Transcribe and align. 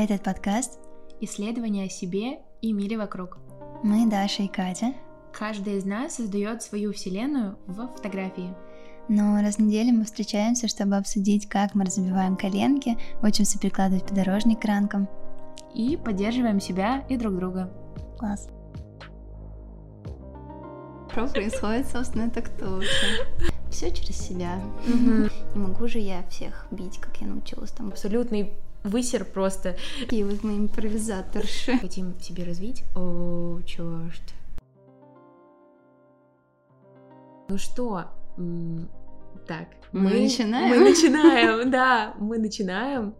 Этот 0.00 0.22
подкаст 0.22 0.78
Исследование 1.20 1.86
о 1.86 1.90
себе 1.90 2.38
и 2.62 2.72
мире 2.72 2.96
вокруг. 2.96 3.36
мы, 3.82 4.08
Даша 4.08 4.44
и 4.44 4.46
Катя. 4.46 4.94
Каждый 5.32 5.78
из 5.78 5.84
нас 5.84 6.14
создает 6.14 6.62
свою 6.62 6.92
вселенную 6.92 7.58
в 7.66 7.88
фотографии. 7.88 8.54
Но 9.08 9.40
раз 9.42 9.56
в 9.56 9.58
неделю 9.58 9.94
мы 9.94 10.04
встречаемся, 10.04 10.68
чтобы 10.68 10.94
обсудить, 10.94 11.48
как 11.48 11.74
мы 11.74 11.84
разбиваем 11.84 12.36
коленки, 12.36 12.96
учимся 13.24 13.58
прикладывать 13.58 14.06
подорожник 14.06 14.62
к 14.62 14.66
ранкам. 14.66 15.08
И 15.74 15.96
поддерживаем 15.96 16.60
себя 16.60 17.04
и 17.08 17.16
друг 17.16 17.34
друга. 17.34 17.68
Класс. 18.20 18.48
Что 21.10 21.26
происходит, 21.26 21.88
собственно, 21.88 22.30
так 22.30 22.50
точно. 22.50 23.50
Все 23.68 23.90
через 23.90 24.16
себя. 24.16 24.60
Не 24.86 25.58
могу 25.58 25.88
же 25.88 25.98
я 25.98 26.22
всех 26.28 26.68
бить, 26.70 26.98
как 26.98 27.16
я 27.16 27.26
научилась 27.26 27.72
там. 27.72 27.88
Абсолютный 27.88 28.52
высер 28.84 29.24
просто. 29.24 29.76
Такие 30.00 30.24
вот 30.24 30.42
мы 30.42 30.56
импровизаторши. 30.56 31.78
Хотим 31.78 32.18
себе 32.20 32.44
развить. 32.44 32.84
О, 32.94 33.60
черт. 33.66 34.22
Ну 37.48 37.56
что, 37.56 38.04
так. 39.46 39.68
Мы 39.92 40.20
начинаем? 40.20 40.68
Мы 40.68 40.90
начинаем, 40.90 41.70
да, 41.70 42.14
мы 42.18 42.38
начинаем. 42.38 43.14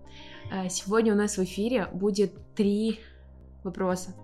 А, 0.52 0.68
Сегодня 0.68 1.14
у 1.14 1.16
нас 1.16 1.38
в 1.38 1.44
эфире 1.44 1.86
будет 1.92 2.54
три 2.54 3.00
вопроса, 3.64 4.14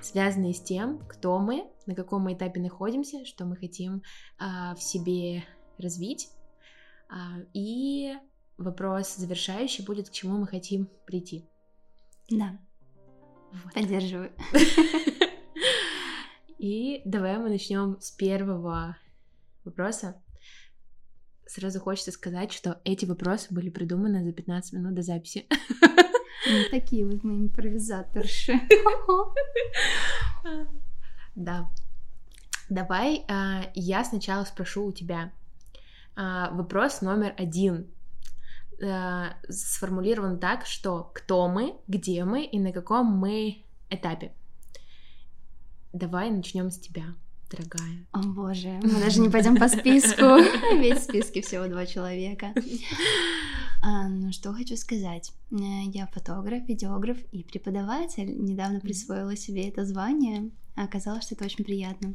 связанные 0.00 0.52
с 0.52 0.60
тем, 0.60 0.98
кто 1.08 1.38
мы, 1.38 1.64
на 1.86 1.94
каком 1.94 2.22
мы 2.22 2.34
этапе 2.34 2.60
находимся, 2.60 3.24
что 3.24 3.44
мы 3.44 3.56
хотим 3.56 4.02
а, 4.38 4.74
в 4.74 4.82
себе 4.82 5.44
развить. 5.78 6.30
А, 7.08 7.38
И 7.52 8.14
вопрос 8.60 9.16
завершающий 9.16 9.84
будет, 9.84 10.08
к 10.08 10.12
чему 10.12 10.38
мы 10.38 10.46
хотим 10.46 10.88
прийти. 11.06 11.48
Да, 12.30 12.58
Вот. 13.52 13.74
поддерживаю. 13.74 14.32
И 16.58 17.00
давай 17.04 17.38
мы 17.38 17.48
начнем 17.48 17.96
с 18.00 18.10
первого 18.10 18.96
вопроса. 19.64 20.22
Сразу 21.46 21.80
хочется 21.80 22.12
сказать, 22.12 22.52
что 22.52 22.80
эти 22.84 23.06
вопросы 23.06 23.52
были 23.52 23.70
придуманы 23.70 24.24
за 24.24 24.32
15 24.32 24.74
минут 24.74 24.94
до 24.94 25.02
записи. 25.02 25.46
Ну, 26.46 26.64
Такие 26.70 27.06
вот 27.06 27.24
мы 27.24 27.46
импровизаторши. 27.46 28.60
Да. 31.36 31.70
Давай 32.68 33.24
а, 33.28 33.70
я 33.74 34.04
сначала 34.04 34.44
спрошу 34.44 34.86
у 34.86 34.92
тебя. 34.92 35.32
А, 36.16 36.50
Вопрос 36.50 37.02
номер 37.02 37.34
один 37.38 37.86
а, 38.82 39.34
сформулирован 39.48 40.38
так, 40.38 40.66
что 40.66 41.10
кто 41.14 41.48
мы, 41.48 41.74
где 41.88 42.24
мы 42.24 42.44
и 42.44 42.58
на 42.58 42.72
каком 42.72 43.06
мы 43.06 43.64
этапе. 43.90 44.32
Давай 45.92 46.30
начнем 46.30 46.70
с 46.70 46.78
тебя, 46.78 47.04
дорогая. 47.50 48.06
О 48.12 48.20
боже, 48.22 48.68
мы 48.82 49.00
даже 49.00 49.20
не 49.20 49.28
пойдем 49.28 49.56
по 49.56 49.68
списку. 49.68 50.22
Ведь 50.78 50.98
в 50.98 51.02
списке 51.02 51.42
всего 51.42 51.66
два 51.66 51.86
человека. 51.86 52.54
А, 53.82 54.08
ну, 54.08 54.30
что 54.30 54.52
хочу 54.52 54.76
сказать. 54.76 55.32
Э, 55.50 55.56
Я 55.86 56.06
фотограф, 56.08 56.68
видеограф 56.68 57.16
и 57.32 57.42
преподаватель. 57.42 58.30
Недавно 58.38 58.78
присвоила 58.78 59.34
себе 59.36 59.70
это 59.70 59.86
звание. 59.86 60.50
А 60.76 60.84
Оказалось, 60.84 61.24
что 61.24 61.34
это 61.34 61.46
очень 61.46 61.64
приятно. 61.64 62.12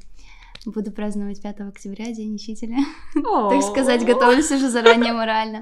Буду 0.65 0.91
праздновать 0.91 1.41
5 1.41 1.61
октября, 1.61 2.11
День 2.11 2.35
учителя. 2.35 2.77
Так 3.15 3.63
сказать, 3.63 4.05
готовлюсь 4.05 4.51
уже 4.51 4.69
заранее 4.69 5.13
морально. 5.13 5.61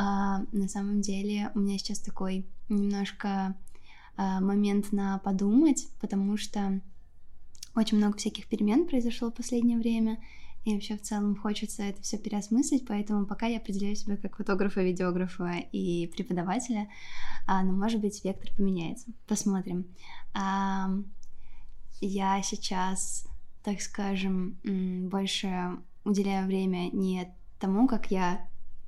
А, 0.00 0.42
на 0.52 0.68
самом 0.68 1.00
деле 1.00 1.50
у 1.56 1.58
меня 1.58 1.76
сейчас 1.76 1.98
такой 1.98 2.46
немножко 2.68 3.56
а, 4.16 4.40
момент 4.40 4.92
на 4.92 5.18
подумать, 5.18 5.88
потому 6.00 6.36
что 6.36 6.80
очень 7.74 7.96
много 7.96 8.16
всяких 8.16 8.46
перемен 8.46 8.86
произошло 8.86 9.30
в 9.30 9.34
последнее 9.34 9.76
время, 9.76 10.22
и 10.64 10.72
вообще 10.72 10.96
в 10.96 11.02
целом 11.02 11.34
хочется 11.34 11.82
это 11.82 12.00
все 12.02 12.16
переосмыслить, 12.16 12.86
поэтому 12.86 13.26
пока 13.26 13.46
я 13.46 13.56
определяю 13.56 13.96
себя 13.96 14.16
как 14.16 14.36
фотографа, 14.36 14.82
видеографа 14.82 15.64
и 15.72 16.06
преподавателя, 16.06 16.88
а, 17.48 17.64
но 17.64 17.72
может 17.72 18.00
быть 18.00 18.22
вектор 18.24 18.52
поменяется. 18.56 19.08
Посмотрим. 19.26 19.84
А, 20.32 20.90
я 22.00 22.40
сейчас, 22.44 23.26
так 23.64 23.80
скажем, 23.80 24.58
больше 25.10 25.72
уделяю 26.04 26.46
время 26.46 26.88
не 26.92 27.34
тому, 27.58 27.88
как 27.88 28.12
я 28.12 28.46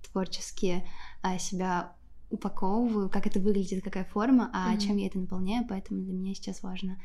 творчески 0.08 0.84
а, 1.22 1.38
себя 1.38 1.92
упаковываю, 2.30 3.08
как 3.10 3.26
это 3.26 3.40
выглядит, 3.40 3.82
какая 3.82 4.04
форма, 4.04 4.50
а 4.52 4.70
Мгм. 4.70 4.78
чем 4.78 4.96
я 4.98 5.06
это 5.08 5.18
наполняю, 5.18 5.66
поэтому 5.68 6.00
для 6.00 6.12
меня 6.12 6.34
сейчас 6.34 6.62
важно 6.62 6.96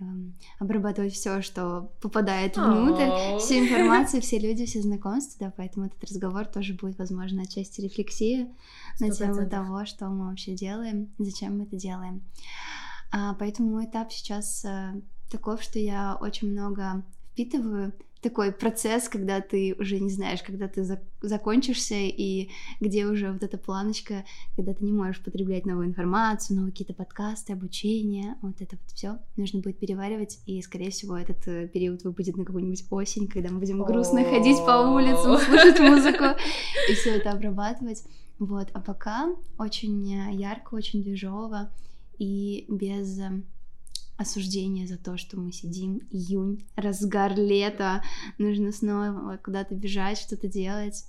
эм, 0.00 0.34
обрабатывать 0.58 1.14
все, 1.14 1.40
что 1.40 1.92
попадает 2.02 2.56
внутрь, 2.56 3.08
О. 3.10 3.38
всю 3.38 3.54
информацию, 3.54 4.20
все 4.22 4.38
люди, 4.38 4.66
все 4.66 4.82
знакомства, 4.82 5.46
да, 5.46 5.54
поэтому 5.56 5.86
этот 5.86 6.02
разговор 6.04 6.46
тоже 6.46 6.74
будет, 6.74 6.98
возможно, 6.98 7.42
отчасти 7.42 7.80
рефлексия 7.80 8.48
на 9.00 9.12
Сто 9.12 9.24
тему 9.24 9.48
того, 9.48 9.86
что 9.86 10.08
мы 10.08 10.28
вообще 10.28 10.54
делаем, 10.54 11.12
зачем 11.18 11.58
мы 11.58 11.64
это 11.64 11.76
делаем. 11.76 12.22
А, 13.10 13.34
поэтому 13.34 13.70
мой 13.70 13.86
этап 13.86 14.12
сейчас 14.12 14.64
э, 14.64 15.00
таков, 15.30 15.62
что 15.62 15.78
я 15.78 16.16
очень 16.20 16.50
много 16.50 17.04
впитываю 17.34 17.92
такой 18.22 18.52
процесс, 18.52 19.08
когда 19.10 19.42
ты 19.42 19.76
уже 19.78 20.00
не 20.00 20.08
знаешь, 20.08 20.42
когда 20.42 20.66
ты 20.66 20.80
зак- 20.80 21.02
закончишься 21.20 21.96
и 21.96 22.48
где 22.80 23.04
уже 23.04 23.30
вот 23.30 23.42
эта 23.42 23.58
планочка, 23.58 24.24
когда 24.56 24.72
ты 24.72 24.82
не 24.82 24.92
можешь 24.92 25.22
потреблять 25.22 25.66
новую 25.66 25.88
информацию, 25.88 26.56
новые 26.56 26.72
какие-то 26.72 26.94
подкасты, 26.94 27.52
обучение, 27.52 28.36
вот 28.40 28.62
это 28.62 28.76
вот 28.76 28.90
все 28.94 29.18
нужно 29.36 29.60
будет 29.60 29.78
переваривать, 29.78 30.40
и, 30.46 30.62
скорее 30.62 30.90
всего, 30.90 31.18
этот 31.18 31.46
э, 31.46 31.68
период 31.68 32.02
выпадет 32.04 32.38
на 32.38 32.46
какую-нибудь 32.46 32.86
осень, 32.88 33.28
когда 33.28 33.50
мы 33.50 33.58
будем 33.58 33.82
грустно 33.82 34.24
ходить 34.24 34.58
по 34.64 34.90
улицам, 34.94 35.36
слушать 35.36 35.80
музыку 35.80 36.24
и 36.88 36.94
все 36.94 37.16
это 37.16 37.32
обрабатывать. 37.32 38.04
Вот, 38.38 38.68
а 38.72 38.80
пока 38.80 39.34
очень 39.58 40.14
э, 40.14 40.32
ярко, 40.32 40.74
очень 40.74 41.02
движово 41.02 41.70
и 42.18 42.64
без 42.68 43.20
осуждения 44.16 44.86
за 44.86 44.96
то, 44.96 45.16
что 45.16 45.38
мы 45.38 45.52
сидим 45.52 46.00
июнь, 46.10 46.66
разгар 46.76 47.34
лета, 47.34 48.02
нужно 48.38 48.72
снова 48.72 49.36
куда-то 49.38 49.74
бежать, 49.74 50.18
что-то 50.18 50.48
делать. 50.48 51.04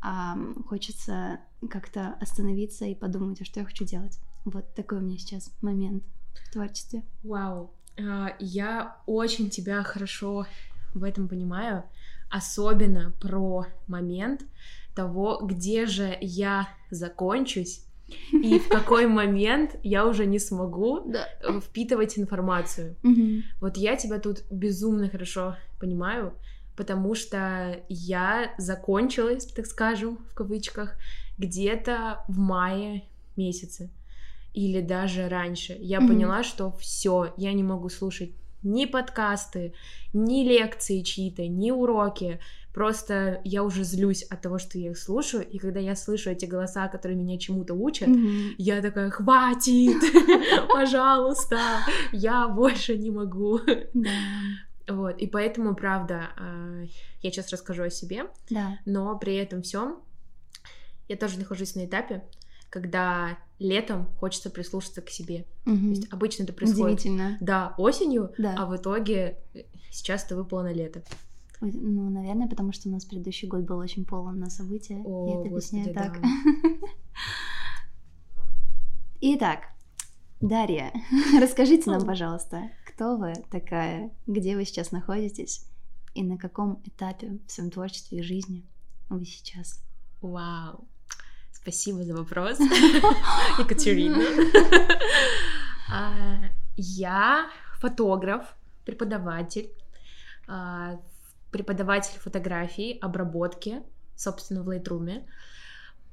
А 0.00 0.36
хочется 0.66 1.40
как-то 1.68 2.14
остановиться 2.20 2.84
и 2.84 2.94
подумать, 2.94 3.40
а 3.40 3.44
что 3.44 3.60
я 3.60 3.66
хочу 3.66 3.84
делать. 3.84 4.18
Вот 4.44 4.74
такой 4.74 4.98
у 4.98 5.00
меня 5.00 5.18
сейчас 5.18 5.50
момент 5.60 6.04
в 6.46 6.52
творчестве. 6.52 7.02
Вау. 7.22 7.72
А, 7.98 8.34
Я 8.38 8.96
очень 9.06 9.50
тебя 9.50 9.82
хорошо 9.82 10.46
в 10.94 11.02
этом 11.02 11.28
понимаю, 11.28 11.84
особенно 12.30 13.10
про 13.20 13.66
момент 13.86 14.44
того, 14.94 15.40
где 15.42 15.86
же 15.86 16.16
я 16.20 16.68
закончусь 16.90 17.84
и 18.32 18.58
в 18.58 18.68
какой 18.68 19.06
момент 19.06 19.76
я 19.82 20.06
уже 20.06 20.26
не 20.26 20.38
смогу 20.38 21.00
Да. 21.06 21.26
э, 21.42 21.60
впитывать 21.60 22.18
информацию. 22.18 22.96
Вот 23.60 23.76
я 23.76 23.96
тебя 23.96 24.18
тут 24.18 24.42
безумно 24.50 25.08
хорошо 25.08 25.56
понимаю, 25.80 26.32
потому 26.76 27.14
что 27.14 27.80
я 27.88 28.54
закончилась, 28.58 29.46
так 29.46 29.66
скажем, 29.66 30.18
в 30.30 30.34
кавычках, 30.34 30.96
где-то 31.38 32.24
в 32.28 32.38
мае 32.38 33.02
месяце 33.36 33.90
или 34.54 34.80
даже 34.80 35.28
раньше. 35.28 35.76
Я 35.78 36.00
Мгм. 36.00 36.08
поняла, 36.08 36.42
что 36.42 36.70
все, 36.72 37.32
я 37.36 37.52
не 37.52 37.62
могу 37.62 37.88
слушать 37.88 38.30
ни 38.62 38.86
подкасты, 38.86 39.72
ни 40.12 40.42
лекции 40.44 41.02
чьи-то, 41.02 41.46
ни 41.46 41.70
уроки. 41.70 42.40
Просто 42.72 43.40
я 43.44 43.64
уже 43.64 43.82
злюсь 43.82 44.22
от 44.24 44.42
того, 44.42 44.58
что 44.58 44.78
я 44.78 44.90
их 44.90 44.98
слушаю, 44.98 45.46
и 45.48 45.58
когда 45.58 45.80
я 45.80 45.96
слышу 45.96 46.30
эти 46.30 46.44
голоса, 46.44 46.86
которые 46.88 47.16
меня 47.18 47.38
чему-то 47.38 47.74
учат, 47.74 48.08
Мгм. 48.08 48.54
я 48.58 48.80
такая, 48.82 49.10
хватит, 49.10 49.96
пожалуйста, 50.68 51.58
я 52.12 52.46
больше 52.48 52.96
не 52.98 53.10
могу. 53.10 53.60
Вот, 54.86 55.18
и 55.18 55.26
поэтому, 55.26 55.74
правда, 55.74 56.28
а, 56.38 56.82
я 57.22 57.30
сейчас 57.30 57.50
расскажу 57.50 57.82
о 57.84 57.90
себе, 57.90 58.24
Да. 58.48 58.78
но 58.86 59.18
при 59.18 59.34
этом 59.36 59.60
всем 59.62 59.98
я 61.08 61.16
тоже 61.16 61.38
нахожусь 61.38 61.74
на 61.74 61.84
этапе, 61.84 62.22
когда 62.70 63.36
летом 63.58 64.06
хочется 64.18 64.50
прислушаться 64.50 65.02
к 65.02 65.10
себе. 65.10 65.44
То 65.64 65.70
Мгм. 65.72 65.90
есть 65.90 66.12
обычно 66.12 66.44
это 66.44 66.52
происходит, 66.52 67.00
Удивительно. 67.00 67.36
да, 67.40 67.74
осенью, 67.76 68.32
Да. 68.38 68.54
а 68.56 68.66
в 68.66 68.76
итоге 68.76 69.36
э, 69.54 69.62
сейчас 69.90 70.24
это 70.24 70.36
выпало 70.36 70.62
на 70.62 70.72
лето. 70.72 71.02
Ну, 71.60 72.10
наверное, 72.10 72.48
потому 72.48 72.72
что 72.72 72.88
у 72.88 72.92
нас 72.92 73.04
предыдущий 73.04 73.48
год 73.48 73.62
был 73.62 73.78
очень 73.78 74.04
полон 74.04 74.38
на 74.38 74.50
события. 74.50 75.02
О, 75.04 75.28
и 75.28 75.40
это 75.40 75.48
объясняю 75.48 75.92
господи, 75.92 76.08
так. 76.08 76.20
да. 76.20 76.28
Итак, 79.20 79.60
Дарья, 80.40 80.92
расскажите 81.40 81.90
нам, 81.90 82.06
пожалуйста, 82.06 82.70
кто 82.86 83.16
вы 83.16 83.32
такая, 83.50 84.12
где 84.26 84.54
вы 84.54 84.64
сейчас 84.64 84.92
находитесь 84.92 85.66
и 86.14 86.22
на 86.22 86.38
каком 86.38 86.80
этапе 86.84 87.40
в 87.46 87.50
своем 87.50 87.70
творчестве 87.70 88.18
и 88.18 88.22
жизни 88.22 88.64
вы 89.08 89.24
сейчас? 89.24 89.82
Вау. 90.20 90.86
Спасибо 91.50 92.04
за 92.04 92.14
вопрос, 92.14 92.60
Екатерина. 93.58 94.22
А, 95.90 96.38
я 96.76 97.50
фотограф, 97.80 98.54
преподаватель, 98.84 99.70
а, 100.46 101.00
преподаватель 101.50 102.18
фотографии, 102.18 102.98
обработки, 103.00 103.82
собственно, 104.16 104.62
в 104.62 104.70
Lightroom 104.70 105.24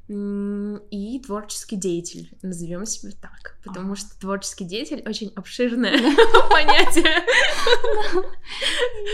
и 0.08 1.20
творческий 1.26 1.78
деятель, 1.78 2.30
назовем 2.44 2.86
себя 2.86 3.12
так, 3.20 3.58
потому 3.64 3.94
а. 3.94 3.96
что 3.96 4.20
творческий 4.20 4.64
деятель 4.64 5.02
очень 5.04 5.32
обширное 5.36 5.98
понятие. 6.52 7.24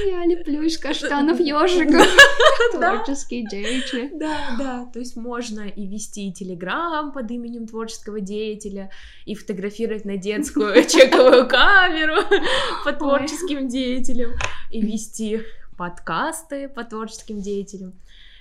Я 0.07 0.25
леплю 0.25 0.61
из 0.63 0.77
каштанов 0.77 1.39
ежиков. 1.39 2.05
Творческий 2.73 3.47
деятель. 3.47 4.09
Да, 4.19 4.55
да, 4.59 4.85
то 4.91 4.99
есть 4.99 5.15
можно 5.15 5.61
и 5.61 5.87
вести 5.87 6.33
телеграм 6.33 7.13
под 7.13 7.31
именем 7.31 7.67
творческого 7.67 8.19
деятеля, 8.19 8.91
и 9.25 9.33
фотографировать 9.33 10.03
на 10.03 10.17
детскую 10.17 10.73
чековую 10.89 11.47
камеру 11.47 12.15
по 12.83 12.91
творческим 12.91 13.69
деятелям, 13.69 14.33
и 14.69 14.81
вести 14.81 15.41
подкасты 15.81 16.69
по 16.69 16.83
творческим 16.83 17.41
деятелям. 17.41 17.93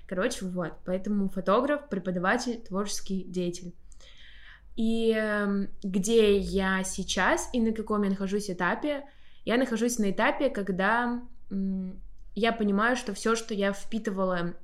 Короче, 0.07 0.45
вот. 0.45 0.75
Поэтому 0.85 1.31
фотограф, 1.31 1.89
преподаватель, 1.89 2.61
творческий 2.61 3.25
деятель. 3.25 3.73
И 4.77 5.17
э, 5.19 5.67
где 5.83 6.37
я 6.37 6.85
сейчас 6.85 7.49
и 7.55 7.61
на 7.61 7.73
каком 7.73 8.03
я 8.03 8.11
нахожусь 8.11 8.51
этапе? 8.51 9.05
Я 9.47 9.57
нахожусь 9.57 9.99
на 9.99 10.11
этапе, 10.11 10.51
когда 10.51 11.23
я 12.35 12.53
понимаю, 12.53 12.95
что 12.97 13.15
все, 13.15 13.35
что 13.37 13.55
я 13.55 13.73
впитывала 13.73 14.55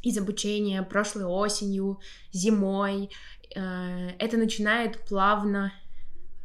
из 0.00 0.16
обучения 0.16 0.84
прошлой 0.84 1.24
осенью, 1.24 1.98
зимой, 2.30 3.10
э, 3.56 4.10
это 4.20 4.36
начинает 4.36 5.00
плавно 5.00 5.72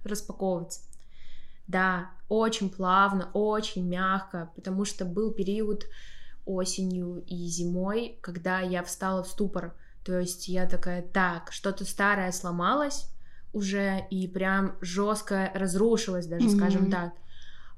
распаковываться. 0.03 0.81
Да, 1.67 2.09
очень 2.29 2.69
плавно, 2.69 3.29
очень 3.33 3.87
мягко, 3.87 4.51
потому 4.55 4.85
что 4.85 5.03
был 5.03 5.31
период 5.31 5.85
осенью 6.45 7.23
и 7.27 7.47
зимой, 7.47 8.17
когда 8.21 8.59
я 8.59 8.83
встала 8.83 9.23
в 9.23 9.27
ступор. 9.27 9.75
То 10.05 10.19
есть 10.19 10.47
я 10.47 10.67
такая, 10.67 11.01
так, 11.01 11.51
что-то 11.51 11.85
старое 11.85 12.31
сломалось 12.31 13.07
уже 13.51 14.05
и 14.09 14.27
прям 14.27 14.75
жестко 14.81 15.51
разрушилось, 15.53 16.27
даже 16.27 16.47
mm-hmm. 16.47 16.57
скажем 16.57 16.91
так. 16.91 17.13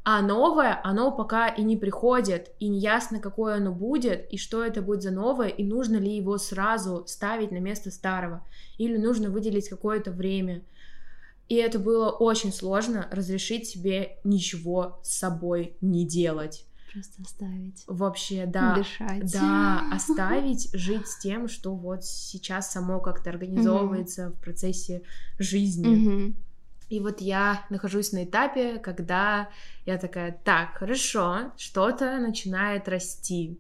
А 0.04 0.22
новое, 0.22 0.80
оно 0.84 1.12
пока 1.12 1.48
и 1.48 1.62
не 1.64 1.78
приходит, 1.78 2.52
и 2.60 2.68
неясно, 2.70 3.20
какое 3.20 3.58
оно 3.58 3.72
будет, 3.72 4.28
и 4.32 4.38
что 4.38 4.64
это 4.64 4.82
будет 4.82 5.04
за 5.04 5.12
новое, 5.12 5.50
и 5.50 5.64
нужно 5.64 5.98
ли 5.98 6.16
его 6.16 6.40
сразу 6.40 7.04
ставить 7.06 7.52
на 7.52 7.60
место 7.60 7.92
старого, 7.92 8.44
или 8.80 8.98
нужно 8.98 9.30
выделить 9.30 9.70
какое-то 9.70 10.12
время. 10.12 10.64
И 11.52 11.56
это 11.56 11.80
было 11.80 12.12
очень 12.12 12.54
сложно 12.54 13.10
разрешить 13.12 13.68
себе 13.68 14.20
ничего 14.24 15.02
с 15.04 15.18
собой 15.18 15.76
не 15.82 16.08
делать. 16.08 16.66
Просто 16.94 17.22
оставить. 17.22 17.84
Вообще, 17.88 18.46
да. 18.46 18.76
Дышать. 18.76 19.30
Да, 19.34 19.86
оставить, 19.92 20.74
жить 20.74 21.06
с 21.10 21.20
тем, 21.20 21.50
что 21.50 21.76
вот 21.76 22.06
сейчас 22.06 22.72
само 22.72 23.02
как-то 23.02 23.32
организовывается 23.32 24.30
в 24.30 24.40
процессе 24.40 25.02
жизни. 25.40 26.34
И 26.88 27.02
вот 27.02 27.20
я 27.20 27.66
нахожусь 27.70 28.14
на 28.14 28.24
этапе, 28.24 28.80
когда 28.80 29.50
я 29.86 29.98
такая, 29.98 30.40
так, 30.46 30.76
хорошо, 30.76 31.52
что-то 31.58 32.18
начинает 32.20 32.88
расти. 32.88 33.60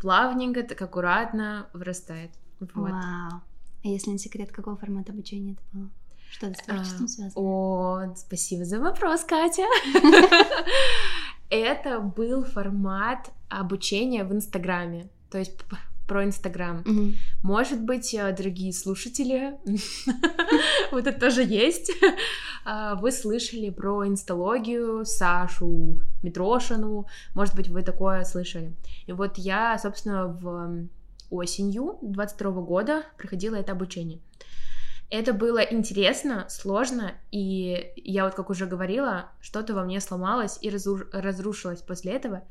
Плавненько, 0.00 0.62
так 0.62 0.80
аккуратно 0.80 1.68
вырастает. 1.74 2.30
Вот. 2.60 2.92
Вау. 2.92 2.92
А 2.92 3.42
если 3.82 4.08
не 4.08 4.18
секрет, 4.18 4.52
какого 4.52 4.78
формата 4.78 5.12
обучения 5.12 5.52
это 5.52 5.62
было? 5.74 5.90
Что 6.30 6.46
с 6.54 6.58
творчеством 6.58 7.04
а, 7.04 7.08
связано? 7.08 7.32
О, 7.34 8.14
спасибо 8.16 8.64
за 8.64 8.78
вопрос, 8.78 9.24
Катя. 9.24 9.66
Это 11.50 11.98
был 11.98 12.44
формат 12.44 13.30
обучения 13.48 14.22
в 14.22 14.32
Инстаграме, 14.32 15.08
то 15.30 15.38
есть 15.38 15.52
про 16.06 16.24
Инстаграм. 16.24 16.84
Может 17.42 17.82
быть, 17.82 18.14
э, 18.14 18.34
дорогие 18.36 18.72
слушатели, 18.72 19.58
вот 20.92 21.06
это 21.06 21.20
тоже 21.20 21.44
есть. 21.44 21.92
А, 22.64 22.96
вы 22.96 23.12
слышали 23.12 23.70
про 23.70 24.06
инсталогию 24.06 25.04
Сашу 25.04 26.00
Митрошину, 26.22 27.06
может 27.34 27.54
быть, 27.54 27.68
вы 27.68 27.82
такое 27.82 28.24
слышали. 28.24 28.74
И 29.06 29.12
вот 29.12 29.38
я, 29.38 29.78
собственно, 29.78 30.26
в 30.26 30.88
осенью 31.30 31.98
22 32.02 32.50
года 32.60 33.04
проходила 33.16 33.54
это 33.54 33.72
обучение. 33.72 34.18
Это 35.10 35.32
было 35.32 35.58
интересно, 35.58 36.46
сложно, 36.48 37.14
и 37.32 37.92
я 37.96 38.24
вот, 38.24 38.34
как 38.34 38.48
уже 38.48 38.66
говорила, 38.66 39.30
что-то 39.40 39.74
во 39.74 39.82
мне 39.84 40.00
сломалось 40.00 40.58
и 40.62 40.70
разрушилось 40.70 41.80
после 41.80 42.12
этого. 42.12 42.42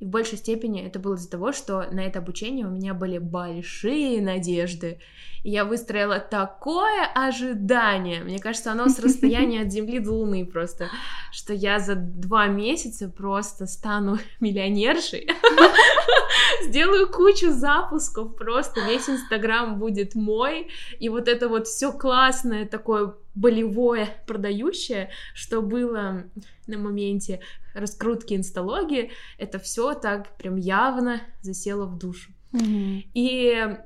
И 0.00 0.06
в 0.06 0.08
большей 0.08 0.38
степени 0.38 0.82
это 0.82 0.98
было 0.98 1.14
из-за 1.14 1.30
того, 1.30 1.52
что 1.52 1.86
на 1.92 2.00
это 2.00 2.18
обучение 2.18 2.66
у 2.66 2.70
меня 2.70 2.94
были 2.94 3.18
большие 3.18 4.22
надежды. 4.22 4.98
И 5.44 5.50
я 5.50 5.66
выстроила 5.66 6.18
такое 6.18 7.06
ожидание. 7.14 8.24
Мне 8.24 8.38
кажется, 8.38 8.72
оно 8.72 8.88
с 8.88 8.98
расстояния 8.98 9.60
от 9.60 9.70
Земли 9.70 9.98
до 9.98 10.12
Луны 10.12 10.46
просто. 10.46 10.88
Что 11.32 11.52
я 11.52 11.78
за 11.78 11.96
два 11.96 12.46
месяца 12.46 13.08
просто 13.08 13.66
стану 13.66 14.18
миллионершей. 14.40 15.28
Сделаю 16.64 17.08
кучу 17.08 17.50
запусков, 17.50 18.36
просто 18.36 18.80
весь 18.86 19.08
Инстаграм 19.08 19.78
будет 19.78 20.14
мой. 20.14 20.68
И 20.98 21.08
вот 21.08 21.28
это 21.28 21.48
вот 21.48 21.66
все 21.66 21.92
классное 21.92 22.66
такое 22.66 23.14
болевое 23.34 24.08
продающее, 24.26 25.10
что 25.34 25.62
было 25.62 26.24
на 26.66 26.78
моменте 26.78 27.40
раскрутки 27.74 28.34
инсталогии, 28.34 29.12
это 29.38 29.58
все 29.58 29.94
так 29.94 30.36
прям 30.36 30.56
явно 30.56 31.20
засело 31.42 31.86
в 31.86 31.98
душу. 31.98 32.32
Mm-hmm. 32.52 33.02
И 33.14 33.52
э, 33.52 33.76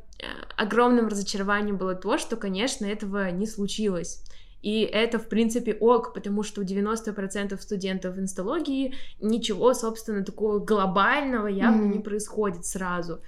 огромным 0.56 1.08
разочарованием 1.08 1.76
было 1.76 1.94
то, 1.94 2.16
что, 2.18 2.36
конечно, 2.36 2.86
этого 2.86 3.30
не 3.30 3.46
случилось. 3.46 4.24
И 4.64 4.80
это, 4.80 5.18
в 5.18 5.28
принципе, 5.28 5.74
ок, 5.74 6.14
потому 6.14 6.42
что 6.42 6.62
у 6.62 6.64
90% 6.64 7.60
студентов 7.60 8.18
инсталогии 8.18 8.94
ничего, 9.20 9.74
собственно, 9.74 10.24
такого 10.24 10.58
глобального 10.58 11.48
явно 11.48 11.82
mm-hmm. 11.82 11.96
не 11.96 11.98
происходит 11.98 12.64
сразу, 12.64 13.20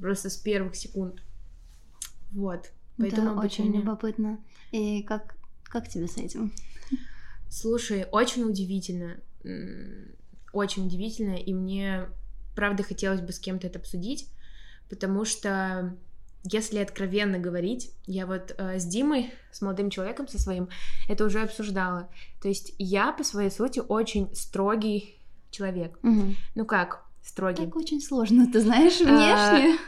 просто 0.00 0.30
с 0.30 0.38
первых 0.38 0.74
секунд. 0.74 1.22
Вот. 2.32 2.72
Поэтому 2.96 3.34
да, 3.34 3.40
обучение... 3.40 3.72
очень 3.72 3.80
любопытно. 3.82 4.38
И 4.72 5.02
как, 5.02 5.36
как 5.64 5.86
тебе 5.86 6.08
с 6.08 6.16
этим? 6.16 6.50
Слушай, 7.50 8.06
очень 8.10 8.44
удивительно. 8.44 9.18
Очень 10.54 10.86
удивительно, 10.86 11.34
и 11.34 11.52
мне, 11.52 12.08
правда, 12.56 12.84
хотелось 12.84 13.20
бы 13.20 13.32
с 13.32 13.38
кем-то 13.38 13.66
это 13.66 13.78
обсудить, 13.78 14.30
потому 14.88 15.26
что, 15.26 15.94
если 16.44 16.78
откровенно 16.78 17.38
говорить, 17.38 17.90
я 18.06 18.26
вот 18.26 18.54
э, 18.56 18.78
с 18.78 18.84
Димой, 18.84 19.32
с 19.52 19.60
молодым 19.60 19.90
человеком, 19.90 20.28
со 20.28 20.38
своим, 20.38 20.68
это 21.08 21.24
уже 21.24 21.42
обсуждала. 21.42 22.08
То 22.40 22.48
есть 22.48 22.74
я, 22.78 23.12
по 23.12 23.24
своей 23.24 23.50
сути, 23.50 23.80
очень 23.86 24.34
строгий 24.34 25.20
человек. 25.50 25.98
Угу. 26.02 26.34
Ну 26.54 26.64
как, 26.64 27.04
строгий. 27.22 27.66
Так 27.66 27.76
очень 27.76 28.00
сложно, 28.00 28.50
ты 28.50 28.60
знаешь, 28.60 29.00
внешне. 29.00 29.78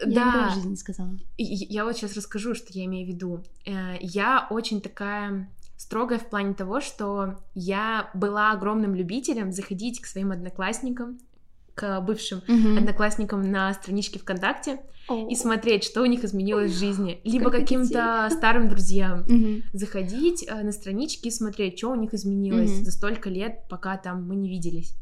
А, 0.00 0.06
да. 0.06 0.34
Я 0.34 0.48
в 0.50 0.54
жизни 0.54 0.74
сказала. 0.76 1.18
Я 1.36 1.84
вот 1.84 1.96
сейчас 1.96 2.16
расскажу, 2.16 2.54
что 2.54 2.68
я 2.70 2.84
имею 2.84 3.06
в 3.06 3.08
виду. 3.08 3.44
Э, 3.66 3.96
я 4.00 4.46
очень 4.50 4.80
такая 4.80 5.50
строгая 5.76 6.18
в 6.18 6.28
плане 6.28 6.54
того, 6.54 6.80
что 6.80 7.36
я 7.54 8.10
была 8.14 8.52
огромным 8.52 8.94
любителем 8.94 9.50
заходить 9.50 10.00
к 10.00 10.06
своим 10.06 10.30
одноклассникам, 10.30 11.18
к 11.74 12.00
бывшим 12.00 12.42
mm-hmm. 12.46 12.78
одноклассникам 12.78 13.50
на 13.50 13.72
страничке 13.74 14.18
ВКонтакте 14.18 14.80
oh. 15.08 15.28
и 15.28 15.34
смотреть, 15.34 15.84
что 15.84 16.02
у 16.02 16.06
них 16.06 16.24
изменилось 16.24 16.72
в 16.72 16.78
жизни, 16.78 17.20
либо 17.24 17.50
как 17.50 17.60
каким-то 17.60 18.28
старым 18.30 18.68
друзьям 18.68 19.24
mm-hmm. 19.24 19.62
заходить 19.72 20.46
э, 20.46 20.62
на 20.62 20.72
странички 20.72 21.28
и 21.28 21.30
смотреть, 21.30 21.78
что 21.78 21.90
у 21.90 21.94
них 21.94 22.14
изменилось 22.14 22.70
mm-hmm. 22.70 22.84
за 22.84 22.90
столько 22.92 23.30
лет, 23.30 23.68
пока 23.68 23.96
там 23.96 24.26
мы 24.26 24.36
не 24.36 24.48
виделись. 24.48 24.94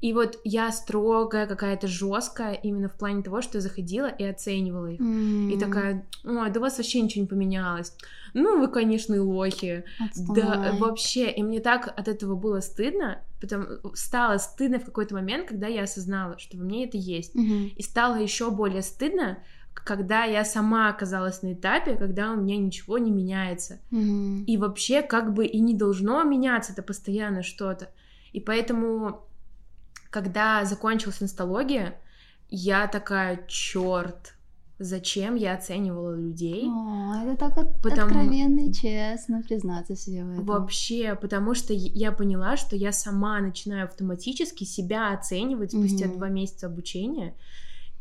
И 0.00 0.12
вот 0.12 0.40
я 0.42 0.72
строгая, 0.72 1.46
какая-то 1.46 1.86
жесткая, 1.86 2.54
именно 2.54 2.88
в 2.88 2.94
плане 2.94 3.22
того, 3.22 3.40
что 3.40 3.58
я 3.58 3.62
заходила 3.62 4.08
и 4.08 4.24
оценивала 4.24 4.86
их. 4.86 5.00
Mm-hmm. 5.00 5.52
И 5.52 5.58
такая, 5.58 6.06
ой, 6.24 6.50
да 6.50 6.58
у 6.58 6.62
вас 6.62 6.78
вообще 6.78 7.00
ничего 7.00 7.22
не 7.22 7.28
поменялось. 7.28 7.94
Ну, 8.34 8.58
вы, 8.58 8.68
конечно, 8.68 9.14
и 9.14 9.18
лохи. 9.18 9.84
Отстой. 10.00 10.42
Да, 10.42 10.72
вообще. 10.78 11.30
И 11.30 11.42
мне 11.42 11.60
так 11.60 11.94
от 11.96 12.08
этого 12.08 12.34
было 12.34 12.58
стыдно, 12.60 13.20
потом 13.40 13.66
стало 13.94 14.38
стыдно 14.38 14.80
в 14.80 14.84
какой-то 14.84 15.14
момент, 15.14 15.48
когда 15.48 15.68
я 15.68 15.84
осознала, 15.84 16.36
что 16.38 16.56
во 16.56 16.64
мне 16.64 16.84
это 16.84 16.96
есть. 16.96 17.36
Mm-hmm. 17.36 17.74
И 17.76 17.82
стало 17.82 18.16
еще 18.16 18.50
более 18.50 18.82
стыдно, 18.82 19.38
когда 19.72 20.24
я 20.24 20.44
сама 20.44 20.88
оказалась 20.88 21.42
на 21.42 21.52
этапе, 21.52 21.96
когда 21.96 22.32
у 22.32 22.36
меня 22.36 22.56
ничего 22.56 22.98
не 22.98 23.10
меняется. 23.10 23.78
Mm-hmm. 23.92 24.44
И 24.46 24.56
вообще 24.56 25.02
как 25.02 25.32
бы 25.32 25.46
и 25.46 25.60
не 25.60 25.74
должно 25.74 26.22
меняться 26.24 26.72
это 26.72 26.82
постоянно 26.82 27.42
что-то. 27.42 27.90
И 28.32 28.40
поэтому 28.40 29.26
когда 30.12 30.64
закончилась 30.64 31.22
инсталогия, 31.22 31.94
я 32.50 32.86
такая, 32.86 33.40
черт, 33.48 34.34
зачем 34.78 35.36
я 35.36 35.54
оценивала 35.54 36.14
людей. 36.14 36.68
О, 36.68 37.14
это 37.24 37.36
так 37.36 37.56
от- 37.58 37.80
Потому- 37.80 38.08
откровенно 38.08 38.60
и 38.68 38.72
честно 38.72 39.42
признаться 39.42 39.96
себе 39.96 40.22
в 40.24 40.32
этом. 40.32 40.44
Вообще, 40.44 41.14
потому 41.14 41.54
что 41.54 41.72
я- 41.72 42.12
поняла, 42.12 42.56
что 42.58 42.76
я 42.76 42.92
сама 42.92 43.40
начинаю 43.40 43.84
автоматически 43.86 44.64
себя 44.64 45.14
оценивать 45.14 45.72
спустя 45.72 46.06
Мгм. 46.06 46.16
два 46.18 46.28
месяца 46.28 46.66
обучения 46.66 47.34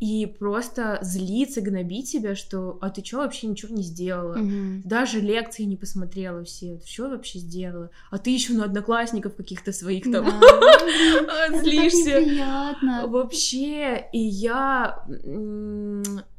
и 0.02 0.26
просто 0.26 0.98
злиться, 1.04 1.62
гнобить 1.62 2.10
себя, 2.10 2.36
что 2.36 2.80
«а 2.82 2.90
ты 2.90 3.04
чё 3.04 3.20
вообще 3.20 3.46
ничего 3.46 3.76
не 3.76 3.84
сделала?» 3.84 4.36
Мгм. 4.36 4.82
Даже 4.84 5.20
лекции 5.22 5.62
не 5.64 5.78
посмотрела 5.78 6.44
все. 6.44 6.82
Что 6.84 7.10
вообще 7.10 7.38
сделала? 7.38 7.92
А 8.10 8.18
ты 8.18 8.32
еще 8.32 8.54
на 8.54 8.66
одноклассников 8.66 9.36
каких-то 9.36 9.72
своих 9.72 10.06
там 10.06 10.26
Да. 10.26 11.60
злишься. 11.62 12.20
неприятно. 12.20 13.06
Вообще, 13.08 14.10
и 14.12 14.18
я 14.20 15.06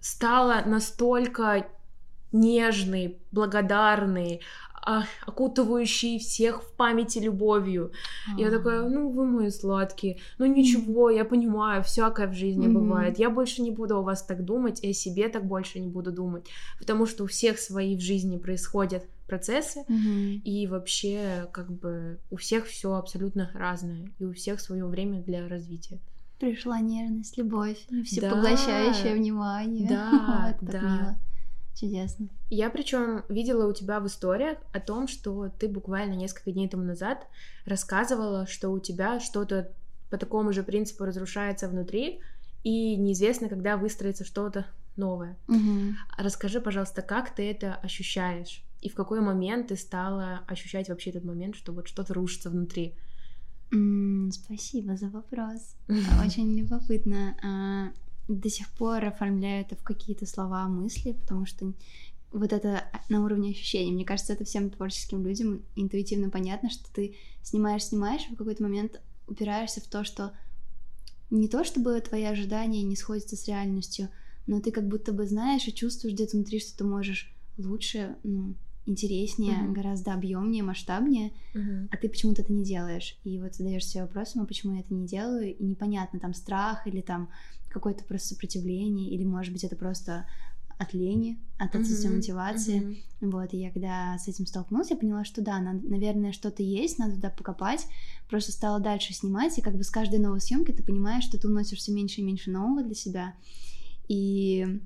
стала 0.00 0.62
настолько 0.66 1.68
нежной, 2.32 3.18
благодарной, 3.30 4.40
а, 4.84 5.04
окутывающей 5.26 6.18
всех 6.18 6.62
в 6.62 6.72
памяти 6.76 7.18
любовью. 7.20 7.92
Я 8.36 8.50
такая, 8.50 8.82
ну 8.88 9.10
вы 9.10 9.26
мои 9.26 9.50
сладкие, 9.50 10.18
ну 10.38 10.46
ничего, 10.46 11.08
я 11.10 11.24
понимаю, 11.24 11.82
всякое 11.82 12.26
в 12.26 12.34
жизни 12.34 12.66
бывает. 12.68 13.18
Я 13.18 13.30
больше 13.30 13.62
не 13.62 13.70
буду 13.70 13.96
о 13.98 14.02
вас 14.02 14.22
так 14.24 14.44
думать, 14.44 14.82
и 14.82 14.90
о 14.90 14.92
себе 14.92 15.28
так 15.28 15.44
больше 15.46 15.80
не 15.80 15.88
буду 15.88 16.10
думать, 16.12 16.46
потому 16.78 17.06
что 17.06 17.24
у 17.24 17.26
всех 17.26 17.58
свои 17.58 17.96
в 17.96 18.00
жизни 18.00 18.38
происходят 18.38 19.04
процессы, 19.26 19.84
и 20.44 20.66
вообще 20.66 21.48
как 21.52 21.70
бы 21.70 22.18
у 22.30 22.36
всех 22.36 22.66
все 22.66 22.94
абсолютно 22.94 23.50
разное, 23.54 24.10
и 24.18 24.24
у 24.24 24.32
всех 24.32 24.60
свое 24.60 24.84
время 24.84 25.22
для 25.22 25.48
развития. 25.48 25.98
Пришла 26.40 26.80
нежность, 26.80 27.38
любовь, 27.38 27.78
Да. 27.88 28.02
всепоглощающее 28.02 29.14
внимание. 29.14 29.88
Да, 29.88 30.56
так 30.60 30.70
да. 30.70 30.80
мило. 30.80 31.16
Чудесно. 31.74 32.28
Я 32.50 32.70
причем 32.70 33.24
видела 33.28 33.66
у 33.66 33.72
тебя 33.72 33.98
в 34.00 34.06
историях 34.06 34.58
о 34.72 34.80
том, 34.80 35.08
что 35.08 35.48
ты 35.58 35.68
буквально 35.68 36.14
несколько 36.14 36.52
дней 36.52 36.68
тому 36.68 36.84
назад 36.84 37.26
рассказывала, 37.64 38.46
что 38.46 38.70
у 38.70 38.78
тебя 38.78 39.20
что-то 39.20 39.72
по 40.10 40.18
такому 40.18 40.52
же 40.52 40.62
принципу 40.62 41.04
разрушается 41.04 41.68
внутри, 41.68 42.20
и 42.62 42.96
неизвестно, 42.96 43.48
когда 43.48 43.76
выстроится 43.76 44.24
что-то 44.24 44.66
новое. 44.96 45.36
Мгм. 45.46 45.96
Расскажи, 46.18 46.60
пожалуйста, 46.60 47.02
как 47.02 47.34
ты 47.34 47.50
это 47.50 47.74
ощущаешь? 47.76 48.62
И 48.82 48.88
в 48.88 48.94
какой 48.94 49.20
момент 49.20 49.68
ты 49.68 49.76
стала 49.76 50.40
ощущать 50.46 50.88
вообще 50.88 51.10
этот 51.10 51.24
момент, 51.24 51.56
что 51.56 51.72
вот 51.72 51.88
что-то 51.88 52.14
рушится 52.14 52.50
внутри? 52.50 52.94
Спасибо 54.30 54.96
за 54.96 55.08
вопрос. 55.08 55.76
Очень 56.24 56.58
любопытно. 56.58 57.94
До 58.32 58.48
сих 58.48 58.70
пор 58.70 59.04
оформляю 59.04 59.60
это 59.60 59.76
в 59.76 59.82
какие-то 59.82 60.24
слова, 60.24 60.66
мысли, 60.66 61.12
потому 61.12 61.44
что 61.44 61.74
вот 62.30 62.50
это 62.54 62.84
на 63.10 63.22
уровне 63.22 63.50
ощущений. 63.50 63.92
Мне 63.92 64.06
кажется, 64.06 64.32
это 64.32 64.44
всем 64.44 64.70
творческим 64.70 65.22
людям 65.22 65.62
интуитивно 65.76 66.30
понятно, 66.30 66.70
что 66.70 66.90
ты 66.90 67.14
снимаешь, 67.42 67.84
снимаешь, 67.84 68.22
и 68.30 68.34
в 68.34 68.38
какой-то 68.38 68.62
момент 68.62 69.02
упираешься 69.26 69.82
в 69.82 69.86
то, 69.86 70.02
что 70.02 70.32
не 71.28 71.46
то 71.46 71.62
чтобы 71.62 72.00
твои 72.00 72.24
ожидания 72.24 72.82
не 72.82 72.96
сходятся 72.96 73.36
с 73.36 73.46
реальностью, 73.48 74.08
но 74.46 74.60
ты 74.60 74.70
как 74.70 74.88
будто 74.88 75.12
бы 75.12 75.26
знаешь 75.26 75.68
и 75.68 75.74
чувствуешь 75.74 76.14
где-то 76.14 76.38
внутри, 76.38 76.58
что 76.58 76.78
ты 76.78 76.84
можешь 76.84 77.34
лучше, 77.58 78.16
ну, 78.22 78.54
интереснее, 78.86 79.60
Мгм. 79.60 79.74
гораздо 79.74 80.14
объемнее, 80.14 80.62
масштабнее, 80.62 81.32
Мгм. 81.52 81.88
а 81.92 81.96
ты 81.98 82.08
почему-то 82.08 82.40
это 82.42 82.52
не 82.52 82.64
делаешь. 82.64 83.18
И 83.24 83.38
вот 83.38 83.54
задаешься 83.54 83.90
себе 83.90 84.02
вопросом, 84.02 84.42
а 84.42 84.46
почему 84.46 84.74
я 84.74 84.80
это 84.80 84.94
не 84.94 85.06
делаю, 85.06 85.54
и 85.54 85.62
непонятно, 85.62 86.18
там 86.18 86.32
страх 86.32 86.86
или 86.86 87.02
там 87.02 87.28
какое-то 87.72 88.04
просто 88.04 88.28
сопротивление, 88.28 89.10
или, 89.10 89.24
может 89.24 89.52
быть, 89.52 89.64
это 89.64 89.76
просто 89.76 90.26
от 90.78 90.94
лени, 90.94 91.38
от 91.58 91.74
отсутствия 91.76 92.08
Мгм. 92.10 92.18
мотивации. 92.18 92.78
Мгм. 92.80 92.96
Вот, 93.32 93.54
и 93.54 93.58
я 93.58 93.70
когда 93.70 94.18
с 94.18 94.26
этим 94.26 94.46
столкнулась, 94.46 94.90
я 94.90 94.96
поняла, 94.96 95.24
что 95.24 95.42
да, 95.42 95.60
надо, 95.60 95.86
наверное, 95.88 96.32
что-то 96.32 96.62
есть, 96.62 96.98
надо 96.98 97.14
туда 97.14 97.30
покопать. 97.30 97.86
Просто 98.28 98.52
стала 98.52 98.80
дальше 98.80 99.14
снимать, 99.14 99.56
и 99.58 99.62
как 99.62 99.76
бы 99.76 99.84
с 99.84 99.90
каждой 99.90 100.18
новой 100.18 100.40
съемкой 100.40 100.74
ты 100.74 100.82
понимаешь, 100.82 101.24
что 101.24 101.38
ты 101.38 101.48
уносишь 101.48 101.78
все 101.78 101.92
меньше 101.92 102.20
и 102.20 102.24
меньше 102.24 102.50
нового 102.50 102.82
для 102.82 102.94
себя. 102.94 103.34
И 104.08 104.80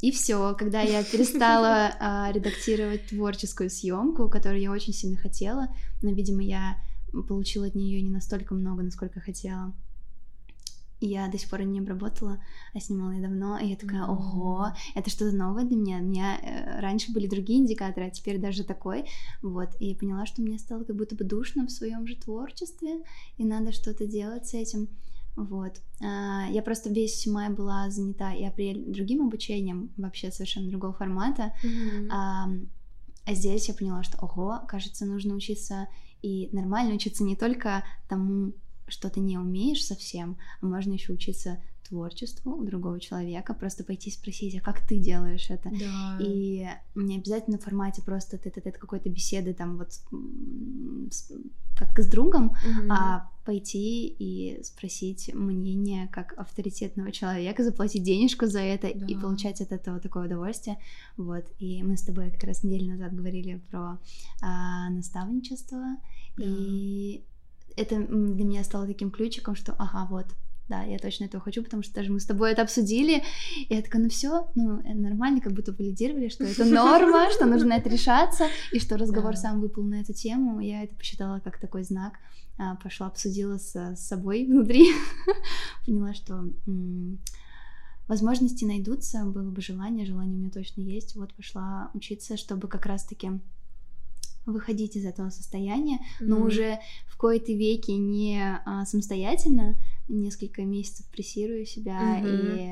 и 0.00 0.12
все, 0.12 0.54
когда 0.58 0.80
я 0.80 1.04
перестала 1.12 1.92
а, 2.00 2.32
редактировать 2.32 3.08
творческую 3.08 3.68
съемку, 3.70 4.28
которую 4.28 4.62
я 4.62 4.70
очень 4.70 4.94
сильно 4.94 5.16
хотела, 5.16 5.68
но, 6.00 6.10
видимо, 6.10 6.42
я 6.42 6.78
получила 7.28 7.66
от 7.66 7.74
нее 7.74 8.00
не 8.00 8.10
настолько 8.10 8.54
много, 8.54 8.82
насколько 8.82 9.20
хотела. 9.20 9.74
Я 11.00 11.28
до 11.28 11.38
сих 11.38 11.48
пор 11.48 11.62
не 11.62 11.80
обработала, 11.80 12.42
а 12.74 12.80
снимала 12.80 13.12
я 13.12 13.22
давно, 13.22 13.58
и 13.58 13.68
я 13.68 13.76
такая, 13.76 14.04
ого, 14.04 14.68
это 14.94 15.08
что-то 15.08 15.34
новое 15.34 15.64
для 15.64 15.76
меня. 15.76 15.98
У 15.98 16.02
меня 16.02 16.38
э, 16.38 16.80
раньше 16.80 17.12
были 17.12 17.26
другие 17.26 17.58
индикаторы, 17.60 18.06
а 18.06 18.10
теперь 18.10 18.38
даже 18.38 18.64
такой. 18.64 19.06
Вот, 19.40 19.70
и 19.80 19.86
я 19.88 19.94
поняла, 19.96 20.26
что 20.26 20.42
мне 20.42 20.58
стало 20.58 20.84
как 20.84 20.96
будто 20.96 21.16
бы 21.16 21.24
душно 21.24 21.66
в 21.66 21.70
своем 21.70 22.06
же 22.06 22.16
творчестве, 22.16 23.02
и 23.38 23.44
надо 23.44 23.72
что-то 23.72 24.06
делать 24.06 24.46
с 24.46 24.54
этим. 24.54 24.88
Вот. 25.36 25.80
А, 26.02 26.46
Я 26.50 26.62
просто 26.62 26.90
весь 26.90 27.26
май 27.26 27.48
была 27.48 27.88
занята 27.90 28.34
и 28.34 28.44
апрель 28.44 28.84
другим 28.92 29.22
обучением, 29.22 29.90
вообще 29.96 30.30
совершенно 30.30 30.68
другого 30.68 30.92
формата. 30.92 31.54
А, 32.10 32.46
а 33.24 33.34
здесь 33.34 33.68
я 33.68 33.74
поняла, 33.74 34.02
что, 34.02 34.18
ого, 34.18 34.60
кажется, 34.66 35.06
нужно 35.06 35.34
учиться 35.34 35.88
и 36.22 36.50
нормально 36.52 36.94
учиться 36.94 37.24
не 37.24 37.36
только 37.36 37.84
тому, 38.08 38.52
что 38.90 39.08
ты 39.10 39.20
не 39.20 39.38
умеешь 39.38 39.84
совсем, 39.84 40.36
а 40.60 40.66
можно 40.66 40.92
еще 40.92 41.12
учиться 41.12 41.58
творчеству 41.88 42.52
у 42.52 42.62
другого 42.64 43.00
человека, 43.00 43.52
просто 43.52 43.82
пойти 43.82 44.12
спросить, 44.12 44.54
а 44.56 44.60
как 44.60 44.86
ты 44.86 44.96
делаешь 44.98 45.50
это? 45.50 45.70
Да. 45.70 46.18
И 46.20 46.64
не 46.94 47.16
обязательно 47.16 47.58
в 47.58 47.62
формате 47.64 48.00
просто 48.02 48.38
какой-то 48.38 49.08
беседы 49.08 49.54
там 49.54 49.76
вот 49.76 49.92
с- 51.10 51.32
как 51.76 51.98
с 51.98 52.06
другом, 52.08 52.54
Мгм. 52.64 52.92
а 52.92 53.28
пойти 53.44 54.06
и 54.06 54.62
спросить 54.62 55.34
мнение 55.34 56.06
как 56.12 56.34
авторитетного 56.38 57.10
человека, 57.10 57.64
заплатить 57.64 58.04
денежку 58.04 58.46
за 58.46 58.60
это 58.60 58.86
и 58.86 59.14
Да. 59.14 59.20
получать 59.20 59.60
от 59.60 59.72
этого 59.72 59.98
такое 59.98 60.26
удовольствие. 60.26 60.78
Вот. 61.16 61.44
И 61.58 61.82
мы 61.82 61.96
с 61.96 62.02
тобой 62.02 62.30
как 62.30 62.44
раз 62.44 62.62
неделю 62.62 62.90
назад 62.92 63.12
говорили 63.14 63.60
про 63.70 63.98
а, 64.42 64.90
наставничество, 64.90 65.78
Да. 66.36 66.44
и 66.46 67.24
это 67.76 67.96
для 67.96 68.44
меня 68.44 68.64
стало 68.64 68.86
таким 68.86 69.10
ключиком, 69.10 69.54
что 69.54 69.74
ага, 69.78 70.06
вот, 70.10 70.26
да, 70.68 70.82
я 70.82 70.98
точно 70.98 71.24
этого 71.24 71.42
хочу, 71.42 71.62
потому 71.62 71.82
что 71.82 71.94
даже 71.94 72.12
мы 72.12 72.20
с 72.20 72.26
тобой 72.26 72.52
это 72.52 72.62
обсудили, 72.62 73.22
и 73.68 73.74
я 73.74 73.82
такая, 73.82 74.02
ну 74.02 74.08
все, 74.08 74.48
ну 74.54 74.78
это 74.80 74.94
нормально, 74.94 75.40
как 75.40 75.52
будто 75.52 75.72
валидировали, 75.72 76.28
что 76.28 76.44
это 76.44 76.64
норма, 76.64 77.30
что 77.30 77.46
нужно 77.46 77.72
это 77.72 77.88
решаться, 77.88 78.46
и 78.72 78.78
что 78.78 78.96
разговор 78.96 79.36
сам 79.36 79.60
выпал 79.60 79.82
на 79.82 80.00
эту 80.00 80.12
тему, 80.12 80.60
я 80.60 80.84
это 80.84 80.94
посчитала 80.94 81.40
как 81.40 81.58
такой 81.58 81.82
знак, 81.82 82.14
А, 82.56 82.76
пошла, 82.76 83.06
обсудила 83.06 83.58
с, 83.58 83.74
с 83.74 84.00
собой 84.00 84.44
внутри, 84.44 84.92
поняла, 85.86 86.14
что 86.14 86.44
возможности 88.06 88.64
найдутся, 88.64 89.24
было 89.24 89.50
бы 89.50 89.62
желание, 89.62 90.04
желание 90.04 90.36
у 90.36 90.38
меня 90.40 90.50
точно 90.50 90.82
есть, 90.82 91.16
вот 91.16 91.32
пошла 91.34 91.90
учиться, 91.94 92.36
чтобы 92.36 92.68
как 92.68 92.86
раз-таки 92.86 93.40
выходить 94.46 94.96
из 94.96 95.04
этого 95.04 95.30
состояния, 95.30 95.98
но 96.20 96.36
Мгм. 96.36 96.46
уже 96.46 96.78
в 97.06 97.16
кои-то 97.16 97.52
веки 97.52 97.90
не 97.92 98.40
а, 98.64 98.84
самостоятельно, 98.86 99.76
несколько 100.08 100.62
месяцев 100.62 101.06
прессирую 101.06 101.64
себя 101.66 102.18
Мгм, 102.18 102.26
и 102.26 102.70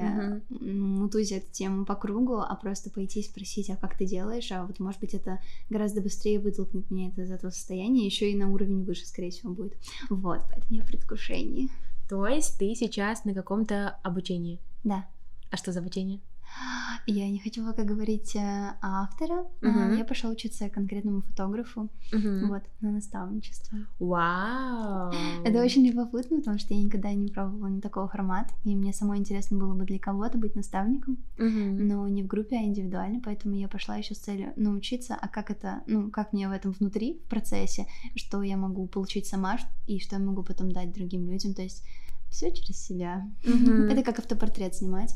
м, 0.61 0.99
мутузя 0.99 1.37
эту 1.37 1.53
тему 1.53 1.85
по 1.85 1.95
кругу, 1.95 2.39
а 2.39 2.55
просто 2.57 2.91
пойти 2.91 3.21
и 3.21 3.25
спросить, 3.25 3.71
а 3.71 3.77
как 3.77 3.97
ты 3.97 4.07
делаешь, 4.07 4.51
а 4.51 4.67
вот 4.67 4.81
может 4.81 5.01
быть 5.01 5.15
это 5.15 5.41
гораздо 5.71 6.01
быстрее 6.01 6.41
вытолкнет 6.41 6.91
меня 6.91 7.09
это 7.09 7.23
из 7.23 7.31
этого 7.31 7.51
состояния, 7.51 8.05
еще 8.05 8.31
и 8.31 8.37
на 8.37 8.51
уровень 8.53 8.83
выше, 8.85 9.07
скорее 9.07 9.31
всего, 9.31 9.53
будет. 9.53 9.77
Вот, 10.11 10.41
поэтому 10.51 10.79
я 10.79 10.83
в 10.83 10.87
предвкушении. 10.87 11.69
То 12.09 12.27
есть 12.27 12.59
ты 12.59 12.75
сейчас 12.75 13.25
на 13.25 13.35
каком-то 13.35 13.99
обучении. 14.03 14.59
Да. 14.83 15.07
А 15.51 15.57
что 15.57 15.73
за 15.73 15.81
обучение? 15.81 16.21
Я 17.07 17.29
не 17.31 17.39
хочу 17.39 17.65
пока 17.65 17.85
говорить 17.85 18.35
э, 18.37 18.75
автора, 18.83 19.47
Мгм. 19.61 19.97
я 19.97 20.05
пошла 20.05 20.31
учиться 20.31 20.69
конкретному 20.69 21.23
фотографу, 21.23 21.89
Мгм. 22.13 22.49
вот, 22.49 22.63
на 22.81 22.91
наставничество. 22.93 23.79
Вау! 23.99 25.13
Это 25.45 25.63
очень 25.63 25.87
любопытно, 25.87 26.39
потому 26.39 26.59
что 26.59 26.75
я 26.75 26.83
никогда 26.83 27.13
не 27.13 27.29
пробовала 27.29 27.69
ни 27.69 27.81
такого 27.81 28.09
формата, 28.09 28.53
и 28.65 28.75
мне 28.75 28.93
самой 28.93 29.19
интересно 29.19 29.59
было 29.59 29.75
бы 29.75 29.85
для 29.85 29.99
кого-то 29.99 30.39
быть 30.39 30.55
наставником, 30.57 31.19
Мгм. 31.39 31.87
но 31.89 32.09
не 32.09 32.23
в 32.23 32.27
группе, 32.27 32.57
а 32.57 32.63
индивидуально, 32.63 33.21
поэтому 33.25 33.55
я 33.55 33.69
пошла 33.69 33.97
еще 33.97 34.15
с 34.15 34.19
целью 34.19 34.53
научиться, 34.57 35.17
а 35.21 35.29
как 35.29 35.51
это, 35.51 35.83
ну, 35.87 36.11
как 36.11 36.33
мне 36.33 36.49
в 36.49 36.53
этом 36.53 36.73
внутри, 36.73 37.21
в 37.25 37.29
процессе, 37.29 37.87
что 38.17 38.43
я 38.43 38.57
могу 38.57 38.87
получить 38.87 39.27
сама, 39.27 39.59
и 39.87 39.99
что 39.99 40.17
я 40.17 40.23
могу 40.23 40.43
потом 40.43 40.73
дать 40.73 40.93
другим 40.93 41.31
людям, 41.31 41.55
то 41.55 41.63
есть 41.63 41.85
все 42.31 42.53
через 42.53 42.79
себя. 42.85 43.27
Мгм. 43.45 43.83
Это 43.89 44.03
как 44.03 44.19
автопортрет 44.19 44.75
снимать, 44.75 45.15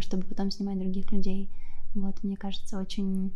чтобы 0.00 0.24
потом 0.24 0.50
снимать 0.50 0.78
других 0.78 1.10
людей. 1.12 1.50
Вот, 1.94 2.22
мне 2.22 2.36
кажется, 2.36 2.78
очень 2.78 3.32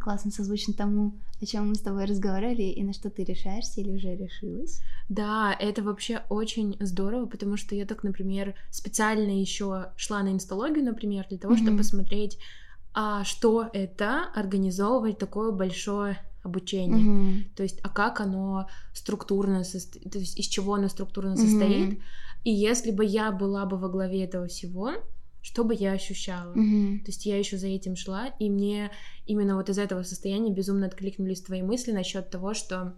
классно 0.00 0.30
созвучно 0.30 0.72
тому, 0.74 1.12
о 1.40 1.46
чем 1.46 1.68
мы 1.68 1.74
с 1.74 1.80
тобой 1.80 2.06
разговаривали, 2.06 2.62
и 2.62 2.82
на 2.82 2.92
что 2.92 3.10
ты 3.10 3.24
решаешься 3.24 3.80
или 3.80 3.92
уже 3.92 4.16
решилась. 4.16 4.80
Да, 5.08 5.54
это 5.58 5.82
вообще 5.82 6.22
очень 6.28 6.76
здорово, 6.80 7.26
потому 7.26 7.56
что 7.56 7.74
я 7.74 7.84
так, 7.84 8.02
например, 8.02 8.54
специально 8.70 9.38
еще 9.38 9.92
шла 9.96 10.22
на 10.22 10.32
инсталогию, 10.32 10.84
например, 10.84 11.26
для 11.28 11.38
того, 11.38 11.54
mm-hmm. 11.54 11.62
чтобы 11.62 11.78
посмотреть, 11.78 12.38
а 12.94 13.24
что 13.24 13.68
это 13.72 14.30
организовывать 14.34 15.18
такое 15.18 15.52
большое 15.52 16.18
обучение. 16.42 17.06
Mm-hmm. 17.06 17.56
То 17.56 17.62
есть, 17.62 17.80
а 17.82 17.88
как 17.88 18.20
оно 18.20 18.68
структурно, 18.92 19.64
состо... 19.64 19.98
то 20.08 20.18
есть 20.18 20.38
из 20.38 20.46
чего 20.46 20.74
оно 20.74 20.88
структурно 20.88 21.36
состоит. 21.36 21.90
Mm-hmm. 21.90 22.02
И 22.44 22.50
если 22.50 22.90
бы 22.90 23.04
я 23.04 23.30
была 23.30 23.66
бы 23.66 23.76
во 23.76 23.88
главе 23.88 24.24
этого 24.24 24.46
всего, 24.48 24.92
что 25.42 25.64
бы 25.64 25.74
я 25.74 25.92
ощущала. 25.92 26.54
Mm-hmm. 26.54 26.98
То 27.00 27.06
есть 27.08 27.26
я 27.26 27.38
еще 27.38 27.58
за 27.58 27.66
этим 27.66 27.96
шла, 27.96 28.28
и 28.38 28.48
мне 28.48 28.90
именно 29.26 29.56
вот 29.56 29.68
из 29.68 29.78
этого 29.78 30.04
состояния 30.04 30.52
безумно 30.52 30.86
откликнулись 30.86 31.42
твои 31.42 31.62
мысли 31.62 31.92
насчет 31.92 32.30
того, 32.30 32.54
что 32.54 32.94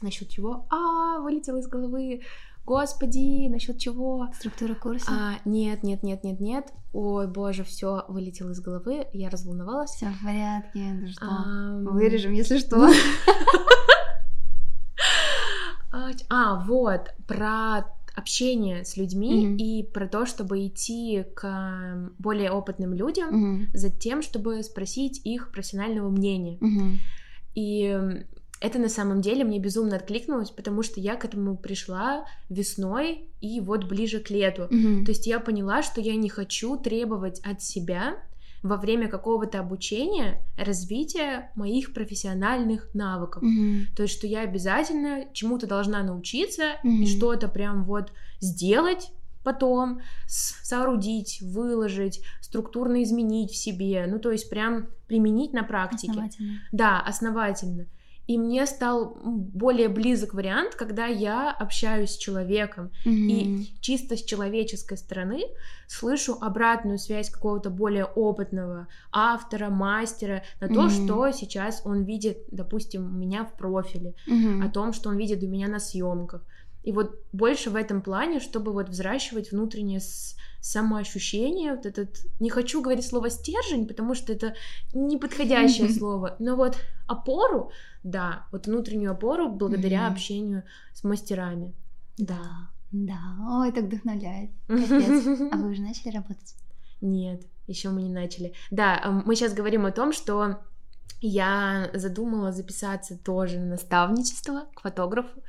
насчет 0.00 0.30
чего? 0.30 0.66
А, 0.70 1.20
вылетело 1.20 1.58
из 1.58 1.68
головы. 1.68 2.22
Господи, 2.64 3.48
насчет 3.48 3.78
чего? 3.78 4.28
Структура 4.34 4.74
курса? 4.74 5.10
А, 5.10 5.34
нет, 5.44 5.82
нет, 5.82 6.02
нет, 6.02 6.24
нет, 6.24 6.40
нет. 6.40 6.72
Ой, 6.92 7.26
боже, 7.26 7.64
все 7.64 8.04
вылетело 8.08 8.50
из 8.50 8.60
головы. 8.60 9.06
Я 9.12 9.28
разволновалась. 9.28 9.90
Все 9.90 10.10
в 10.10 10.24
порядке. 10.24 10.78
Ну 10.78 11.08
что? 11.08 11.26
А... 11.26 11.78
Вырежем, 11.78 12.32
если 12.32 12.58
что. 12.58 12.88
А, 16.28 16.64
вот, 16.64 17.12
про 17.26 17.84
общение 18.14 18.84
с 18.84 18.96
людьми 18.96 19.46
mm-hmm. 19.46 19.56
и 19.56 19.82
про 19.84 20.08
то, 20.08 20.26
чтобы 20.26 20.66
идти 20.66 21.24
к 21.34 22.12
более 22.18 22.50
опытным 22.50 22.94
людям 22.94 23.30
mm-hmm. 23.62 23.76
за 23.76 23.90
тем, 23.90 24.22
чтобы 24.22 24.62
спросить 24.62 25.20
их 25.24 25.50
профессионального 25.52 26.08
мнения. 26.08 26.58
Mm-hmm. 26.58 26.96
И 27.54 28.24
это 28.60 28.78
на 28.78 28.88
самом 28.88 29.22
деле 29.22 29.44
мне 29.44 29.58
безумно 29.58 29.96
откликнулось, 29.96 30.50
потому 30.50 30.82
что 30.82 31.00
я 31.00 31.16
к 31.16 31.24
этому 31.24 31.56
пришла 31.56 32.26
весной 32.48 33.28
и 33.40 33.60
вот 33.60 33.84
ближе 33.84 34.20
к 34.20 34.30
лету. 34.30 34.68
Mm-hmm. 34.70 35.04
То 35.04 35.10
есть 35.12 35.26
я 35.26 35.40
поняла, 35.40 35.82
что 35.82 36.00
я 36.00 36.14
не 36.16 36.28
хочу 36.28 36.76
требовать 36.76 37.40
от 37.40 37.62
себя 37.62 38.16
во 38.62 38.76
время 38.76 39.08
какого-то 39.08 39.58
обучения 39.58 40.42
развития 40.56 41.50
моих 41.54 41.94
профессиональных 41.94 42.92
навыков. 42.94 43.42
Mm-hmm. 43.42 43.94
То 43.96 44.02
есть, 44.02 44.16
что 44.16 44.26
я 44.26 44.40
обязательно 44.40 45.26
чему-то 45.32 45.66
должна 45.66 46.02
научиться 46.02 46.76
mm-hmm. 46.84 47.02
и 47.02 47.06
что-то 47.06 47.48
прям 47.48 47.84
вот 47.84 48.12
сделать 48.40 49.12
потом, 49.42 50.00
соорудить, 50.26 51.40
выложить, 51.40 52.22
структурно 52.40 53.02
изменить 53.02 53.52
в 53.52 53.56
себе, 53.56 54.06
ну 54.06 54.18
то 54.18 54.30
есть 54.30 54.50
прям 54.50 54.88
применить 55.06 55.52
на 55.52 55.62
практике. 55.62 56.12
Основательно. 56.12 56.60
Да, 56.72 57.00
основательно. 57.00 57.86
И 58.26 58.38
мне 58.38 58.64
стал 58.66 59.18
более 59.24 59.88
близок 59.88 60.34
вариант, 60.34 60.76
когда 60.76 61.06
я 61.06 61.50
общаюсь 61.50 62.10
с 62.10 62.16
человеком 62.16 62.92
mm-hmm. 63.04 63.10
и 63.10 63.74
чисто 63.80 64.16
с 64.16 64.22
человеческой 64.22 64.98
стороны 64.98 65.42
слышу 65.88 66.38
обратную 66.40 66.98
связь 66.98 67.28
какого-то 67.28 67.70
более 67.70 68.04
опытного 68.04 68.86
автора, 69.10 69.68
мастера 69.68 70.44
на 70.60 70.68
то, 70.68 70.86
mm-hmm. 70.86 71.04
что 71.04 71.30
сейчас 71.32 71.82
он 71.84 72.04
видит, 72.04 72.38
допустим, 72.52 73.06
у 73.06 73.18
меня 73.18 73.44
в 73.44 73.56
профиле, 73.56 74.14
mm-hmm. 74.28 74.64
о 74.64 74.68
том, 74.68 74.92
что 74.92 75.08
он 75.08 75.16
видит 75.16 75.42
у 75.42 75.48
меня 75.48 75.66
на 75.66 75.80
съемках. 75.80 76.42
И 76.82 76.92
вот 76.92 77.18
больше 77.32 77.70
в 77.70 77.76
этом 77.76 78.00
плане, 78.00 78.40
чтобы 78.40 78.72
вот 78.72 78.88
взращивать 78.88 79.50
внутреннее 79.50 80.00
самоощущение, 80.60 81.74
вот 81.74 81.86
этот, 81.86 82.18
не 82.38 82.50
хочу 82.50 82.82
говорить 82.82 83.06
слово 83.06 83.30
стержень, 83.30 83.86
потому 83.86 84.14
что 84.14 84.32
это 84.32 84.54
неподходящее 84.92 85.88
слово, 85.92 86.36
но 86.38 86.56
вот 86.56 86.76
опору, 87.06 87.70
да, 88.02 88.46
вот 88.52 88.66
внутреннюю 88.66 89.12
опору 89.12 89.48
благодаря 89.48 90.06
общению 90.06 90.64
с 90.92 91.04
мастерами. 91.04 91.74
Да, 92.18 92.70
да, 92.92 93.18
ой, 93.60 93.72
так 93.72 93.84
вдохновляет. 93.84 94.50
Капец. 94.66 95.52
А 95.52 95.56
вы 95.56 95.70
уже 95.70 95.82
начали 95.82 96.12
работать? 96.12 96.54
Нет, 97.00 97.42
еще 97.66 97.90
мы 97.90 98.02
не 98.02 98.12
начали. 98.12 98.52
Да, 98.70 99.22
мы 99.24 99.34
сейчас 99.36 99.54
говорим 99.54 99.86
о 99.86 99.92
том, 99.92 100.12
что 100.12 100.60
я 101.20 101.90
задумала 101.92 102.52
записаться 102.52 103.16
тоже 103.16 103.58
на 103.58 103.66
наставничество 103.66 104.66
к 104.74 104.80
фотографу. 104.80 105.42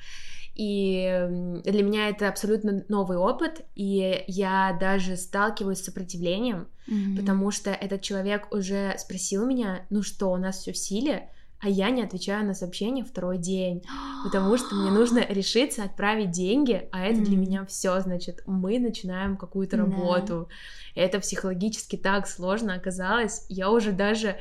И 0.62 1.28
для 1.64 1.82
меня 1.82 2.10
это 2.10 2.30
абсолютно 2.30 2.86
новый 2.88 3.18
опыт, 3.18 3.66
и 3.74 4.24
я 4.28 4.78
даже 4.80 5.18
сталкиваюсь 5.18 5.80
с 5.80 5.86
сопротивлением, 5.86 6.68
mm-hmm. 6.88 7.18
потому 7.18 7.50
что 7.50 7.72
этот 7.72 8.04
человек 8.04 8.54
уже 8.54 8.94
спросил 9.00 9.48
меня, 9.48 9.88
ну 9.90 10.04
что, 10.04 10.32
у 10.32 10.38
нас 10.38 10.60
все 10.60 10.72
в 10.72 10.78
силе, 10.78 11.32
а 11.60 11.68
я 11.68 11.90
не 11.90 12.04
отвечаю 12.04 12.46
на 12.46 12.54
сообщение 12.54 13.04
второй 13.04 13.40
день, 13.40 13.82
потому 14.24 14.56
что 14.56 14.76
мне 14.76 14.92
нужно 14.92 15.26
решиться 15.28 15.84
отправить 15.84 16.30
деньги, 16.30 16.88
а 16.92 17.06
это 17.06 17.22
mm-hmm. 17.22 17.26
для 17.26 17.38
меня 17.38 17.66
все, 17.66 18.00
значит, 18.00 18.44
мы 18.46 18.78
начинаем 18.78 19.38
какую-то 19.38 19.78
работу. 19.78 20.48
Yeah. 20.94 21.06
Это 21.06 21.20
психологически 21.22 21.96
так 21.96 22.28
сложно 22.28 22.76
оказалось, 22.76 23.48
я 23.50 23.72
уже 23.72 23.94
даже 23.94 24.38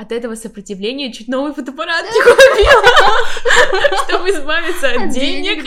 от 0.00 0.12
этого 0.12 0.34
сопротивления 0.34 1.12
чуть 1.12 1.28
новый 1.28 1.52
фотоаппарат 1.52 2.06
не 2.06 2.22
купила, 2.22 4.04
чтобы 4.08 4.30
избавиться 4.30 4.92
от 4.92 5.10
денег. 5.10 5.58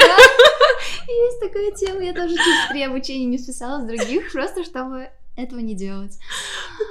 Есть 1.07 1.39
такая 1.39 1.71
тема, 1.71 2.01
я 2.01 2.13
тоже 2.13 2.35
чуть 2.35 2.69
при 2.71 2.81
обучении 2.81 3.25
не 3.25 3.37
списала 3.37 3.81
с 3.81 3.85
других, 3.85 4.31
просто 4.31 4.63
чтобы 4.63 5.09
этого 5.35 5.59
не 5.59 5.75
делать. 5.75 6.17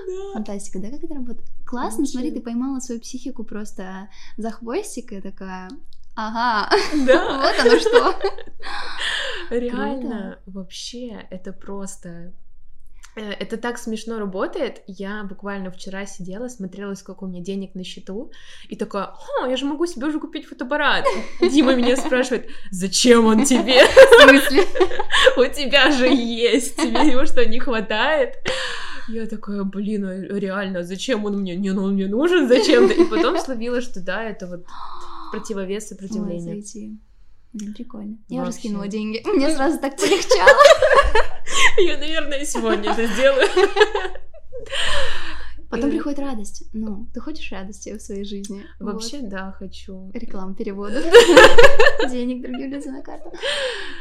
Да. 0.07 0.33
Фантастика, 0.35 0.79
да, 0.79 0.91
как 0.91 1.03
это 1.03 1.15
работает? 1.15 1.47
Классно, 1.67 2.01
Вообще. 2.01 2.13
смотри, 2.13 2.31
ты 2.31 2.41
поймала 2.41 2.79
свою 2.79 3.01
психику 3.01 3.43
просто 3.43 4.09
за 4.37 4.51
хвостик 4.53 5.13
и 5.13 5.21
такая, 5.21 5.69
ага, 6.15 6.71
да. 7.07 7.41
вот 7.43 7.67
оно 7.67 7.79
что. 7.81 8.15
Реально, 9.51 10.39
вообще, 10.47 11.27
это 11.31 11.53
просто 11.53 12.33
это 13.15 13.57
так 13.57 13.79
смешно 13.79 14.19
работает. 14.19 14.83
Я 14.87 15.25
буквально 15.25 15.71
вчера 15.71 16.07
сидела, 16.07 16.49
смотрела, 16.49 16.95
сколько 16.95 17.25
у 17.25 17.27
меня 17.27 17.43
денег 17.43 17.75
на 17.75 17.85
счету, 17.85 18.31
и 18.69 18.77
такая, 18.77 19.15
о, 19.41 19.47
я 19.47 19.57
же 19.57 19.67
могу 19.67 19.87
себе 19.87 20.07
уже 20.07 20.19
купить 20.19 20.47
фотоаппарат. 20.47 21.05
Дима 21.41 21.75
меня 21.75 21.97
спрашивает, 21.97 22.49
зачем 22.71 23.27
он 23.27 23.45
тебе? 23.45 23.85
В 23.87 24.23
смысле? 24.23 24.65
У 25.37 25.45
тебя 25.53 25.91
же 25.91 26.09
есть, 26.09 26.77
тебе 26.77 27.11
его 27.11 27.27
что, 27.27 27.45
не 27.45 27.59
хватает? 27.59 28.37
Я 29.09 29.27
такая, 29.27 29.65
блин, 29.65 30.07
а 30.07 30.39
реально, 30.39 30.83
зачем 30.83 31.25
он 31.25 31.41
мне? 31.41 31.57
Не, 31.57 31.73
ну 31.73 31.85
он 31.85 31.95
мне 31.95 32.07
нужен 32.07 32.49
зачем-то. 32.49 32.95
И 32.95 33.05
потом 33.05 33.37
словила, 33.39 33.81
что 33.81 34.01
да, 34.01 34.23
это 34.23 34.47
вот 34.47 34.65
противовес 35.33 35.89
сопротивления. 35.89 36.63
Прикольно. 37.75 38.17
Я 38.29 38.43
уже 38.43 38.53
скинула 38.53 38.89
деньги. 38.89 39.23
Мне 39.27 39.55
сразу 39.55 39.79
так 39.79 39.99
полегчало. 39.99 40.49
Я, 41.79 41.99
наверное, 41.99 42.45
сегодня 42.45 42.91
это 42.91 43.07
сделаю. 43.07 43.49
Потом 45.71 45.91
приходит 45.91 46.19
радость. 46.19 46.65
Ну, 46.75 47.09
ты 47.15 47.21
хочешь 47.21 47.51
радости 47.51 47.97
в 47.97 48.03
своей 48.03 48.25
жизни? 48.25 48.67
Вообще, 48.79 49.21
вот. 49.21 49.31
да, 49.31 49.53
хочу. 49.53 50.11
Реклама 50.13 50.55
перевода. 50.55 51.01
Денег 52.11 52.43
другим 52.43 52.71
людям 52.71 52.93
на 52.93 53.03
карту. 53.03 53.33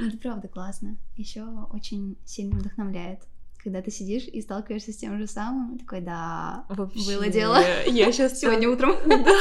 Ну, 0.02 0.08
это 0.10 0.18
правда 0.18 0.50
классно. 0.50 0.98
Еще 1.16 1.46
очень 1.72 2.18
сильно 2.26 2.60
вдохновляет. 2.60 3.22
Когда 3.64 3.82
ты 3.82 3.90
сидишь 3.90 4.24
и 4.24 4.42
сталкиваешься 4.42 4.92
с 4.92 4.98
тем 4.98 5.18
же 5.18 5.28
самым, 5.28 5.80
такой, 5.80 6.02
да, 6.02 6.66
Вообще, 6.68 7.16
было 7.16 7.28
дело. 7.28 7.60
Я 7.88 8.12
сейчас 8.12 8.38
сегодня 8.40 8.70
утром. 8.70 8.98
Да. 9.08 9.38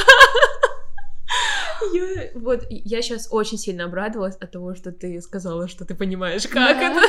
Я, 1.93 2.29
вот, 2.35 2.65
я 2.69 3.01
сейчас 3.01 3.27
очень 3.31 3.57
сильно 3.57 3.85
обрадовалась 3.85 4.35
от 4.35 4.51
того, 4.51 4.75
что 4.75 4.91
ты 4.91 5.19
сказала, 5.21 5.67
что 5.67 5.83
ты 5.83 5.95
понимаешь, 5.95 6.47
как 6.47 6.77
да. 6.77 6.91
это. 6.91 7.01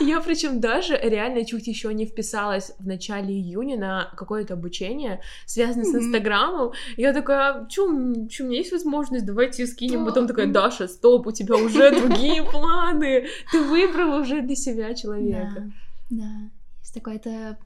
Я 0.00 0.20
причем 0.20 0.60
даже 0.60 0.96
реально 0.96 1.44
чуть 1.44 1.66
еще 1.66 1.92
не 1.94 2.06
вписалась 2.06 2.72
в 2.78 2.86
начале 2.86 3.34
июня 3.34 3.78
на 3.78 4.12
какое-то 4.16 4.54
обучение, 4.54 5.20
связанное 5.46 5.84
с 5.84 5.94
Инстаграмом. 5.94 6.72
Я 6.96 7.12
такая, 7.12 7.66
чё, 7.68 7.86
чё, 8.28 8.44
у 8.44 8.48
меня 8.48 8.58
есть 8.58 8.72
возможность, 8.72 9.26
давайте 9.26 9.66
скинем. 9.66 10.04
Потом 10.04 10.26
такая, 10.26 10.46
Даша, 10.46 10.88
стоп, 10.88 11.26
у 11.26 11.32
тебя 11.32 11.56
уже 11.56 11.90
другие 11.90 12.42
планы. 12.44 13.26
Ты 13.50 13.62
выбрала 13.62 14.20
уже 14.20 14.42
для 14.42 14.56
себя 14.56 14.94
человека. 14.94 15.72
Да, 16.10 16.24
да. 16.24 16.50
Есть 16.80 16.94
такая-то 16.94 17.58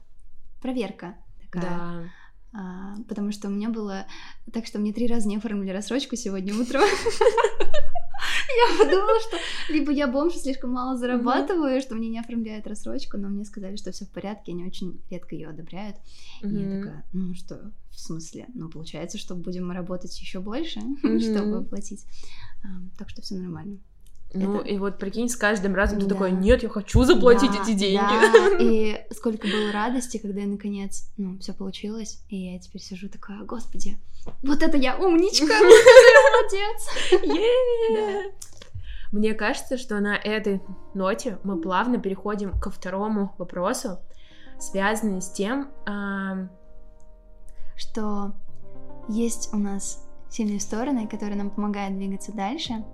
проверка. 0.61 1.15
Такая. 1.51 1.63
Да. 1.63 2.09
А, 2.51 2.95
потому 3.07 3.31
что 3.31 3.47
у 3.47 3.51
меня 3.51 3.69
было 3.69 4.07
так, 4.51 4.65
что 4.65 4.79
мне 4.79 4.91
три 4.91 5.07
раза 5.07 5.27
не 5.27 5.37
оформили 5.37 5.71
рассрочку 5.71 6.15
сегодня 6.15 6.53
утром. 6.55 6.81
Я 8.77 8.77
подумала, 8.85 9.19
что 9.21 9.37
либо 9.73 9.91
я 9.91 10.07
бомж 10.07 10.33
слишком 10.35 10.71
мало 10.71 10.97
зарабатываю, 10.97 11.81
что 11.81 11.95
мне 11.95 12.09
не 12.09 12.19
оформляют 12.19 12.67
рассрочку, 12.67 13.17
но 13.17 13.29
мне 13.29 13.45
сказали, 13.45 13.75
что 13.75 13.91
все 13.91 14.05
в 14.05 14.09
порядке, 14.09 14.51
они 14.51 14.65
очень 14.65 15.01
редко 15.09 15.35
ее 15.35 15.49
одобряют. 15.49 15.95
И 16.41 16.47
я 16.47 16.79
такая, 16.79 17.05
ну 17.13 17.33
что, 17.35 17.71
в 17.91 17.99
смысле? 17.99 18.47
Ну, 18.53 18.69
получается, 18.69 19.17
что 19.17 19.35
будем 19.35 19.71
работать 19.71 20.19
еще 20.19 20.39
больше, 20.39 20.79
чтобы 21.21 21.57
оплатить. 21.57 22.05
А, 22.63 22.67
так 22.97 23.09
что 23.09 23.21
все 23.21 23.35
нормально. 23.35 23.77
Ну, 24.31 24.59
Это- 24.59 24.67
и 24.67 24.77
вот 24.77 24.99
прикинь, 24.99 25.27
с 25.27 25.35
каждым 25.35 25.73
разом 25.73 25.99
ты 25.99 26.05
такой, 26.05 26.31
нет, 26.31 26.61
я 26.61 26.69
хочу 26.69 27.03
заплатить 27.03 27.49
Да, 27.51 27.63
эти 27.63 27.73
деньги. 27.73 27.97
да. 27.97 28.57
И 28.59 28.95
сколько 29.11 29.47
было 29.47 29.71
радости, 29.71 30.17
когда 30.19 30.41
я 30.41 30.47
наконец, 30.47 31.09
ну, 31.17 31.39
все 31.39 31.51
получилось, 31.51 32.21
и 32.29 32.53
я 32.53 32.59
теперь 32.59 32.81
сижу 32.81 33.09
такая, 33.09 33.43
господи, 33.43 33.97
вот 34.43 34.63
это 34.63 34.77
я 34.77 34.97
умничка, 34.97 35.53
молодец. 36.29 36.89
Мне 39.11 39.33
кажется, 39.33 39.77
что 39.77 39.99
на 39.99 40.15
этой 40.15 40.61
ноте 40.93 41.39
мы 41.43 41.59
плавно 41.59 41.99
переходим 41.99 42.57
ко 42.59 42.69
второму 42.69 43.33
вопросу, 43.37 43.99
связанный 44.59 45.21
с 45.21 45.31
тем, 45.31 45.71
Что 47.75 48.33
есть 49.07 49.53
у 49.53 49.57
нас 49.57 50.07
сильные 50.29 50.59
стороны, 50.59 51.07
которые 51.07 51.37
нам 51.37 51.49
помогают 51.49 51.97
двигаться 51.97 52.31
дальше. 52.31 52.85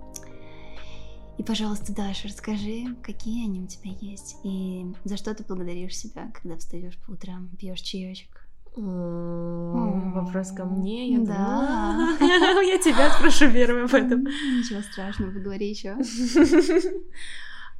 И, 1.36 1.42
пожалуйста, 1.42 1.94
Даша, 1.94 2.28
расскажи, 2.28 2.96
какие 3.02 3.44
они 3.46 3.60
у 3.60 3.66
тебя 3.66 3.90
есть, 4.00 4.36
и 4.42 4.86
за 5.04 5.18
что 5.18 5.34
ты 5.34 5.44
благодаришь 5.44 5.94
себя, 5.94 6.30
когда 6.32 6.56
встаешь 6.56 6.98
по 6.98 7.10
утрам, 7.10 7.50
пьешь 7.58 7.82
чаечек. 7.82 8.45
Вопрос 8.82 10.52
ко 10.52 10.64
мне, 10.64 11.12
я 11.12 11.18
Да. 11.20 11.24
думала. 11.24 12.62
Я 12.62 12.78
тебя 12.78 13.10
спрошу 13.10 13.50
первым 13.50 13.84
об 13.84 13.94
этом. 13.94 14.20
Ничего 14.24 14.82
страшного, 14.82 15.30
поговори 15.32 15.70
еще. 15.70 15.96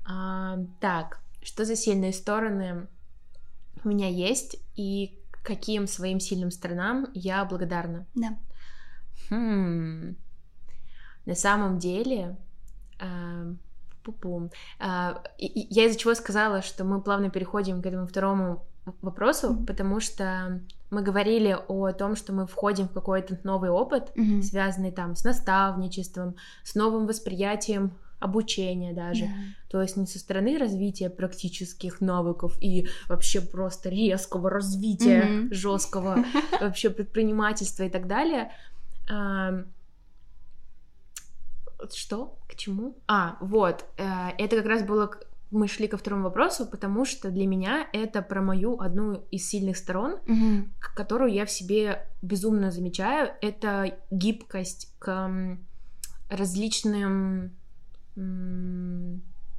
А, 0.09 0.59
Так, 0.81 1.21
что 1.43 1.65
за 1.65 1.75
сильные 1.75 2.13
стороны 2.13 2.87
у 3.85 3.89
меня 3.89 4.09
есть 4.09 4.57
и 4.77 5.19
каким 5.43 5.89
своим 5.89 6.21
сильным 6.21 6.51
сторонам 6.53 7.09
я 7.13 7.45
благодарна? 7.45 8.07
Да. 8.15 8.39
Хм. 9.31 10.15
На 11.25 11.35
самом 11.35 11.79
деле, 11.79 12.37
а, 13.01 13.47
пу-пу. 14.05 14.53
А, 14.79 15.23
я 15.39 15.87
из-за 15.87 15.99
чего 15.99 16.15
сказала, 16.15 16.63
что 16.63 16.85
мы 16.85 17.01
плавно 17.03 17.29
переходим 17.29 17.83
к 17.83 17.87
этому 17.87 18.07
второму 18.07 18.65
вопросу, 19.03 19.51
Мгм. 19.53 19.67
потому 19.67 20.01
что 20.01 20.61
мы 20.91 21.03
говорили 21.03 21.57
о 21.69 21.93
том, 21.93 22.15
что 22.17 22.33
мы 22.33 22.47
входим 22.47 22.89
в 22.89 22.93
какой-то 22.93 23.39
новый 23.45 23.71
опыт, 23.71 24.13
Мгм. 24.17 24.43
связанный 24.43 24.93
там 24.93 25.17
с 25.17 25.25
наставничеством, 25.25 26.37
с 26.65 26.75
новым 26.75 27.07
восприятием 27.07 27.93
обучения 28.19 28.93
даже. 28.95 29.25
Да. 29.27 29.31
То 29.69 29.83
есть 29.83 29.97
не 29.97 30.07
со 30.07 30.19
стороны 30.19 30.57
развития 30.59 31.11
практических 31.11 32.01
навыков 32.01 32.57
и 32.63 32.89
вообще 33.09 33.41
просто 33.43 33.89
резкого 33.91 34.49
развития 34.49 35.25
Мгм. 35.25 35.53
жесткого 35.53 36.17
вообще 36.61 36.91
предпринимательства 36.91 37.83
и 37.85 37.91
так 37.91 38.07
далее. 38.07 38.51
Что? 41.93 42.39
К 42.49 42.55
чему? 42.57 42.97
А, 43.07 43.37
вот. 43.41 43.85
э, 43.99 44.31
Это 44.39 44.57
как 44.57 44.67
раз 44.67 44.83
было... 44.83 45.11
Мы 45.51 45.69
шли 45.69 45.87
ко 45.89 45.97
второму 45.97 46.25
вопросу, 46.25 46.67
потому 46.67 47.05
что 47.05 47.31
для 47.31 47.47
меня 47.47 47.87
это 47.93 48.21
про 48.23 48.43
мою 48.43 48.81
одну 48.81 49.25
из 49.31 49.49
сильных 49.49 49.77
сторон, 49.77 50.17
к- 50.81 50.95
которую 50.95 51.33
я 51.33 51.45
в 51.47 51.51
себе 51.51 52.07
безумно 52.23 52.71
замечаю. 52.73 53.31
Это 53.41 53.97
гибкость 54.11 54.93
к 54.99 55.31
различным 56.29 57.53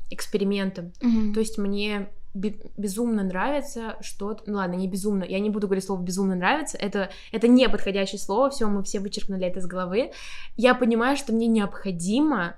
экспериментам. 0.10 0.92
Мгм. 1.02 1.34
То 1.34 1.40
есть 1.40 1.58
мне 1.58 2.10
бе- 2.34 2.60
безумно 2.78 3.24
нравится 3.24 3.96
что 4.02 4.38
ну 4.46 4.56
ладно, 4.58 4.76
не 4.76 4.88
безумно, 4.88 5.24
я 5.24 5.40
не 5.40 5.50
буду 5.50 5.68
говорить 5.68 5.84
слово 5.86 6.02
безумно 6.02 6.36
нравится, 6.36 6.78
это, 6.78 7.10
это 7.32 7.48
не 7.48 7.68
подходящее 7.70 8.20
слово, 8.20 8.50
все, 8.50 8.68
мы 8.68 8.84
все 8.84 9.00
вычеркнули 9.00 9.46
это 9.48 9.60
из 9.60 9.66
головы. 9.66 10.12
Я 10.56 10.76
понимаю, 10.76 11.18
что 11.18 11.34
мне 11.34 11.48
необходимо 11.48 12.56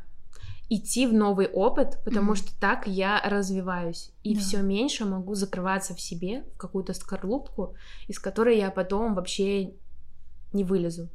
идти 0.69 1.07
в 1.07 1.13
новый 1.13 1.47
опыт, 1.47 1.97
потому 2.05 2.27
Мгм. 2.31 2.35
что 2.35 2.59
так 2.59 2.87
я 2.87 3.21
развиваюсь 3.25 4.11
и 4.23 4.35
Да. 4.35 4.39
все 4.39 4.57
меньше 4.61 5.05
могу 5.05 5.33
закрываться 5.35 5.95
в 5.95 6.01
себе, 6.01 6.43
в 6.53 6.57
какую-то 6.57 6.93
скорлупку, 6.93 7.75
из 8.07 8.19
которой 8.19 8.57
я 8.57 8.69
потом 8.69 9.15
вообще 9.15 9.73
не 10.53 10.63
вылезу. 10.63 11.09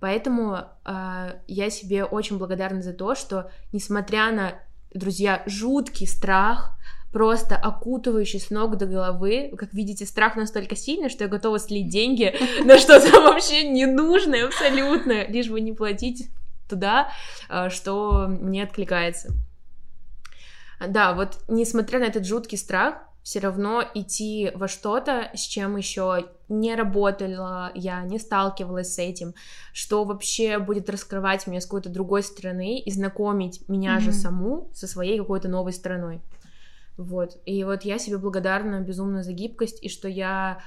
Поэтому 0.00 0.58
а, 0.84 1.36
я 1.46 1.70
себе 1.70 2.04
очень 2.04 2.38
благодарна 2.38 2.82
за 2.82 2.92
то, 2.92 3.14
что 3.14 3.50
несмотря 3.72 4.32
на, 4.32 4.54
друзья, 4.94 5.42
жуткий 5.46 6.06
страх, 6.06 6.76
просто 7.12 7.56
окутывающий 7.56 8.40
с 8.40 8.50
ног 8.50 8.76
до 8.78 8.86
головы. 8.86 9.52
Как 9.58 9.74
видите, 9.74 10.06
страх 10.06 10.34
настолько 10.34 10.74
сильный, 10.76 11.10
что 11.10 11.24
я 11.24 11.28
готова 11.28 11.58
слить 11.58 11.88
деньги 11.90 12.34
на 12.64 12.78
что-то 12.78 13.20
вообще 13.20 13.68
ненужное 13.68 14.46
абсолютно, 14.46 15.26
лишь 15.26 15.48
бы 15.50 15.60
не 15.60 15.72
платить 15.72 16.30
туда, 16.68 17.08
а, 17.48 17.70
что 17.70 18.26
мне 18.28 18.62
откликается. 18.64 19.32
Да, 20.88 21.14
вот 21.14 21.38
несмотря 21.48 22.00
на 22.00 22.04
этот 22.04 22.26
жуткий 22.26 22.58
страх, 22.58 22.96
все 23.22 23.38
равно 23.38 23.84
идти 23.94 24.50
во 24.54 24.66
что-то, 24.66 25.30
с 25.34 25.40
чем 25.42 25.76
еще 25.76 26.28
не 26.48 26.74
работала 26.74 27.70
я, 27.74 28.02
не 28.02 28.18
сталкивалась 28.18 28.94
с 28.94 28.98
этим, 28.98 29.34
что 29.72 30.02
вообще 30.04 30.58
будет 30.58 30.90
раскрывать 30.90 31.46
меня 31.46 31.60
с 31.60 31.66
какой-то 31.66 31.88
другой 31.88 32.24
стороны 32.24 32.80
и 32.80 32.90
знакомить 32.90 33.66
меня 33.68 34.00
же 34.00 34.10
Мгм. 34.10 34.12
саму 34.12 34.70
со 34.74 34.88
своей 34.88 35.18
какой-то 35.18 35.48
новой 35.48 35.72
стороной. 35.72 36.20
Вот. 36.96 37.38
И 37.46 37.62
вот 37.64 37.84
я 37.84 37.98
себе 37.98 38.18
благодарна 38.18 38.80
безумно 38.80 39.22
за 39.22 39.32
гибкость, 39.32 39.82
и 39.82 39.88
что 39.88 40.08
я, 40.08 40.60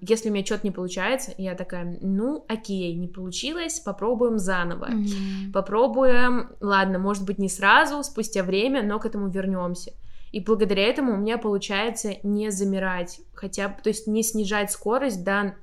если 0.00 0.30
у 0.30 0.32
меня 0.32 0.44
что-то 0.44 0.66
не 0.66 0.70
получается, 0.70 1.32
я 1.36 1.54
такая, 1.54 1.98
ну, 2.00 2.44
окей, 2.48 2.94
не 2.94 3.08
получилось, 3.08 3.78
попробуем 3.78 4.38
заново. 4.38 4.86
Мгм. 4.86 5.52
Попробуем, 5.52 6.50
ладно, 6.60 6.98
может 6.98 7.24
быть, 7.24 7.38
не 7.38 7.48
сразу, 7.48 8.02
спустя 8.02 8.42
время, 8.42 8.82
но 8.82 8.98
к 8.98 9.06
этому 9.06 9.28
вернемся. 9.28 9.92
И 10.32 10.40
благодаря 10.40 10.82
этому 10.88 11.12
у 11.14 11.16
меня 11.16 11.38
получается 11.38 12.14
не 12.24 12.50
замирать, 12.50 13.20
хотя 13.34 13.68
то 13.68 13.88
есть 13.88 14.08
не 14.08 14.22
снижать 14.22 14.72
скорость 14.72 15.22
до 15.22 15.54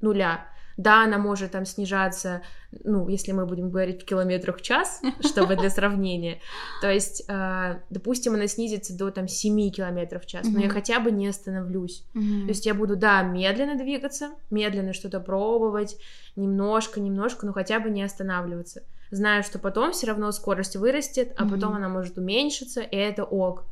нуля. 0.00 0.46
Да, 0.76 1.04
она 1.04 1.16
может 1.16 1.52
там 1.52 1.64
снижаться, 1.64 2.42
ну, 2.84 3.08
если 3.08 3.32
мы 3.32 3.46
будем 3.46 3.70
говорить 3.70 4.02
в 4.02 4.04
километрах 4.04 4.58
в 4.58 4.62
час, 4.62 5.00
чтобы 5.20 5.56
для 5.56 5.70
сравнения. 5.70 6.40
То 6.82 6.90
есть, 6.90 7.24
э, 7.28 7.80
допустим, 7.88 8.34
она 8.34 8.46
снизится 8.46 8.96
до 8.96 9.10
там 9.10 9.26
7 9.26 9.70
километров 9.70 10.24
в 10.24 10.26
час, 10.26 10.46
но 10.48 10.60
я 10.60 10.68
хотя 10.68 11.00
бы 11.00 11.10
не 11.10 11.28
остановлюсь. 11.28 12.04
То 12.12 12.48
есть 12.48 12.66
я 12.66 12.74
буду, 12.74 12.96
да, 12.96 13.22
медленно 13.22 13.76
двигаться, 13.76 14.30
медленно 14.50 14.92
что-то 14.92 15.20
пробовать, 15.20 15.96
немножко, 16.36 17.00
немножко, 17.00 17.46
но 17.46 17.52
хотя 17.52 17.80
бы 17.80 17.90
не 17.90 18.02
останавливаться. 18.02 18.82
Знаю, 19.10 19.42
что 19.44 19.58
потом 19.58 19.92
все 19.92 20.08
равно 20.08 20.32
скорость 20.32 20.76
вырастет, 20.76 21.32
а 21.36 21.48
потом 21.48 21.74
она 21.74 21.88
может 21.88 22.18
уменьшиться, 22.18 22.80
и 22.80 22.96
это 22.96 23.24
ок. 23.24 23.64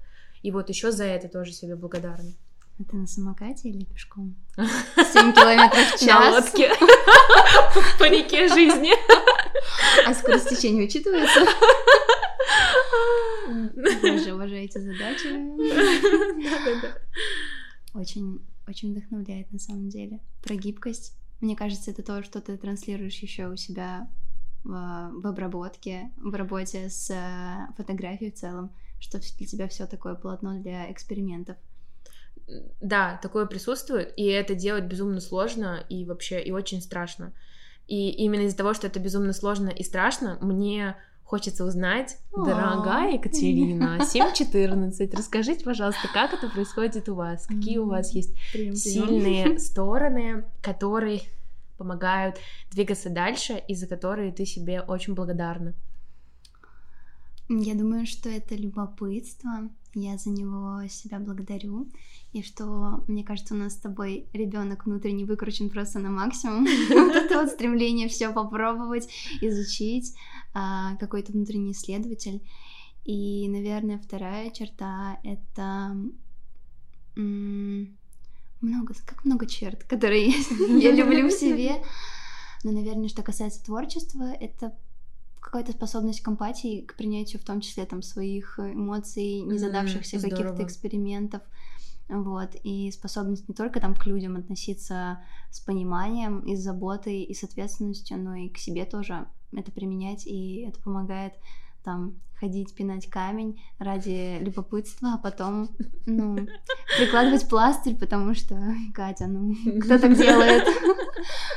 И 0.42 0.50
вот 0.50 0.68
еще 0.68 0.92
за 0.92 1.04
это 1.04 1.28
тоже 1.28 1.52
себе 1.52 1.74
благодарна. 1.74 2.30
А 2.78 2.84
ты 2.84 2.96
на 2.96 3.06
самокате 3.06 3.68
или 3.68 3.84
пешком? 3.84 4.34
7 4.56 5.32
километров 5.32 5.86
в 5.86 6.02
На 6.02 6.06
час. 6.06 6.34
лодке. 6.34 6.70
По 7.98 8.04
реке 8.08 8.48
жизни. 8.48 8.90
А 10.06 10.14
скорость 10.14 10.48
течения 10.50 10.84
учитывается? 10.84 11.40
Боже, 14.02 14.34
уважаете 14.34 14.80
задачи. 14.80 15.28
Да-да-да. 16.42 16.98
Очень, 17.98 18.40
очень 18.66 18.92
вдохновляет 18.92 19.52
на 19.52 19.58
самом 19.58 19.88
деле. 19.88 20.20
Про 20.42 20.56
гибкость. 20.56 21.14
Мне 21.40 21.54
кажется, 21.56 21.90
это 21.90 22.02
то, 22.02 22.22
что 22.22 22.40
ты 22.40 22.56
транслируешь 22.56 23.18
еще 23.18 23.48
у 23.48 23.56
себя 23.56 24.08
в, 24.64 25.10
в 25.14 25.26
обработке, 25.26 26.10
в 26.16 26.34
работе 26.34 26.88
с 26.88 27.10
э, 27.10 27.72
фотографией 27.76 28.30
в 28.30 28.34
целом, 28.34 28.72
что 28.98 29.18
для 29.18 29.46
тебя 29.46 29.68
все 29.68 29.86
такое 29.86 30.14
полотно 30.14 30.58
для 30.58 30.90
экспериментов. 30.90 31.56
Да, 32.80 33.18
такое 33.22 33.46
присутствует, 33.46 34.12
и 34.16 34.26
это 34.26 34.54
делать 34.54 34.84
безумно 34.84 35.20
сложно 35.20 35.84
и 35.88 36.04
вообще 36.04 36.42
и 36.42 36.50
очень 36.52 36.82
страшно. 36.82 37.32
И 37.86 38.10
именно 38.10 38.42
из-за 38.42 38.56
того, 38.56 38.74
что 38.74 38.86
это 38.86 38.98
безумно 38.98 39.32
сложно 39.32 39.68
и 39.68 39.82
страшно, 39.82 40.38
мне 40.40 40.96
хочется 41.24 41.64
узнать, 41.64 42.18
дорогая 42.32 43.14
Екатерина, 43.14 43.98
7.14, 44.00 45.16
расскажите, 45.16 45.64
пожалуйста, 45.64 46.08
как 46.12 46.34
это 46.34 46.48
происходит 46.48 47.08
у 47.08 47.14
вас, 47.14 47.46
какие 47.46 47.78
у 47.78 47.86
вас 47.86 48.12
есть 48.12 48.34
сильные 48.52 49.58
стороны, 49.58 50.44
которые 50.62 51.22
помогают 51.78 52.36
двигаться 52.70 53.10
дальше 53.10 53.60
и 53.66 53.74
за 53.74 53.86
которые 53.86 54.32
ты 54.32 54.46
себе 54.46 54.80
очень 54.80 55.14
благодарна. 55.14 55.74
Я 57.48 57.74
думаю, 57.74 58.06
что 58.06 58.28
это 58.28 58.54
любопытство. 58.54 59.68
Я 59.94 60.18
за 60.18 60.30
него 60.30 60.86
себя 60.88 61.20
благодарю. 61.20 61.88
И 62.32 62.42
что, 62.42 63.04
мне 63.06 63.22
кажется, 63.22 63.54
у 63.54 63.56
нас 63.56 63.74
с 63.74 63.76
тобой 63.76 64.26
ребенок 64.32 64.86
внутренне 64.86 65.24
выкручен 65.24 65.70
просто 65.70 66.00
на 66.00 66.10
максимум. 66.10 66.66
Вот 66.90 67.14
это 67.14 67.40
вот 67.40 67.50
стремление 67.50 68.08
все 68.08 68.32
попробовать, 68.32 69.08
изучить, 69.40 70.14
а, 70.52 70.96
какой-то 70.96 71.32
внутренний 71.32 71.72
исследователь. 71.72 72.42
И, 73.04 73.48
наверное, 73.48 73.98
вторая 73.98 74.50
черта— 74.50 75.18
это 75.22 75.96
много, 77.16 78.94
как 79.04 79.24
много 79.24 79.46
черт, 79.46 79.84
которые 79.84 80.28
я 80.80 80.90
люблю 80.90 81.28
в 81.28 81.32
себе. 81.32 81.82
Но, 82.64 82.72
наверное, 82.72 83.08
что 83.08 83.22
касается 83.22 83.62
творчества, 83.62 84.32
это 84.40 84.74
какая-то 85.44 85.72
способность 85.72 86.22
к 86.22 86.28
эмпатии, 86.28 86.80
к 86.80 86.96
принятию 86.96 87.40
в 87.40 87.44
том 87.44 87.60
числе 87.60 87.84
там 87.84 88.00
своих 88.00 88.58
эмоций, 88.58 89.42
незадавшихся 89.42 90.16
mm, 90.16 90.20
каких-то 90.22 90.64
экспериментов. 90.64 91.42
Вот, 92.08 92.50
и 92.62 92.90
способность 92.90 93.48
не 93.48 93.54
только 93.54 93.80
там 93.80 93.94
к 93.94 94.06
людям 94.06 94.36
относиться 94.36 95.22
с 95.50 95.60
пониманием 95.60 96.40
и 96.40 96.56
с 96.56 96.60
заботой 96.60 97.22
и 97.22 97.34
с 97.34 97.44
ответственностью, 97.44 98.18
но 98.18 98.34
и 98.34 98.48
к 98.48 98.58
себе 98.58 98.84
тоже 98.84 99.26
это 99.52 99.70
применять, 99.70 100.26
и 100.26 100.66
это 100.68 100.80
помогает 100.80 101.34
там 101.82 102.20
ходить, 102.44 102.74
пинать 102.74 103.08
камень 103.08 103.58
ради 103.78 104.38
любопытства, 104.40 105.14
а 105.14 105.18
потом, 105.18 105.68
ну, 106.06 106.36
прикладывать 106.98 107.48
пластырь, 107.48 107.96
потому 107.96 108.34
что, 108.34 108.54
Катя, 108.92 109.26
ну, 109.26 109.54
кто 109.80 109.98
так 109.98 110.14
делает? 110.14 110.64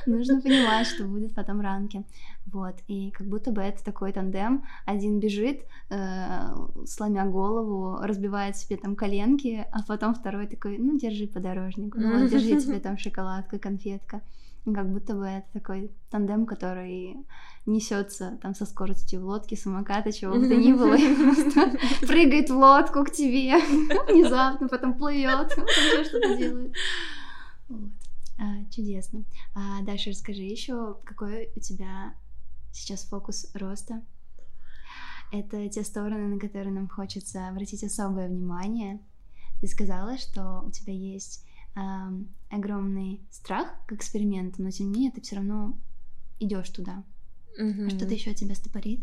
Нужно 0.06 0.41
понимать, 0.41 0.88
что 0.88 1.04
будет 1.04 1.36
потом 1.36 1.60
ранки. 1.60 2.06
Вот, 2.45 2.76
и 2.88 3.12
как 3.12 3.28
будто 3.28 3.52
бы 3.52 3.62
это 3.62 3.84
такой 3.84 4.13
тандем. 4.13 4.63
Один 4.86 5.19
бежит, 5.19 5.65
э, 5.89 6.56
сломя 6.86 7.26
голову, 7.26 7.97
разбивает 8.02 8.56
себе 8.56 8.78
там 8.78 8.95
коленки, 8.95 9.65
а 9.73 9.84
потом 9.86 10.15
второй 10.15 10.47
такой, 10.47 10.78
ну, 10.78 10.97
держи 10.97 11.28
подорожник, 11.28 11.95
ну, 11.97 12.19
вот, 12.19 12.30
держи 12.30 12.62
тебе 12.62 12.80
там 12.80 12.97
шоколадка, 12.97 13.60
конфетка. 13.60 14.21
Как 14.63 14.89
будто 14.89 15.13
бы 15.13 15.26
это 15.26 15.47
такой 15.54 15.91
тандем, 16.10 16.45
который 16.45 17.17
несется 17.67 18.39
там 18.41 18.56
со 18.56 18.65
скоростью 18.65 19.21
в 19.21 19.26
лодке, 19.26 19.56
самоката, 19.56 20.12
чего 20.12 20.36
бы 20.36 20.47
то 20.47 20.56
ни 20.56 20.71
было, 20.78 20.96
и 20.96 21.16
просто 21.34 21.78
прыгает 22.06 22.50
в 22.50 22.56
лодку 22.56 23.04
к 23.04 23.12
тебе 23.12 23.58
внезапно, 24.08 24.68
потом 24.68 24.94
плывет, 24.94 25.50
потом 25.50 26.06
что-то 26.06 26.38
делает. 26.38 26.74
Вот. 27.70 27.90
А, 28.40 28.63
чудесно. 28.72 29.24
А 29.56 29.82
дальше 29.82 30.12
расскажи 30.12 30.44
еще, 30.44 30.98
какой 31.04 31.50
у 31.56 31.60
тебя 31.60 32.13
сейчас 32.72 33.04
фокус 33.06 33.50
роста. 33.54 34.04
Это 35.32 35.68
те 35.68 35.84
стороны, 35.84 36.28
на 36.28 36.40
которые 36.40 36.72
нам 36.72 36.88
хочется 36.88 37.50
обратить 37.50 37.84
особое 37.84 38.30
внимание. 38.30 39.00
Ты 39.60 39.68
сказала, 39.68 40.18
что 40.18 40.63
у 40.66 40.72
тебя 40.72 40.94
есть 40.94 41.44
э, 41.76 41.80
огромный 42.50 43.22
страх 43.32 43.68
к 43.88 43.94
эксперименту, 43.94 44.62
но 44.62 44.72
тем 44.72 44.88
не 44.88 44.94
менее 44.94 45.12
ты 45.12 45.22
все 45.22 45.38
равно 45.38 45.78
идешь 46.40 46.70
туда. 46.70 47.04
Mm-hmm. 47.60 47.90
Что-то 47.90 48.13
еще 48.13 48.34
тебя 48.34 48.56
стопорит? 48.56 49.02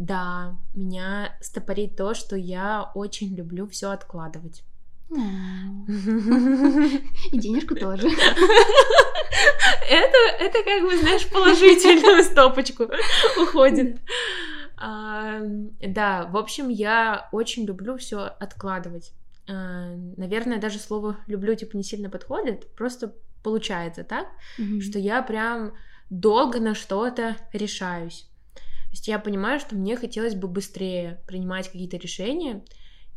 Да, 0.00 0.56
меня 0.72 1.36
стопорит 1.42 1.94
то, 1.94 2.14
что 2.14 2.34
я 2.34 2.90
очень 2.94 3.36
люблю 3.36 3.68
все 3.68 3.90
откладывать. 3.90 4.64
И 5.10 5.14
денежку 7.38 7.74
тоже. 7.74 8.08
Это, 9.90 10.18
это 10.38 10.62
как 10.64 10.82
бы, 10.82 10.96
знаешь, 10.96 11.28
положительную 11.28 12.24
стопочку 12.24 12.86
уходит. 13.42 14.00
А, 14.78 15.40
да, 15.80 16.24
в 16.26 16.36
общем, 16.38 16.70
я 16.70 17.28
очень 17.30 17.66
люблю 17.66 17.98
все 17.98 18.20
откладывать. 18.20 19.12
А, 19.50 19.94
наверное, 20.16 20.58
даже 20.58 20.78
слово 20.78 21.18
люблю 21.26 21.54
типа 21.54 21.76
не 21.76 21.82
сильно 21.82 22.08
подходит, 22.08 22.72
просто 22.74 23.14
получается 23.42 24.02
так, 24.02 24.28
mm-hmm. 24.58 24.80
что 24.80 24.98
я 24.98 25.20
прям 25.20 25.74
долго 26.08 26.58
на 26.58 26.74
что-то 26.74 27.36
решаюсь. 27.52 28.29
То 28.90 28.94
есть 28.94 29.06
я 29.06 29.20
понимаю, 29.20 29.60
что 29.60 29.76
мне 29.76 29.96
хотелось 29.96 30.34
бы 30.34 30.48
быстрее 30.48 31.20
принимать 31.28 31.68
какие-то 31.68 31.96
решения, 31.96 32.64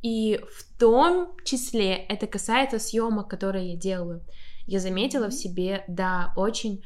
и 0.03 0.39
в 0.55 0.79
том 0.79 1.35
числе 1.43 1.95
это 1.95 2.27
касается 2.27 2.77
съемок, 2.77 3.27
которые 3.27 3.71
я 3.71 3.75
делаю. 3.75 4.21
Я 4.67 4.79
заметила 4.79 5.29
в 5.29 5.33
себе, 5.33 5.83
да, 5.87 6.31
очень 6.35 6.83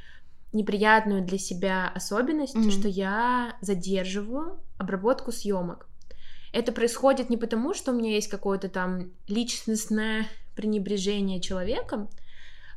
неприятную 0.53 1.21
для 1.25 1.37
себя 1.37 1.91
особенность, 1.93 2.55
mm-hmm. 2.55 2.71
что 2.71 2.87
я 2.87 3.57
задерживаю 3.59 4.61
обработку 4.77 5.33
съемок. 5.33 5.89
Это 6.53 6.71
происходит 6.71 7.29
не 7.29 7.35
потому, 7.35 7.73
что 7.73 7.91
у 7.91 7.95
меня 7.95 8.11
есть 8.11 8.29
какое-то 8.29 8.69
там 8.69 9.11
личностное 9.27 10.27
пренебрежение 10.55 11.41
человеком, 11.41 12.07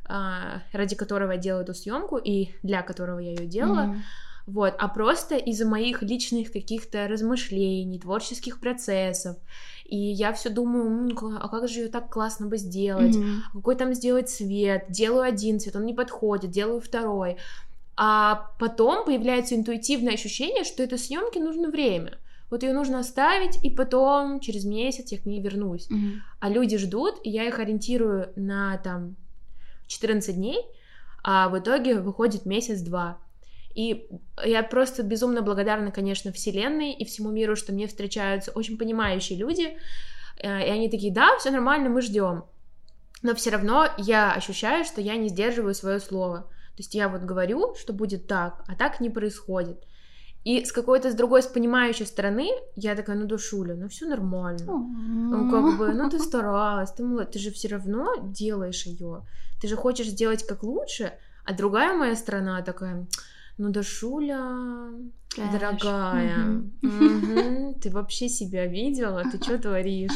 а, 0.03 0.61
ради 0.73 0.97
которого 0.97 1.31
я 1.31 1.37
делаю 1.37 1.63
эту 1.63 1.73
съемку 1.73 2.17
и 2.17 2.49
для 2.63 2.81
которого 2.81 3.19
я 3.19 3.29
ее 3.29 3.45
делала, 3.45 3.85
mm-hmm 3.85 4.01
вот, 4.47 4.73
а 4.77 4.87
просто 4.87 5.35
из-за 5.35 5.65
моих 5.65 6.01
личных 6.01 6.51
каких-то 6.51 7.07
размышлений, 7.07 7.99
творческих 7.99 8.59
процессов. 8.59 9.37
И 9.85 9.97
я 9.97 10.31
все 10.33 10.49
думаю, 10.49 11.09
а 11.41 11.49
как 11.49 11.67
же 11.67 11.81
ее 11.81 11.87
так 11.89 12.09
классно 12.09 12.47
бы 12.47 12.57
сделать, 12.57 13.15
mm-hmm. 13.15 13.39
какой 13.53 13.75
там 13.75 13.93
сделать 13.93 14.29
цвет, 14.29 14.85
делаю 14.89 15.23
один 15.23 15.59
цвет, 15.59 15.75
он 15.75 15.85
не 15.85 15.93
подходит, 15.93 16.51
делаю 16.51 16.79
второй. 16.79 17.37
А 17.97 18.51
потом 18.57 19.05
появляется 19.05 19.55
интуитивное 19.55 20.13
ощущение, 20.13 20.63
что 20.63 20.81
этой 20.81 20.97
съемке 20.97 21.39
нужно 21.41 21.69
время. 21.69 22.17
Вот 22.49 22.63
ее 22.63 22.73
нужно 22.73 22.99
оставить, 22.99 23.63
и 23.63 23.69
потом 23.69 24.39
через 24.39 24.65
месяц 24.65 25.11
я 25.11 25.17
к 25.17 25.25
ней 25.25 25.41
вернусь. 25.41 25.89
Mm-hmm. 25.89 26.13
А 26.39 26.49
люди 26.49 26.77
ждут, 26.77 27.19
и 27.23 27.29
я 27.29 27.45
их 27.45 27.59
ориентирую 27.59 28.31
на 28.35 28.77
там 28.77 29.15
14 29.87 30.35
дней, 30.35 30.57
а 31.23 31.49
в 31.49 31.59
итоге 31.59 31.99
выходит 31.99 32.45
месяц-два. 32.45 33.19
И 33.75 34.07
я 34.43 34.63
просто 34.63 35.03
безумно 35.03 35.41
благодарна, 35.41 35.91
конечно, 35.91 36.31
Вселенной 36.31 36.93
и 36.93 37.05
всему 37.05 37.31
миру, 37.31 37.55
что 37.55 37.73
мне 37.73 37.87
встречаются 37.87 38.51
очень 38.51 38.77
понимающие 38.77 39.37
люди, 39.37 39.77
э, 40.37 40.67
и 40.67 40.69
они 40.69 40.89
такие, 40.89 41.13
да, 41.13 41.37
все 41.37 41.51
нормально, 41.51 41.89
мы 41.89 42.01
ждем. 42.01 42.43
Но 43.21 43.35
все 43.35 43.51
равно 43.51 43.87
я 43.97 44.33
ощущаю, 44.33 44.83
что 44.83 45.01
я 45.01 45.15
не 45.15 45.29
сдерживаю 45.29 45.73
свое 45.73 45.99
слово. 45.99 46.41
То 46.75 46.79
есть 46.79 46.95
я 46.95 47.09
вот 47.09 47.21
говорю, 47.21 47.75
что 47.75 47.93
будет 47.93 48.27
так, 48.27 48.63
а 48.67 48.75
так 48.75 48.99
не 48.99 49.09
происходит. 49.09 49.85
И 50.43 50.65
с 50.65 50.71
какой-то, 50.71 51.11
с 51.11 51.15
другой, 51.15 51.43
с 51.43 51.47
понимающей 51.47 52.05
стороны, 52.05 52.49
я 52.75 52.95
такая, 52.95 53.15
ну, 53.15 53.27
душуля, 53.27 53.75
ну, 53.75 53.87
все 53.89 54.07
нормально. 54.07 54.65
Ну, 54.65 55.51
как 55.51 55.77
бы, 55.77 55.93
ну, 55.93 56.09
ты 56.09 56.17
старалась, 56.17 56.91
ты, 56.91 57.25
ты 57.25 57.37
же 57.37 57.51
все 57.51 57.67
равно 57.67 58.15
делаешь 58.23 58.87
ее. 58.87 59.21
Ты 59.61 59.67
же 59.67 59.75
хочешь 59.75 60.07
сделать 60.07 60.43
как 60.47 60.63
лучше, 60.63 61.13
а 61.45 61.53
другая 61.53 61.95
моя 61.95 62.15
сторона 62.15 62.61
такая, 62.63 63.05
ну, 63.57 63.69
Дашуля, 63.69 64.91
Кэш. 65.29 65.51
дорогая, 65.51 66.63
угу. 66.81 67.79
ты 67.81 67.89
вообще 67.89 68.29
себя 68.29 68.65
видела? 68.65 69.23
Ты 69.31 69.41
что 69.41 69.57
творишь? 69.57 70.11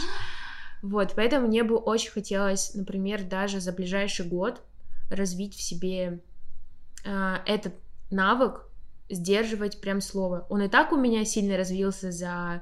Вот, 0.82 1.14
поэтому 1.16 1.48
мне 1.48 1.64
бы 1.64 1.78
очень 1.78 2.12
хотелось, 2.12 2.76
например, 2.76 3.24
даже 3.24 3.60
за 3.60 3.72
ближайший 3.72 4.28
год 4.28 4.62
развить 5.10 5.56
в 5.56 5.62
себе 5.62 6.22
э, 7.04 7.36
этот 7.46 7.74
навык 8.12 8.68
сдерживать 9.10 9.82
прям 9.82 10.02
слово. 10.02 10.46
Он 10.50 10.62
и 10.62 10.68
так 10.68 10.92
у 10.92 10.98
меня 10.98 11.26
сильно 11.26 11.58
развился 11.58 12.12
за 12.12 12.62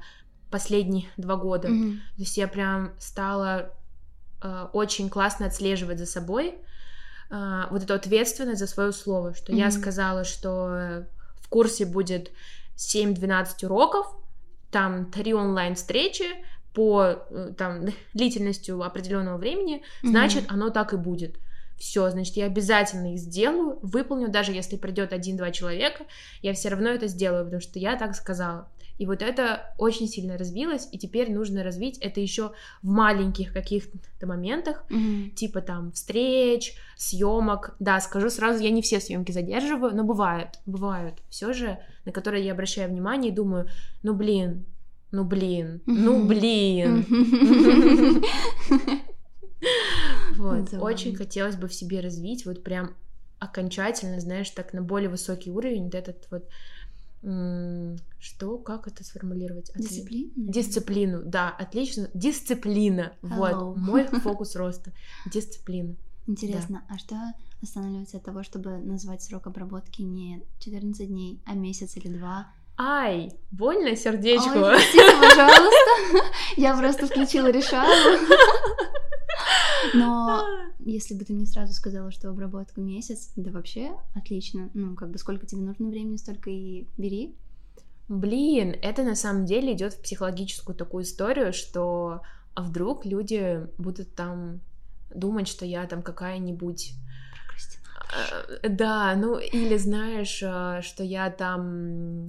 последние 0.50 1.08
два 1.18 1.36
года. 1.36 1.70
Mm-hmm. 1.70 1.96
То 1.96 2.22
есть 2.22 2.38
я 2.38 2.48
прям 2.48 2.94
стала 3.00 3.74
э, 4.42 4.68
очень 4.74 5.10
классно 5.10 5.48
отслеживать 5.48 6.00
за 6.00 6.06
собой, 6.06 6.56
а, 7.30 7.68
вот 7.72 7.84
эту 7.84 7.94
ответственность 7.94 8.60
за 8.60 8.68
свое 8.68 8.92
слово, 8.92 9.34
что 9.34 9.52
mm-hmm. 9.52 9.58
я 9.58 9.72
сказала, 9.72 10.24
что 10.24 11.06
в 11.42 11.50
курсе 11.50 11.86
будет 11.86 12.32
7-12 12.78 13.66
уроков, 13.66 14.08
там 14.72 15.12
три 15.12 15.34
онлайн-встречи 15.34 16.26
по 16.74 17.26
э, 17.30 17.54
там, 17.58 17.86
длительностью 18.14 18.82
определенного 18.82 19.38
времени, 19.38 19.78
mm-hmm. 19.78 20.10
значит, 20.10 20.46
оно 20.50 20.70
так 20.70 20.94
и 20.94 20.98
будет. 20.98 21.38
Все, 21.78 22.10
значит, 22.10 22.38
я 22.38 22.46
обязательно 22.46 23.14
их 23.14 23.20
сделаю, 23.20 23.80
выполню, 23.82 24.30
даже 24.30 24.52
если 24.52 24.78
придет 24.78 25.12
один-два 25.12 25.52
человека, 25.52 26.06
я 26.42 26.54
все 26.54 26.70
равно 26.70 26.90
это 26.90 27.08
сделаю, 27.08 27.46
потому 27.46 27.62
что 27.62 27.80
я 27.80 27.98
так 27.98 28.16
сказала. 28.16 28.70
И 28.98 29.06
вот 29.06 29.22
это 29.22 29.74
очень 29.78 30.08
сильно 30.08 30.38
развилось, 30.38 30.88
и 30.92 30.98
теперь 30.98 31.32
нужно 31.32 31.64
развить 31.64 31.98
это 31.98 32.20
еще 32.20 32.52
в 32.82 32.88
маленьких 32.88 33.52
каких-то 33.52 34.28
моментах, 34.28 34.84
mm-hmm. 34.90 35.32
типа 35.32 35.62
там 35.62 35.92
встреч, 35.92 36.76
съемок. 36.96 37.76
Да, 37.80 38.00
скажу 38.00 38.30
сразу, 38.30 38.64
я 38.64 38.70
не 38.70 38.82
все 38.82 39.00
съемки 39.00 39.32
задерживаю, 39.32 39.96
но 39.96 40.04
бывают, 40.04 40.60
бывают 40.66 41.16
все 41.30 41.54
же, 41.54 41.80
на 42.06 42.12
которые 42.12 42.46
я 42.46 42.52
обращаю 42.54 42.90
внимание 42.90 43.32
и 43.32 43.36
думаю, 43.36 43.68
ну 44.04 44.14
блин, 44.14 44.66
ну 45.12 45.24
блин, 45.24 45.82
ну 45.86 46.26
блин. 46.26 47.06
Вот, 50.36 50.74
очень 50.74 51.16
хотелось 51.16 51.56
бы 51.56 51.68
в 51.70 51.74
себе 51.74 52.02
развить, 52.02 52.46
вот 52.46 52.64
прям 52.64 52.96
окончательно, 53.40 54.20
знаешь, 54.20 54.50
так 54.50 54.74
на 54.74 54.82
более 54.82 55.10
высокий 55.10 55.52
уровень, 55.52 55.86
вот 55.86 55.96
этот 55.96 56.28
вот 56.32 56.50
что, 58.20 58.58
как 58.58 58.88
это 58.88 59.04
сформулировать? 59.04 59.72
Дисциплину? 59.76 60.32
Дисциплину, 60.36 61.22
да, 61.24 61.50
отлично. 61.50 62.10
Дисциплина. 62.14 63.14
Hello. 63.22 63.74
Вот, 63.74 63.78
мой 63.78 64.08
фокус 64.22 64.56
роста. 64.56 64.92
Дисциплина. 65.26 65.96
Интересно, 66.28 66.84
да. 66.88 66.96
а 66.96 66.98
что 66.98 67.16
останавливается 67.62 68.18
от 68.18 68.24
того, 68.24 68.44
чтобы 68.44 68.78
назвать 68.78 69.22
срок 69.24 69.48
обработки 69.48 70.02
не 70.02 70.44
14 70.60 71.08
дней, 71.08 71.42
а 71.46 71.54
месяц 71.54 71.96
или 71.96 72.10
два? 72.10 72.48
Ай, 72.78 73.32
больно 73.52 73.96
сердечко. 73.96 74.50
Ой, 74.50 74.76
простите, 74.76 75.12
пожалуйста. 75.22 76.26
Я 76.58 76.76
просто 76.76 77.08
включила 77.08 77.48
решалу. 77.48 78.20
Но 79.94 80.46
если 80.80 81.14
бы 81.14 81.26
ты 81.26 81.34
мне 81.34 81.46
сразу 81.46 81.74
сказала, 81.74 82.12
что 82.12 82.30
обработка 82.30 82.82
месяц, 82.82 83.32
да 83.36 83.52
вообще 83.52 83.92
отлично. 84.14 84.70
Ну, 84.74 84.96
как 84.96 85.12
бы 85.12 85.18
сколько 85.18 85.46
тебе 85.46 85.62
нужно 85.62 85.90
времени, 85.90 86.18
столько 86.18 86.50
и 86.50 86.88
бери. 86.98 87.36
Блин, 88.10 88.76
это 88.82 89.04
на 89.04 89.16
самом 89.16 89.46
деле 89.46 89.74
идет 89.74 89.94
в 89.94 90.02
психологическую 90.02 90.76
такую 90.76 91.04
историю, 91.04 91.54
что 91.54 92.22
а 92.54 92.62
вдруг 92.62 93.06
люди 93.06 93.68
будут 93.78 94.14
там 94.14 94.60
думать, 95.14 95.48
что 95.48 95.66
я 95.66 95.88
там 95.88 96.04
какая-нибудь 96.04 96.94
э, 98.62 98.70
да, 98.70 99.16
ну 99.16 99.40
или 99.40 99.78
знаешь, 99.78 100.42
э, 100.44 100.82
что 100.84 101.04
я 101.04 101.32
там 101.32 102.26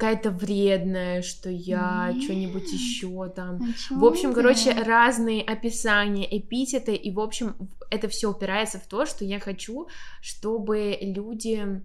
какая-то 0.00 0.30
вредная, 0.30 1.20
что 1.20 1.50
я 1.50 2.14
что-нибудь 2.22 2.72
еще 2.72 3.28
там. 3.28 3.60
А 3.90 3.94
в 3.94 4.04
общем, 4.06 4.32
короче, 4.32 4.72
разные 4.72 5.42
описания, 5.42 6.26
эпитеты, 6.38 6.94
и 6.94 7.12
в 7.12 7.20
общем 7.20 7.54
это 7.90 8.08
все 8.08 8.30
упирается 8.30 8.78
в 8.78 8.86
то, 8.86 9.04
что 9.04 9.26
я 9.26 9.38
хочу, 9.38 9.88
чтобы 10.22 10.96
люди 11.02 11.82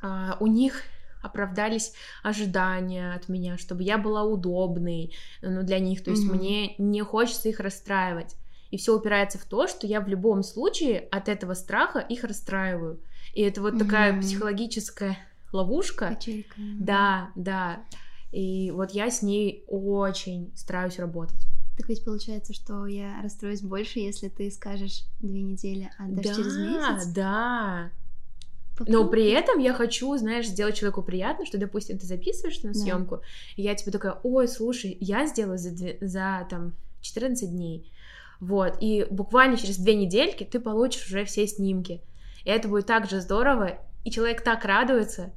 а, 0.00 0.38
у 0.40 0.46
них 0.46 0.84
оправдались 1.22 1.92
ожидания 2.22 3.12
от 3.12 3.28
меня, 3.28 3.58
чтобы 3.58 3.82
я 3.82 3.98
была 3.98 4.24
удобной 4.24 5.12
ну, 5.42 5.62
для 5.64 5.80
них, 5.80 6.02
то 6.02 6.10
есть 6.10 6.26
mm-hmm. 6.26 6.34
мне 6.34 6.74
не 6.78 7.02
хочется 7.02 7.50
их 7.50 7.60
расстраивать. 7.60 8.36
И 8.70 8.78
все 8.78 8.96
упирается 8.96 9.38
в 9.38 9.44
то, 9.44 9.66
что 9.66 9.86
я 9.86 10.00
в 10.00 10.08
любом 10.08 10.42
случае 10.42 11.00
от 11.10 11.28
этого 11.28 11.52
страха 11.52 11.98
их 11.98 12.24
расстраиваю. 12.24 13.00
И 13.34 13.42
это 13.42 13.60
вот 13.60 13.74
mm-hmm. 13.74 13.78
такая 13.78 14.20
психологическая 14.20 15.18
ловушка. 15.52 16.08
Качелька. 16.08 16.54
Да, 16.78 17.30
да. 17.36 17.84
И 18.32 18.70
вот 18.70 18.92
я 18.92 19.10
с 19.10 19.22
ней 19.22 19.64
очень 19.68 20.52
стараюсь 20.56 20.98
работать. 20.98 21.46
Так 21.76 21.88
ведь 21.88 22.04
получается, 22.04 22.52
что 22.52 22.86
я 22.86 23.20
расстроюсь 23.22 23.62
больше, 23.62 23.98
если 23.98 24.28
ты 24.28 24.50
скажешь 24.50 25.04
две 25.20 25.42
недели, 25.42 25.90
а 25.98 26.06
даже 26.08 26.28
да, 26.28 26.34
через 26.34 26.56
месяц? 26.56 27.06
Да, 27.06 27.90
да. 28.78 28.84
Но 28.86 29.06
при 29.08 29.30
этом 29.30 29.58
я 29.58 29.74
хочу, 29.74 30.16
знаешь, 30.16 30.48
сделать 30.48 30.76
человеку 30.76 31.02
приятно, 31.02 31.46
что, 31.46 31.58
допустим, 31.58 31.98
ты 31.98 32.06
записываешься 32.06 32.66
на 32.66 32.74
съемку, 32.74 33.16
да. 33.16 33.22
и 33.56 33.62
я 33.62 33.74
тебе 33.74 33.92
такая, 33.92 34.18
ой, 34.22 34.48
слушай, 34.48 34.96
я 35.00 35.26
сделала 35.26 35.58
за, 35.58 35.70
за 36.00 36.46
там 36.48 36.74
14 37.00 37.50
дней, 37.50 37.90
вот, 38.40 38.76
и 38.80 39.06
буквально 39.10 39.56
через 39.56 39.76
две 39.76 39.94
недельки 39.94 40.44
ты 40.44 40.58
получишь 40.58 41.06
уже 41.06 41.24
все 41.24 41.46
снимки, 41.46 42.00
и 42.44 42.50
это 42.50 42.68
будет 42.68 42.86
так 42.86 43.08
же 43.08 43.20
здорово, 43.20 43.78
и 44.04 44.10
человек 44.10 44.42
так 44.42 44.64
радуется, 44.64 45.32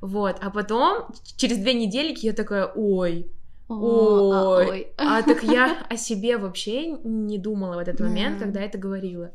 вот, 0.00 0.36
а 0.40 0.50
потом 0.50 1.08
через 1.36 1.58
две 1.58 1.74
недельки 1.74 2.26
я 2.26 2.32
такая, 2.32 2.66
ой, 2.66 3.30
а, 3.68 3.74
ой, 3.74 4.68
ой. 4.68 4.92
а 4.96 5.22
так 5.22 5.42
я 5.42 5.86
о 5.88 5.96
себе 5.96 6.38
вообще 6.38 6.88
не 6.88 7.38
думала 7.38 7.74
в 7.76 7.78
этот 7.78 8.00
момент, 8.00 8.38
когда 8.38 8.60
это 8.60 8.78
говорила, 8.78 9.32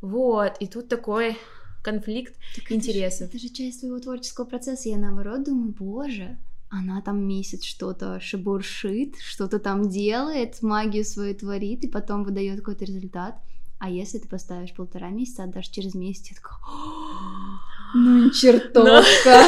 вот, 0.00 0.56
и 0.60 0.66
тут 0.66 0.88
такой 0.88 1.36
конфликт 1.82 2.34
так 2.54 2.72
интересов. 2.72 3.28
Это 3.28 3.38
же, 3.38 3.46
это 3.46 3.54
же 3.54 3.62
часть 3.62 3.80
своего 3.80 3.98
творческого 4.00 4.44
процесса. 4.44 4.88
Я 4.88 4.98
наоборот 4.98 5.44
думаю, 5.44 5.72
боже, 5.72 6.36
она 6.68 7.00
там 7.00 7.26
месяц 7.26 7.62
что-то 7.62 8.20
шебуршит, 8.20 9.16
что-то 9.18 9.58
там 9.58 9.88
делает, 9.88 10.62
магию 10.62 11.04
свою 11.04 11.34
творит, 11.34 11.84
и 11.84 11.88
потом 11.88 12.24
выдает 12.24 12.58
какой-то 12.58 12.84
результат. 12.84 13.36
А 13.78 13.90
если 13.90 14.18
ты 14.18 14.26
поставишь 14.28 14.74
полтора 14.74 15.10
месяца, 15.10 15.44
а 15.44 15.46
даже 15.46 15.70
через 15.70 15.94
месяц, 15.94 16.30
я 16.30 16.36
такая, 16.36 16.58
ну 17.96 18.30
чертовка. 18.30 19.42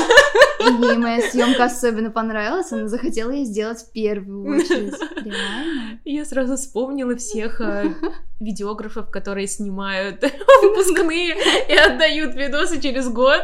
И 0.61 0.87
ей 0.87 0.97
моя 0.97 1.21
съемка 1.21 1.65
особенно 1.67 2.11
понравилась, 2.11 2.73
она 2.73 2.89
захотела 2.89 3.31
ее 3.31 3.45
сделать 3.45 3.79
в 3.79 3.93
первую 3.93 4.57
очередь. 4.57 4.95
Реально. 5.17 6.01
Я 6.05 6.25
сразу 6.25 6.57
вспомнила 6.57 7.15
всех 7.17 7.61
э, 7.61 7.95
видеографов, 8.41 9.11
которые 9.11 9.47
снимают 9.47 10.23
выпускные 10.63 11.37
и 11.69 11.75
отдают 11.75 12.35
видосы 12.35 12.81
через 12.81 13.09
год. 13.09 13.43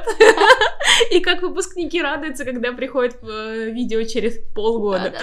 И 1.13 1.21
как 1.21 1.43
выпускники 1.43 2.03
радуются, 2.03 2.45
когда 2.45 2.73
приходят 2.73 3.17
э, 3.23 3.71
видео 3.71 4.03
через 4.03 4.39
полгода. 4.55 5.15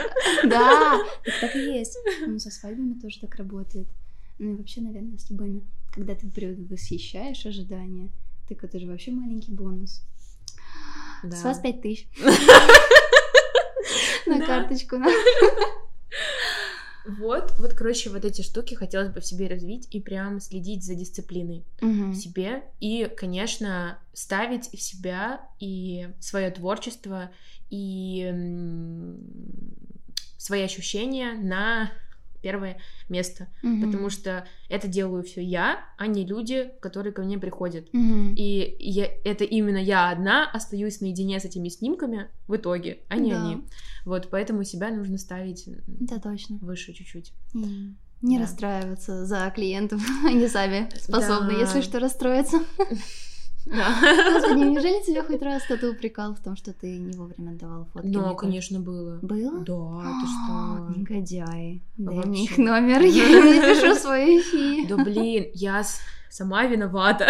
Да, 0.43 0.99
так 1.41 1.55
и 1.55 1.59
есть. 1.59 1.97
Ну, 2.25 2.39
со 2.39 2.51
свадьбами 2.51 2.93
тоже 3.01 3.19
так 3.19 3.35
работает. 3.35 3.87
Ну 4.39 4.53
и 4.53 4.55
вообще, 4.55 4.81
наверное, 4.81 5.17
с 5.17 5.29
любыми. 5.29 5.61
Когда 5.93 6.15
ты 6.15 6.27
восхищаешь 6.69 7.45
ожидания, 7.45 8.09
так 8.53 8.65
это 8.65 8.79
же 8.79 8.87
вообще 8.87 9.11
маленький 9.11 9.53
бонус. 9.53 10.01
Да. 11.23 11.37
С 11.37 11.43
вас 11.43 11.59
пять 11.59 11.81
тысяч. 11.81 12.07
На 14.25 14.45
карточку. 14.45 14.97
Вот, 17.17 17.53
вот, 17.57 17.73
короче, 17.73 18.09
вот 18.09 18.25
эти 18.25 18.41
штуки 18.41 18.75
хотелось 18.75 19.09
бы 19.09 19.21
в 19.21 19.25
себе 19.25 19.47
развить 19.47 19.87
и 19.89 20.01
прям 20.01 20.39
следить 20.39 20.83
за 20.83 20.95
дисциплиной 20.95 21.65
в 21.81 22.13
себе 22.13 22.63
и, 22.79 23.09
конечно, 23.17 23.97
ставить 24.13 24.67
в 24.71 24.81
себя 24.81 25.41
и 25.59 26.09
свое 26.19 26.51
творчество 26.51 27.31
и 27.69 28.31
свои 30.37 30.61
ощущения 30.61 31.33
на 31.33 31.91
первое 32.41 32.77
место, 33.09 33.47
mm-hmm. 33.63 33.85
потому 33.85 34.09
что 34.09 34.45
это 34.69 34.87
делаю 34.87 35.23
все 35.23 35.41
я, 35.41 35.79
а 35.97 36.07
не 36.07 36.25
люди, 36.25 36.71
которые 36.81 37.13
ко 37.13 37.21
мне 37.21 37.37
приходят. 37.37 37.87
Mm-hmm. 37.93 38.33
И 38.35 38.75
я, 38.79 39.09
это 39.23 39.43
именно 39.43 39.77
я 39.77 40.09
одна 40.09 40.49
остаюсь 40.49 41.01
наедине 41.01 41.39
с 41.39 41.45
этими 41.45 41.69
снимками 41.69 42.29
в 42.47 42.55
итоге, 42.55 42.99
а 43.09 43.17
не 43.17 43.31
да. 43.31 43.43
они. 43.43 43.63
Вот, 44.05 44.29
поэтому 44.29 44.63
себя 44.63 44.89
нужно 44.89 45.17
ставить 45.17 45.67
да, 45.87 46.19
точно. 46.19 46.57
выше 46.61 46.93
чуть-чуть. 46.93 47.33
Не 47.53 48.37
да. 48.37 48.43
расстраиваться 48.43 49.25
за 49.25 49.51
клиентов, 49.55 50.01
они 50.25 50.47
сами 50.47 50.89
способны, 50.95 51.53
да. 51.53 51.59
если 51.59 51.81
что, 51.81 51.99
расстроиться. 51.99 52.59
Да. 53.65 53.95
Господи, 54.33 54.59
неужели 54.59 55.03
тебя 55.05 55.23
хоть 55.23 55.41
раз 55.41 55.63
кто-то 55.63 55.91
упрекал 55.91 56.35
в 56.35 56.39
том, 56.39 56.55
что 56.55 56.73
ты 56.73 56.97
не 56.97 57.15
вовремя 57.15 57.55
давал 57.55 57.85
фотки? 57.93 58.07
Да, 58.07 58.33
конечно, 58.33 58.79
было. 58.79 59.19
Было? 59.21 59.59
Да, 59.59 60.13
ты 60.21 60.27
что? 60.27 60.93
Негодяй. 60.99 61.83
Дай 61.97 62.25
мне 62.25 62.43
их 62.45 62.57
номер, 62.57 63.01
я 63.01 63.29
им 63.29 63.45
напишу 63.45 63.95
свой 63.95 64.39
эфир. 64.39 64.87
Да 64.89 65.03
блин, 65.03 65.45
я 65.53 65.83
сама 66.29 66.65
виновата. 66.65 67.27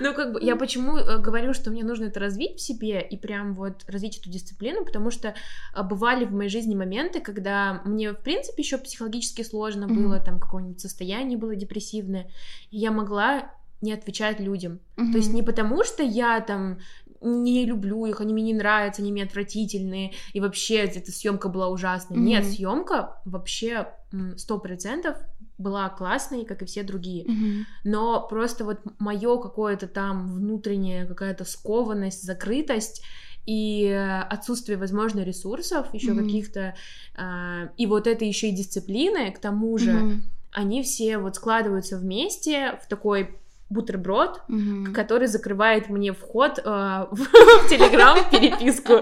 Ну, 0.00 0.14
как 0.14 0.32
бы, 0.32 0.42
я 0.42 0.56
почему 0.56 0.96
э, 0.96 1.18
говорю, 1.18 1.52
что 1.52 1.70
мне 1.70 1.84
нужно 1.84 2.06
это 2.06 2.20
развить 2.20 2.58
в 2.58 2.62
себе 2.62 3.00
и 3.02 3.18
прям 3.18 3.54
вот 3.54 3.84
развить 3.86 4.18
эту 4.18 4.30
дисциплину, 4.30 4.84
потому 4.84 5.10
что 5.10 5.34
э, 5.74 5.82
бывали 5.82 6.24
в 6.24 6.32
моей 6.32 6.48
жизни 6.48 6.74
моменты, 6.74 7.20
когда 7.20 7.82
мне, 7.84 8.12
в 8.12 8.20
принципе, 8.20 8.62
еще 8.62 8.78
психологически 8.78 9.42
сложно 9.42 9.84
mm-hmm. 9.84 9.94
было, 9.94 10.20
там, 10.20 10.40
какое-нибудь 10.40 10.80
состояние 10.80 11.38
было 11.38 11.54
депрессивное, 11.54 12.30
и 12.70 12.78
я 12.78 12.90
могла 12.90 13.52
не 13.80 13.92
отвечать 13.92 14.40
людям. 14.40 14.80
Mm-hmm. 14.96 15.12
То 15.12 15.18
есть 15.18 15.32
не 15.32 15.42
потому, 15.42 15.84
что 15.84 16.02
я 16.02 16.40
там 16.40 16.78
не 17.22 17.66
люблю 17.66 18.06
их, 18.06 18.20
они 18.20 18.32
мне 18.32 18.44
не 18.44 18.54
нравятся, 18.54 19.02
они 19.02 19.12
мне 19.12 19.24
отвратительные, 19.24 20.12
и 20.32 20.40
вообще 20.40 20.76
эта 20.76 21.12
съемка 21.12 21.48
была 21.48 21.68
ужасной. 21.68 22.16
Mm-hmm. 22.16 22.22
Нет, 22.22 22.46
съемка 22.46 23.20
вообще 23.24 23.88
сто 24.36 24.58
процентов 24.58 25.16
была 25.58 25.88
классной, 25.90 26.44
как 26.46 26.62
и 26.62 26.64
все 26.64 26.82
другие. 26.82 27.26
Mm-hmm. 27.26 27.64
Но 27.84 28.26
просто 28.26 28.64
вот 28.64 28.80
мое 28.98 29.36
какое-то 29.38 29.86
там 29.86 30.32
внутреннее 30.32 31.04
какая-то 31.04 31.44
скованность, 31.44 32.22
закрытость 32.22 33.02
и 33.46 33.86
отсутствие, 34.30 34.78
возможно, 34.78 35.20
ресурсов 35.20 35.92
еще 35.92 36.12
mm-hmm. 36.12 36.24
каких-то, 36.24 36.74
э, 37.16 37.68
и 37.76 37.86
вот 37.86 38.06
это 38.06 38.24
еще 38.24 38.48
и 38.48 38.52
дисциплины, 38.52 39.30
к 39.32 39.38
тому 39.38 39.76
же, 39.78 39.92
mm-hmm. 39.92 40.20
они 40.52 40.82
все 40.82 41.18
вот 41.18 41.36
складываются 41.36 41.98
вместе 41.98 42.78
в 42.82 42.88
такой 42.88 43.38
бутерброд, 43.70 44.42
mm-hmm. 44.48 44.92
который 44.92 45.28
закрывает 45.28 45.88
мне 45.88 46.12
вход 46.12 46.58
э, 46.58 46.62
в, 47.10 47.68
Телеграм, 47.68 48.18
переписку 48.30 48.94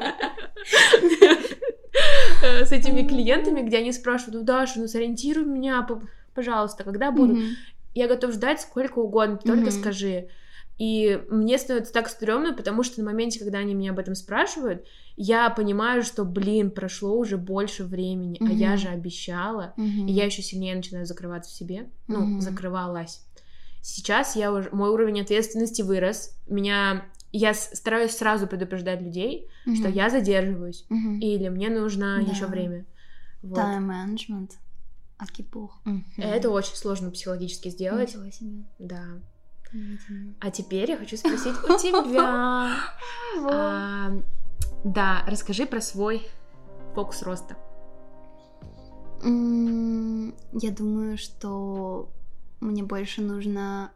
э, 2.42 2.64
с 2.64 2.70
этими 2.70 3.06
клиентами, 3.08 3.62
где 3.62 3.78
они 3.78 3.92
спрашивают, 3.92 4.36
ну, 4.36 4.42
Даша, 4.44 4.78
ну, 4.78 4.86
сориентируй 4.86 5.44
меня, 5.44 5.86
пожалуйста, 6.34 6.84
когда 6.84 7.10
буду? 7.10 7.38
Я 7.94 8.06
готов 8.06 8.32
ждать 8.32 8.60
сколько 8.60 8.98
угодно, 9.00 9.38
только 9.38 9.70
скажи. 9.70 10.28
И 10.78 11.20
мне 11.28 11.58
становится 11.58 11.92
так 11.92 12.08
стрёмно, 12.08 12.54
потому 12.54 12.84
что 12.84 13.00
на 13.00 13.10
моменте, 13.10 13.40
когда 13.40 13.58
они 13.58 13.74
меня 13.74 13.90
об 13.90 13.98
этом 13.98 14.14
спрашивают, 14.14 14.84
я 15.16 15.50
понимаю, 15.50 16.04
что, 16.04 16.24
блин, 16.24 16.70
прошло 16.70 17.18
уже 17.18 17.36
больше 17.36 17.82
времени, 17.82 18.38
mm-hmm. 18.38 18.48
а 18.48 18.52
я 18.52 18.76
же 18.76 18.86
обещала, 18.86 19.74
mm-hmm. 19.76 20.06
и 20.06 20.12
я 20.12 20.26
еще 20.26 20.42
сильнее 20.42 20.76
начинаю 20.76 21.04
закрываться 21.04 21.50
в 21.50 21.54
себе, 21.54 21.90
ну, 22.06 22.36
mm-hmm. 22.36 22.40
закрывалась. 22.40 23.26
Сейчас 23.82 24.36
я 24.36 24.52
уже, 24.52 24.70
мой 24.70 24.90
уровень 24.90 25.20
ответственности 25.20 25.82
вырос. 25.82 26.36
Меня 26.46 27.06
я 27.32 27.54
стараюсь 27.54 28.16
сразу 28.16 28.46
предупреждать 28.46 29.02
людей, 29.02 29.48
mm-hmm. 29.66 29.76
что 29.76 29.88
я 29.88 30.10
задерживаюсь, 30.10 30.86
mm-hmm. 30.90 31.18
или 31.18 31.48
мне 31.48 31.68
нужно 31.68 32.22
да. 32.24 32.32
еще 32.32 32.46
время. 32.46 32.86
Вот. 33.42 33.56
Тайм-менеджмент. 33.56 34.58
Акипух. 35.18 35.80
Mm-hmm. 35.84 36.22
Это 36.22 36.50
очень 36.50 36.76
сложно 36.76 37.10
психологически 37.10 37.68
сделать. 37.68 38.14
Ничего 38.14 38.30
себе. 38.30 38.64
Да. 38.78 39.04
А 40.40 40.50
теперь 40.50 40.90
я 40.90 40.96
хочу 40.96 41.16
спросить 41.16 41.54
у 41.68 41.78
тебя. 41.78 42.76
А, 43.50 44.10
да, 44.82 45.22
расскажи 45.26 45.66
про 45.66 45.80
свой 45.80 46.26
фокус 46.94 47.22
роста. 47.22 47.56
Я 49.22 50.70
думаю, 50.72 51.18
что 51.18 52.10
мне 52.60 52.82
больше 52.82 53.22
нужно 53.22 53.92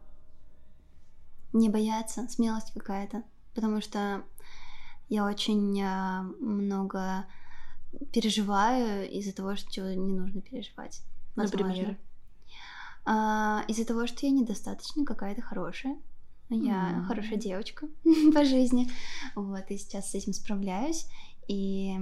не 1.53 1.69
бояться, 1.69 2.27
смелость 2.27 2.71
какая-то. 2.73 3.23
Потому 3.53 3.81
что 3.81 4.23
Я 5.09 5.25
очень 5.25 5.79
а, 5.83 6.23
много 6.39 7.25
переживаю 8.11 9.09
из-за 9.11 9.35
того, 9.35 9.55
что 9.55 9.93
не 9.95 10.13
нужно 10.13 10.41
переживать. 10.41 11.03
Возможно. 11.35 11.67
Например? 11.67 11.97
А, 13.05 13.63
из-за 13.67 13.85
того, 13.85 14.07
что 14.07 14.25
я 14.25 14.31
недостаточно 14.31 15.05
какая-то 15.05 15.41
хорошая. 15.41 15.97
Я 16.49 16.73
mm-hmm. 16.73 17.05
хорошая 17.05 17.37
девочка 17.37 17.87
по 18.33 18.45
жизни. 18.45 18.89
Вот, 19.35 19.69
и 19.69 19.77
сейчас 19.77 20.11
с 20.11 20.15
этим 20.15 20.33
справляюсь. 20.33 21.07
И 21.47 21.95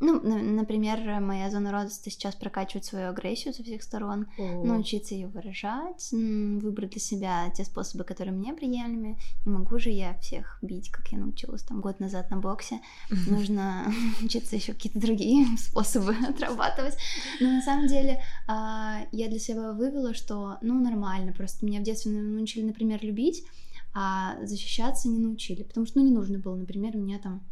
ну, 0.00 0.20
например, 0.20 1.20
моя 1.20 1.50
зона 1.50 1.72
роста 1.72 2.10
сейчас 2.10 2.34
прокачивать 2.34 2.84
свою 2.84 3.08
агрессию 3.08 3.54
со 3.54 3.62
всех 3.62 3.82
сторон, 3.82 4.26
О. 4.38 4.64
научиться 4.64 5.14
ее 5.14 5.28
выражать, 5.28 6.08
выбрать 6.12 6.90
для 6.90 7.00
себя 7.00 7.50
те 7.50 7.64
способы, 7.64 8.04
которые 8.04 8.34
мне 8.34 8.52
приемлемы. 8.52 9.16
Не 9.44 9.52
могу 9.52 9.78
же 9.78 9.90
я 9.90 10.14
всех 10.18 10.58
бить, 10.62 10.90
как 10.90 11.08
я 11.08 11.18
научилась 11.18 11.62
там 11.62 11.80
год 11.80 12.00
назад 12.00 12.30
на 12.30 12.38
боксе. 12.38 12.80
Нужно 13.28 13.92
учиться 14.22 14.56
еще 14.56 14.72
какие-то 14.72 15.00
другие 15.00 15.46
способы 15.58 16.14
отрабатывать. 16.28 16.96
Но 17.40 17.50
на 17.50 17.62
самом 17.62 17.86
деле 17.86 18.22
а, 18.46 19.06
я 19.12 19.28
для 19.28 19.38
себя 19.38 19.72
вывела, 19.72 20.14
что 20.14 20.58
ну 20.60 20.80
нормально, 20.80 21.32
просто 21.32 21.64
меня 21.64 21.80
в 21.80 21.84
детстве 21.84 22.12
научили, 22.12 22.64
например, 22.64 23.02
любить, 23.02 23.44
а 23.94 24.36
защищаться 24.44 25.08
не 25.08 25.18
научили, 25.18 25.62
потому 25.62 25.86
что 25.86 26.00
ну 26.00 26.04
не 26.04 26.12
нужно 26.12 26.38
было, 26.38 26.56
например, 26.56 26.96
меня 26.96 27.18
там 27.18 27.42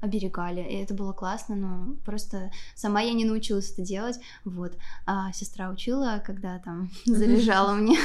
оберегали, 0.00 0.60
и 0.60 0.76
это 0.76 0.94
было 0.94 1.12
классно, 1.12 1.56
но 1.56 1.96
просто 2.04 2.50
сама 2.74 3.00
я 3.00 3.12
не 3.12 3.24
научилась 3.24 3.72
это 3.72 3.82
делать, 3.82 4.18
вот. 4.44 4.76
А 5.06 5.32
сестра 5.32 5.70
учила, 5.70 6.22
когда 6.24 6.58
там 6.58 6.90
заряжала 7.06 7.72
мне 7.74 7.98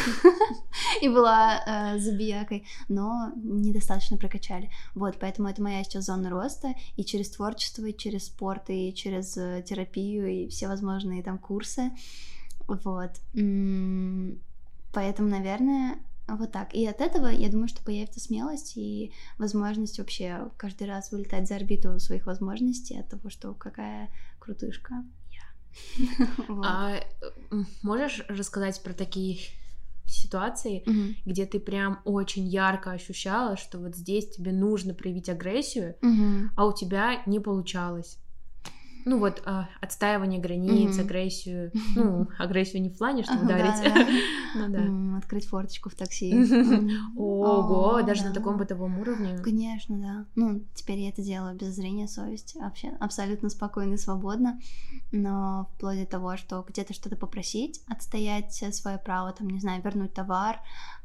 и 1.01 1.09
была 1.09 1.61
э, 1.65 1.99
забиякой, 1.99 2.65
но 2.87 3.31
недостаточно 3.35 4.17
прокачали. 4.17 4.69
Вот, 4.95 5.17
поэтому 5.19 5.49
это 5.49 5.61
моя 5.61 5.83
сейчас 5.83 6.05
зона 6.05 6.29
роста, 6.29 6.73
и 6.95 7.03
через 7.03 7.29
творчество, 7.31 7.85
и 7.85 7.97
через 7.97 8.27
спорт, 8.27 8.69
и 8.69 8.93
через 8.93 9.35
э, 9.37 9.63
терапию, 9.67 10.27
и 10.27 10.47
все 10.47 10.67
возможные 10.67 11.23
там 11.23 11.37
курсы, 11.37 11.91
вот. 12.67 13.11
Поэтому, 14.93 15.29
наверное, 15.29 15.97
вот 16.35 16.51
так. 16.51 16.73
И 16.73 16.85
от 16.85 17.01
этого, 17.01 17.27
я 17.27 17.49
думаю, 17.49 17.67
что 17.67 17.83
появится 17.83 18.19
смелость 18.19 18.77
и 18.77 19.11
возможность 19.37 19.99
вообще 19.99 20.49
каждый 20.57 20.87
раз 20.87 21.11
вылетать 21.11 21.47
за 21.47 21.55
орбиту 21.55 21.99
своих 21.99 22.25
возможностей 22.25 22.99
от 22.99 23.09
того, 23.09 23.29
что 23.29 23.53
какая 23.53 24.09
крутышка 24.39 25.03
я. 25.31 26.27
А 26.65 26.99
можешь 27.81 28.23
рассказать 28.27 28.81
про 28.83 28.93
такие 28.93 29.39
ситуации, 30.05 30.83
где 31.25 31.45
ты 31.45 31.59
прям 31.59 31.99
очень 32.05 32.47
ярко 32.47 32.91
ощущала, 32.91 33.57
что 33.57 33.79
вот 33.79 33.95
здесь 33.95 34.29
тебе 34.29 34.51
нужно 34.51 34.93
проявить 34.93 35.29
агрессию, 35.29 35.95
а 36.55 36.65
у 36.65 36.73
тебя 36.73 37.21
не 37.25 37.39
получалось? 37.39 38.17
Ну 39.05 39.19
вот 39.19 39.41
э, 39.45 39.63
отстаивание 39.81 40.39
границ, 40.39 40.97
mm-hmm. 40.97 41.01
агрессию, 41.01 41.71
ну 41.95 42.27
агрессию 42.37 42.81
не 42.81 42.89
в 42.89 42.97
плане, 42.97 43.23
что 43.23 43.33
ударить, 43.33 43.81
ну 44.55 44.69
да, 44.69 45.17
открыть 45.17 45.47
форточку 45.47 45.89
в 45.89 45.95
такси. 45.95 46.33
Ого, 47.15 48.01
даже 48.01 48.25
на 48.25 48.33
таком 48.33 48.57
бытовом 48.57 48.99
уровне. 48.99 49.37
Конечно, 49.39 49.97
да. 49.97 50.25
Ну 50.35 50.63
теперь 50.73 50.99
я 50.99 51.09
это 51.09 51.21
делаю 51.21 51.55
без 51.57 51.75
зрения 51.75 52.07
совести, 52.07 52.57
вообще 52.57 52.89
абсолютно 52.99 53.49
спокойно 53.49 53.95
и 53.95 53.97
свободно, 53.97 54.59
но 55.11 55.69
вплоть 55.75 55.99
до 55.99 56.05
того, 56.05 56.37
что 56.37 56.65
где-то 56.67 56.93
что-то 56.93 57.15
попросить, 57.15 57.81
отстоять 57.87 58.53
свое 58.53 58.97
право, 58.97 59.31
там 59.31 59.49
не 59.49 59.59
знаю, 59.59 59.81
вернуть 59.83 60.13
товар, 60.13 60.59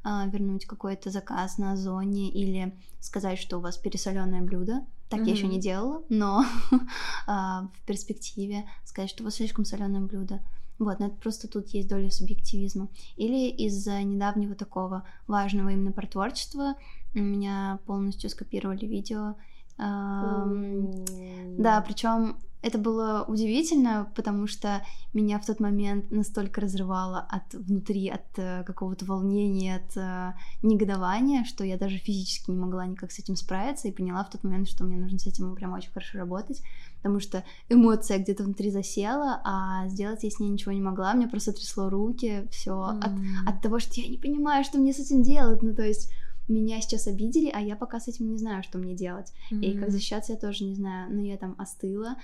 вернуть 0.07 0.67
какой-то 0.67 1.11
заказ 1.11 1.59
на 1.59 1.77
зоне 1.77 2.31
или 2.31 2.79
сказать, 3.01 3.39
что 3.39 3.59
у 3.59 3.61
вас 3.61 3.77
пересоленное 3.77 4.43
блюдо, 4.43 4.85
так 5.09 5.21
mm-hmm. 5.21 5.27
я 5.27 5.33
еще 5.33 5.47
не 5.47 5.61
делала, 5.61 6.03
но 6.09 6.45
а, 7.27 7.69
в 7.75 7.87
перспективе 7.87 8.65
сказать, 8.85 9.11
что 9.11 9.23
у 9.23 9.27
вас 9.27 9.35
слишком 9.35 9.65
соленое 9.65 10.03
блюдо. 10.03 10.41
Вот, 10.79 11.01
но 11.01 11.07
это 11.07 11.17
просто 11.17 11.49
тут 11.49 11.69
есть 11.69 11.89
доля 11.89 12.11
субъективизма. 12.11 12.89
Или 13.17 13.49
из-за 13.49 14.03
недавнего 14.03 14.55
такого 14.55 15.05
важного 15.27 15.71
именно 15.71 15.93
про 15.93 16.07
творчество 16.07 16.75
меня 17.15 17.79
полностью 17.87 18.29
скопировали 18.29 18.85
видео. 18.85 19.37
Mm-hmm. 19.79 21.57
Да, 21.59 21.81
причем 21.81 22.37
это 22.67 22.79
было 22.79 23.25
удивительно, 23.29 24.11
потому 24.17 24.49
что 24.49 24.83
меня 25.15 25.39
в 25.39 25.47
тот 25.47 25.61
момент 25.61 26.11
настолько 26.11 26.61
разрывало 26.61 27.21
от 27.21 27.55
внутри, 27.55 28.09
от 28.09 28.27
э, 28.37 28.65
какого-то 28.65 29.05
волнения, 29.05 29.77
от 29.77 29.97
э, 29.97 30.33
негодования, 30.63 31.45
что 31.45 31.63
я 31.65 31.79
даже 31.79 31.99
физически 31.99 32.51
не 32.51 32.57
могла 32.57 32.85
никак 32.85 33.13
с 33.13 33.21
этим 33.21 33.37
справиться 33.37 33.87
и 33.87 33.93
поняла 33.93 34.25
в 34.25 34.31
тот 34.31 34.43
момент, 34.43 34.69
что 34.69 34.83
мне 34.83 34.97
нужно 34.97 35.19
с 35.21 35.29
этим 35.29 35.55
прям 35.55 35.75
очень 35.75 35.93
хорошо 35.93 36.19
работать, 36.19 36.61
потому 36.97 37.21
что 37.21 37.45
эмоция 37.69 38.19
где-то 38.19 38.43
внутри 38.43 38.73
засела, 38.73 39.41
а 39.45 39.87
сделать 39.87 40.25
я 40.25 40.31
с 40.31 40.41
ней 40.41 40.49
ничего 40.49 40.73
не 40.73 40.83
могла, 40.83 41.15
мне 41.15 41.29
просто 41.29 41.53
трясло 41.53 41.89
руки, 41.89 42.49
все 42.51 42.73
mm. 42.73 42.99
от, 42.99 43.55
от 43.55 43.63
того, 43.63 43.79
что 43.79 44.01
я 44.01 44.09
не 44.09 44.19
понимаю, 44.19 44.65
что 44.65 44.79
мне 44.79 44.93
с 44.93 44.99
этим 44.99 45.23
делать, 45.23 45.63
ну 45.63 45.73
то 45.73 45.83
есть 45.85 46.11
меня 46.49 46.81
сейчас 46.81 47.07
обидели, 47.07 47.51
а 47.53 47.61
я 47.61 47.77
пока 47.77 48.01
с 48.01 48.09
этим 48.09 48.31
не 48.31 48.39
знаю, 48.39 48.63
что 48.63 48.79
мне 48.79 48.95
делать. 48.95 49.33
Mm-hmm. 49.51 49.61
И 49.61 49.79
как 49.79 49.91
защищаться 49.91 50.33
я 50.33 50.39
тоже 50.39 50.65
не 50.65 50.75
знаю. 50.75 51.13
Но 51.13 51.21
я 51.23 51.37
там 51.37 51.55
остыла. 51.59 52.17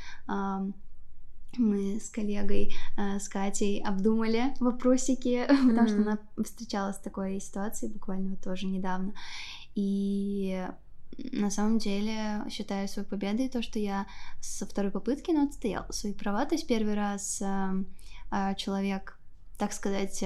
Мы 1.58 2.00
с 2.00 2.08
коллегой, 2.08 2.72
э, 2.96 3.18
с 3.18 3.28
Катей 3.28 3.82
обдумали 3.82 4.54
вопросики, 4.58 5.46
mm-hmm. 5.46 5.68
потому 5.68 5.88
что 5.88 5.96
она 5.98 6.18
встречалась 6.42 6.96
с 6.96 7.00
такой 7.00 7.40
ситуацией 7.40 7.92
буквально 7.92 8.30
вот 8.30 8.40
тоже 8.40 8.66
недавно. 8.66 9.12
И 9.74 10.66
на 11.32 11.50
самом 11.50 11.76
деле 11.78 12.42
считаю 12.48 12.88
свою 12.88 13.06
победой 13.06 13.50
то, 13.50 13.60
что 13.60 13.78
я 13.78 14.06
со 14.40 14.64
второй 14.66 14.90
попытки, 14.90 15.30
но 15.30 15.44
отстояла 15.44 15.86
свои 15.90 16.14
права. 16.14 16.46
То 16.46 16.54
есть 16.54 16.66
первый 16.66 16.94
раз 16.94 17.42
э, 17.42 17.84
э, 18.30 18.54
человек, 18.54 19.18
так 19.58 19.74
сказать, 19.74 20.24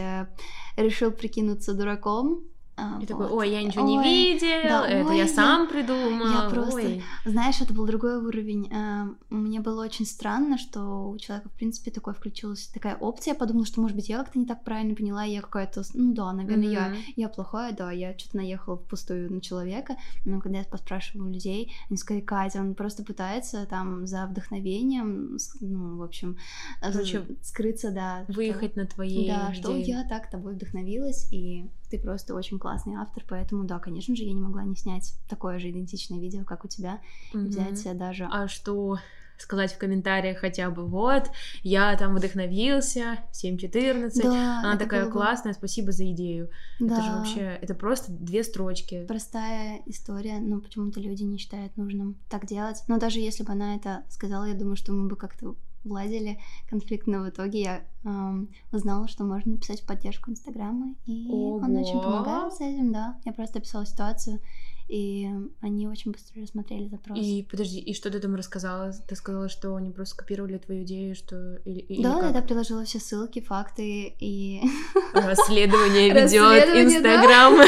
решил 0.77 1.11
прикинуться 1.11 1.75
дураком, 1.75 2.39
а, 2.39 2.56
и 2.77 2.83
вот. 2.83 3.09
такой, 3.09 3.27
ой, 3.29 3.51
я 3.51 3.63
ничего 3.63 3.85
ой, 3.85 3.91
не 3.91 4.03
видел, 4.03 4.69
да, 4.69 4.87
это 4.87 5.09
ой, 5.09 5.17
я 5.17 5.27
сам 5.27 5.67
придумал. 5.67 6.27
Я 6.27 6.51
просто, 6.51 6.77
ой. 6.77 7.03
знаешь, 7.25 7.61
это 7.61 7.73
был 7.73 7.87
другой 7.87 8.17
уровень. 8.19 8.71
А, 8.71 9.09
мне 9.31 9.61
было 9.61 9.83
очень 9.83 10.05
странно, 10.05 10.59
что 10.59 11.09
у 11.09 11.19
человека, 11.19 11.49
в 11.49 11.53
принципе, 11.53 11.91
такой 11.91 12.13
включилась 12.13 12.67
такая 12.69 12.97
опция. 12.97 13.33
Я 13.33 13.39
подумала, 13.39 13.65
что, 13.65 13.81
может 13.81 13.97
быть, 13.97 14.11
я 14.11 14.19
как-то 14.19 14.39
не 14.39 14.45
так 14.45 14.63
правильно 14.63 14.95
поняла, 14.95 15.25
я 15.25 15.41
какая-то, 15.41 15.83
ну 15.95 16.13
да, 16.13 16.33
наверное, 16.35 16.69
mm-hmm. 16.69 16.97
я, 17.17 17.25
я 17.25 17.29
плохая, 17.31 17.73
да, 17.73 17.91
я 17.93 18.17
что-то 18.19 18.37
наехала 18.37 18.77
впустую 18.77 19.33
на 19.33 19.41
человека. 19.41 19.97
Но 20.27 20.41
когда 20.41 20.59
я 20.59 20.65
поспрашивала 20.65 21.29
людей, 21.29 21.73
они 21.89 21.97
сказали, 21.97 22.23
Катя, 22.23 22.61
он 22.61 22.75
просто 22.75 23.05
пытается 23.05 23.65
там 23.65 24.07
за 24.07 24.27
вдохновением, 24.27 25.39
ну, 25.61 25.97
в 25.97 26.03
общем, 26.03 26.37
Короче, 26.81 27.27
скрыться, 27.43 27.91
да. 27.91 28.25
Выехать 28.29 28.73
что, 28.73 28.81
на 28.81 28.87
твоей 28.87 29.29
Да, 29.29 29.51
идее. 29.51 29.63
что 29.63 29.77
я 29.77 30.05
так 30.05 30.31
тобой 30.31 30.55
вдохновилась, 30.55 31.27
и 31.33 31.71
ты 31.89 31.99
просто 31.99 32.35
очень 32.35 32.59
классный 32.59 32.95
автор, 32.95 33.25
поэтому, 33.29 33.65
да, 33.65 33.79
конечно 33.79 34.15
же, 34.15 34.25
я 34.25 34.33
не 34.33 34.41
могла 34.41 34.65
не 34.65 34.77
снять 34.77 35.15
такое 35.29 35.59
же 35.59 35.71
идентичное 35.71 36.19
видео, 36.19 36.45
как 36.45 36.65
у 36.65 36.69
тебя, 36.69 37.01
mm-hmm. 37.33 37.45
взять 37.47 37.99
даже... 37.99 38.29
А 38.31 38.49
что 38.49 38.99
сказать 39.39 39.73
в 39.73 39.79
комментариях 39.79 40.39
хотя 40.39 40.71
бы 40.71 40.87
вот, 40.87 41.31
я 41.63 41.97
там 41.97 42.15
вдохновился, 42.15 43.19
7.14, 43.33 44.23
да, 44.23 44.61
она 44.61 44.77
такая 44.77 45.05
было... 45.05 45.13
классная, 45.13 45.53
спасибо 45.53 45.93
за 45.93 46.11
идею. 46.13 46.51
Да. 46.81 46.95
Это 46.95 47.03
же 47.03 47.11
вообще, 47.13 47.59
это 47.61 47.75
просто 47.75 48.13
две 48.13 48.43
строчки. 48.43 49.05
Простая 49.07 49.83
история, 49.87 50.39
но 50.39 50.61
почему-то 50.61 51.01
люди 51.01 51.23
не 51.23 51.39
считают 51.39 51.77
нужным 51.77 52.17
так 52.29 52.47
делать. 52.47 52.83
Но 52.89 52.99
даже 52.99 53.21
если 53.21 53.45
бы 53.45 53.53
она 53.53 53.77
это 53.77 54.05
сказала, 54.09 54.45
я 54.45 54.55
думаю, 54.55 54.77
что 54.77 54.93
мы 54.93 55.09
бы 55.09 55.17
как-то 55.17 55.55
владели 55.87 56.39
конфликтно. 56.69 57.23
В 57.23 57.29
итоге 57.31 57.61
я 57.61 57.85
эм, 58.05 58.51
узнала, 58.73 59.09
что 59.09 59.25
можно 59.25 59.53
написать 59.53 59.81
в 59.81 59.87
поддержку 59.87 60.31
Инстаграма, 60.31 60.95
и 61.07 61.29
Ого. 61.31 61.57
он 61.57 61.77
очень 61.77 62.01
помогает 62.01 62.53
с 62.53 62.61
этим, 62.61 62.93
да. 62.93 63.19
Я 63.25 63.33
просто 63.33 63.59
описала 63.59 63.87
ситуацию, 63.87 64.41
и 64.89 65.29
они 65.61 65.89
очень 65.89 66.13
быстро 66.13 66.41
рассмотрели 66.41 66.89
запрос. 66.89 67.19
И 67.19 67.47
подожди, 67.51 67.81
и 67.81 67.93
что 67.93 68.09
ты 68.09 68.21
там 68.21 68.37
рассказала? 68.37 68.93
Ты 68.93 69.17
сказала, 69.17 69.49
что 69.49 69.75
они 69.75 69.91
просто 69.91 70.15
скопировали 70.15 70.59
твою 70.59 70.85
идею, 70.85 71.17
что 71.17 71.57
или, 71.65 71.81
или 71.81 72.03
да, 72.03 72.21
как? 72.21 72.33
да, 72.33 72.43
приложила 72.43 72.85
все 72.85 73.01
ссылки, 73.01 73.41
факты 73.41 74.15
и 74.21 74.63
расследование 75.13 76.11
ведет 76.11 76.69
Инстаграм. 76.69 77.55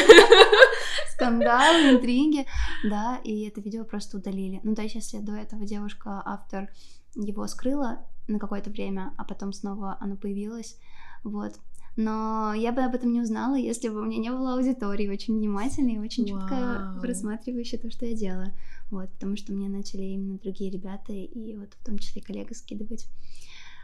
Скандалы, 1.13 1.97
интриги, 1.97 2.47
да, 2.85 3.19
и 3.25 3.49
это 3.49 3.61
видео 3.61 3.85
просто 3.85 4.19
удалили. 4.19 4.61
Ну, 4.63 4.77
то 4.77 4.83
есть, 4.83 4.95
если 4.95 5.19
до 5.19 5.33
этого 5.33 5.65
девушка, 5.65 6.23
автор 6.25 6.71
его 7.15 7.47
скрыла 7.47 8.05
на 8.27 8.39
какое-то 8.39 8.71
время, 8.71 9.13
а 9.17 9.25
потом 9.25 9.53
снова 9.53 9.97
оно 10.01 10.17
появилось, 10.17 10.77
вот. 11.25 11.59
Но 11.97 12.55
я 12.55 12.71
бы 12.71 12.83
об 12.83 12.95
этом 12.95 13.13
не 13.13 13.21
узнала, 13.21 13.57
если 13.57 13.89
бы 13.89 14.01
у 14.01 14.05
меня 14.05 14.19
не 14.19 14.31
было 14.31 14.55
аудитории 14.55 15.09
очень 15.09 15.37
внимательной 15.37 15.95
и 15.95 15.99
очень 15.99 16.33
Вау. 16.33 16.41
чутко 16.41 16.97
просматривающей 17.01 17.77
то, 17.77 17.91
что 17.91 18.07
я 18.07 18.15
делаю. 18.15 18.53
Вот, 18.91 19.11
потому 19.11 19.37
что 19.37 19.53
мне 19.53 19.69
начали 19.69 20.03
именно 20.05 20.39
другие 20.39 20.71
ребята, 20.71 21.13
и 21.13 21.57
вот 21.57 21.71
в 21.75 21.85
том 21.85 21.99
числе 21.99 22.23
коллега 22.23 22.55
скидывать. 22.55 23.09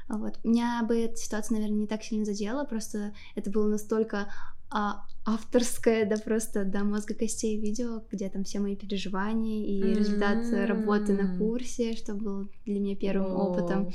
Вот. 0.09 0.39
Меня 0.45 0.85
бы 0.87 0.97
эта 0.97 1.16
ситуация, 1.16 1.57
наверное, 1.57 1.81
не 1.81 1.87
так 1.89 2.05
сильно 2.05 2.25
задела, 2.25 2.64
просто 2.64 3.12
это 3.35 3.51
было 3.51 3.66
настолько 3.66 4.29
а, 4.71 5.05
авторское, 5.25 6.05
да 6.05 6.17
просто 6.17 6.65
до 6.65 6.85
мозга 6.85 7.15
костей 7.15 7.59
видео, 7.59 8.03
где 8.11 8.29
там 8.29 8.45
все 8.45 8.61
мои 8.61 8.77
переживания 8.77 9.65
и 9.65 9.83
mm-hmm. 9.83 9.95
результат 9.95 10.69
работы 10.69 11.15
на 11.15 11.39
курсе, 11.39 11.97
что 11.97 12.15
было 12.15 12.47
для 12.67 12.81
меня 12.81 12.95
первым 12.95 13.33
oh. 13.33 13.37
опытом. 13.37 13.91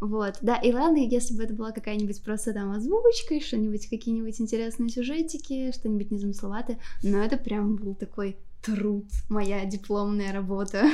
Вот, 0.00 0.38
да, 0.40 0.56
и 0.56 0.72
ладно, 0.72 0.98
если 0.98 1.34
бы 1.34 1.42
это 1.42 1.54
была 1.54 1.72
какая-нибудь 1.72 2.22
просто 2.22 2.52
там 2.52 2.70
озвучка, 2.70 3.40
что-нибудь, 3.40 3.88
какие-нибудь 3.88 4.40
интересные 4.40 4.88
сюжетики, 4.88 5.72
что-нибудь 5.72 6.10
незамысловатое, 6.10 6.78
но 7.02 7.18
это 7.18 7.36
прям 7.36 7.76
был 7.76 7.94
такой 7.94 8.38
труд, 8.62 9.06
моя 9.28 9.64
дипломная 9.64 10.32
работа. 10.32 10.84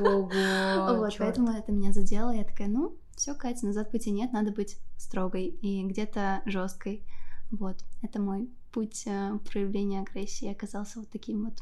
Ого! 0.00 0.30
Вот, 0.96 1.14
поэтому 1.18 1.50
это 1.50 1.72
меня 1.72 1.92
задело, 1.92 2.30
я 2.30 2.44
такая, 2.44 2.68
ну, 2.68 2.96
все, 3.16 3.34
Катя, 3.34 3.66
назад 3.66 3.90
пути 3.90 4.10
нет, 4.10 4.32
надо 4.32 4.50
быть 4.50 4.78
строгой 4.96 5.46
и 5.46 5.82
где-то 5.84 6.42
жесткой. 6.46 7.04
Вот, 7.50 7.76
это 8.02 8.20
мой 8.20 8.50
путь 8.76 9.04
э, 9.06 9.38
проявления 9.50 10.02
агрессии 10.02 10.52
оказался 10.52 10.98
вот 10.98 11.08
таким 11.08 11.46
вот. 11.46 11.54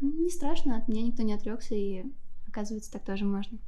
Не 0.00 0.30
страшно, 0.30 0.78
от 0.78 0.88
меня 0.88 1.02
никто 1.02 1.22
не 1.22 1.34
отрекся, 1.34 1.74
и 1.74 2.02
оказывается, 2.48 2.90
так 2.90 3.04
тоже 3.04 3.26
можно. 3.26 3.58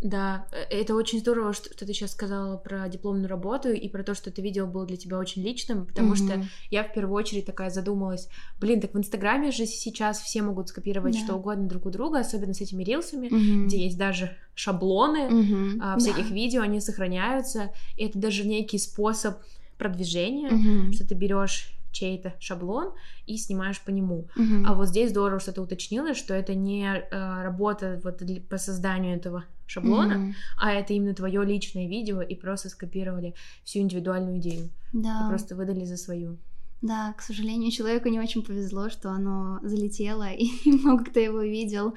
Да, 0.00 0.46
э, 0.52 0.62
это 0.70 0.94
очень 0.94 1.20
здорово, 1.20 1.52
что, 1.52 1.70
что 1.70 1.84
ты 1.84 1.92
сейчас 1.92 2.12
сказала 2.12 2.56
про 2.56 2.88
дипломную 2.88 3.28
работу 3.28 3.68
и 3.68 3.90
про 3.90 4.02
то, 4.02 4.14
что 4.14 4.30
это 4.30 4.40
видео 4.40 4.66
было 4.66 4.86
для 4.86 4.96
тебя 4.96 5.18
очень 5.18 5.42
личным, 5.42 5.84
потому 5.84 6.14
mm-hmm. 6.14 6.42
что 6.42 6.48
я 6.70 6.82
в 6.82 6.94
первую 6.94 7.14
очередь 7.14 7.44
такая 7.44 7.68
задумалась, 7.68 8.30
блин, 8.58 8.80
так 8.80 8.94
в 8.94 8.98
Инстаграме 8.98 9.50
же 9.50 9.66
сейчас 9.66 10.18
все 10.22 10.40
могут 10.40 10.70
скопировать 10.70 11.14
yeah. 11.14 11.24
что 11.24 11.34
угодно 11.34 11.68
друг 11.68 11.84
у 11.84 11.90
друга, 11.90 12.20
особенно 12.20 12.54
с 12.54 12.62
этими 12.62 12.82
рилсами, 12.84 13.26
mm-hmm. 13.26 13.66
где 13.66 13.84
есть 13.84 13.98
даже 13.98 14.34
шаблоны 14.54 15.28
mm-hmm. 15.28 15.78
а, 15.82 15.98
всяких 15.98 16.30
yeah. 16.30 16.34
видео, 16.34 16.62
они 16.62 16.80
сохраняются, 16.80 17.70
и 17.98 18.06
это 18.06 18.18
даже 18.18 18.48
некий 18.48 18.78
способ 18.78 19.36
продвижения, 19.76 20.48
mm-hmm. 20.48 20.92
что 20.92 21.06
ты 21.06 21.14
берешь 21.14 21.76
чей-то 21.92 22.34
шаблон 22.40 22.92
и 23.26 23.36
снимаешь 23.36 23.80
по 23.80 23.90
нему. 23.90 24.28
Mm-hmm. 24.36 24.64
А 24.66 24.74
вот 24.74 24.88
здесь 24.88 25.10
здорово, 25.10 25.38
что 25.38 25.52
ты 25.52 25.60
уточнила, 25.60 26.14
что 26.14 26.34
это 26.34 26.54
не 26.54 26.86
э, 26.86 27.42
работа 27.42 28.00
вот 28.02 28.18
для, 28.18 28.40
по 28.40 28.58
созданию 28.58 29.16
этого 29.16 29.44
шаблона, 29.66 30.14
mm-hmm. 30.14 30.32
а 30.58 30.72
это 30.72 30.92
именно 30.92 31.14
твое 31.14 31.44
личное 31.44 31.86
видео 31.86 32.22
и 32.22 32.34
просто 32.34 32.68
скопировали 32.68 33.34
всю 33.64 33.80
индивидуальную 33.80 34.38
идею. 34.38 34.70
Да. 34.92 35.24
И 35.26 35.28
просто 35.28 35.54
выдали 35.54 35.84
за 35.84 35.96
свою. 35.96 36.38
Да, 36.82 37.12
к 37.12 37.22
сожалению, 37.22 37.70
человеку 37.70 38.08
не 38.08 38.18
очень 38.18 38.42
повезло, 38.42 38.90
что 38.90 39.10
оно 39.10 39.60
залетело, 39.62 40.28
и 40.32 40.50
много 40.64 41.04
кто 41.04 41.20
его 41.20 41.42
видел. 41.42 41.94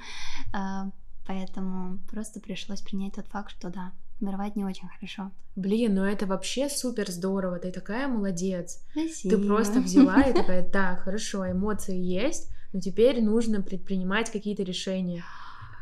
А, 0.53 0.91
поэтому 1.25 1.99
просто 2.09 2.39
пришлось 2.39 2.81
принять 2.81 3.15
тот 3.15 3.27
факт, 3.27 3.51
что 3.51 3.69
да, 3.69 3.91
Воровать 4.19 4.55
не 4.55 4.63
очень 4.63 4.87
хорошо. 4.87 5.31
Блин, 5.55 5.95
ну 5.95 6.03
это 6.03 6.25
вообще 6.25 6.69
супер 6.69 7.09
здорово, 7.11 7.59
ты 7.59 7.71
такая 7.71 8.07
молодец. 8.07 8.81
Спасибо. 8.91 9.35
Ты 9.35 9.45
просто 9.45 9.79
взяла 9.79 10.21
и 10.21 10.33
такая, 10.33 10.63
так, 10.63 11.01
хорошо, 11.01 11.49
эмоции 11.49 11.97
есть, 11.97 12.49
но 12.73 12.79
теперь 12.79 13.21
нужно 13.21 13.61
предпринимать 13.61 14.31
какие-то 14.31 14.63
решения. 14.63 15.23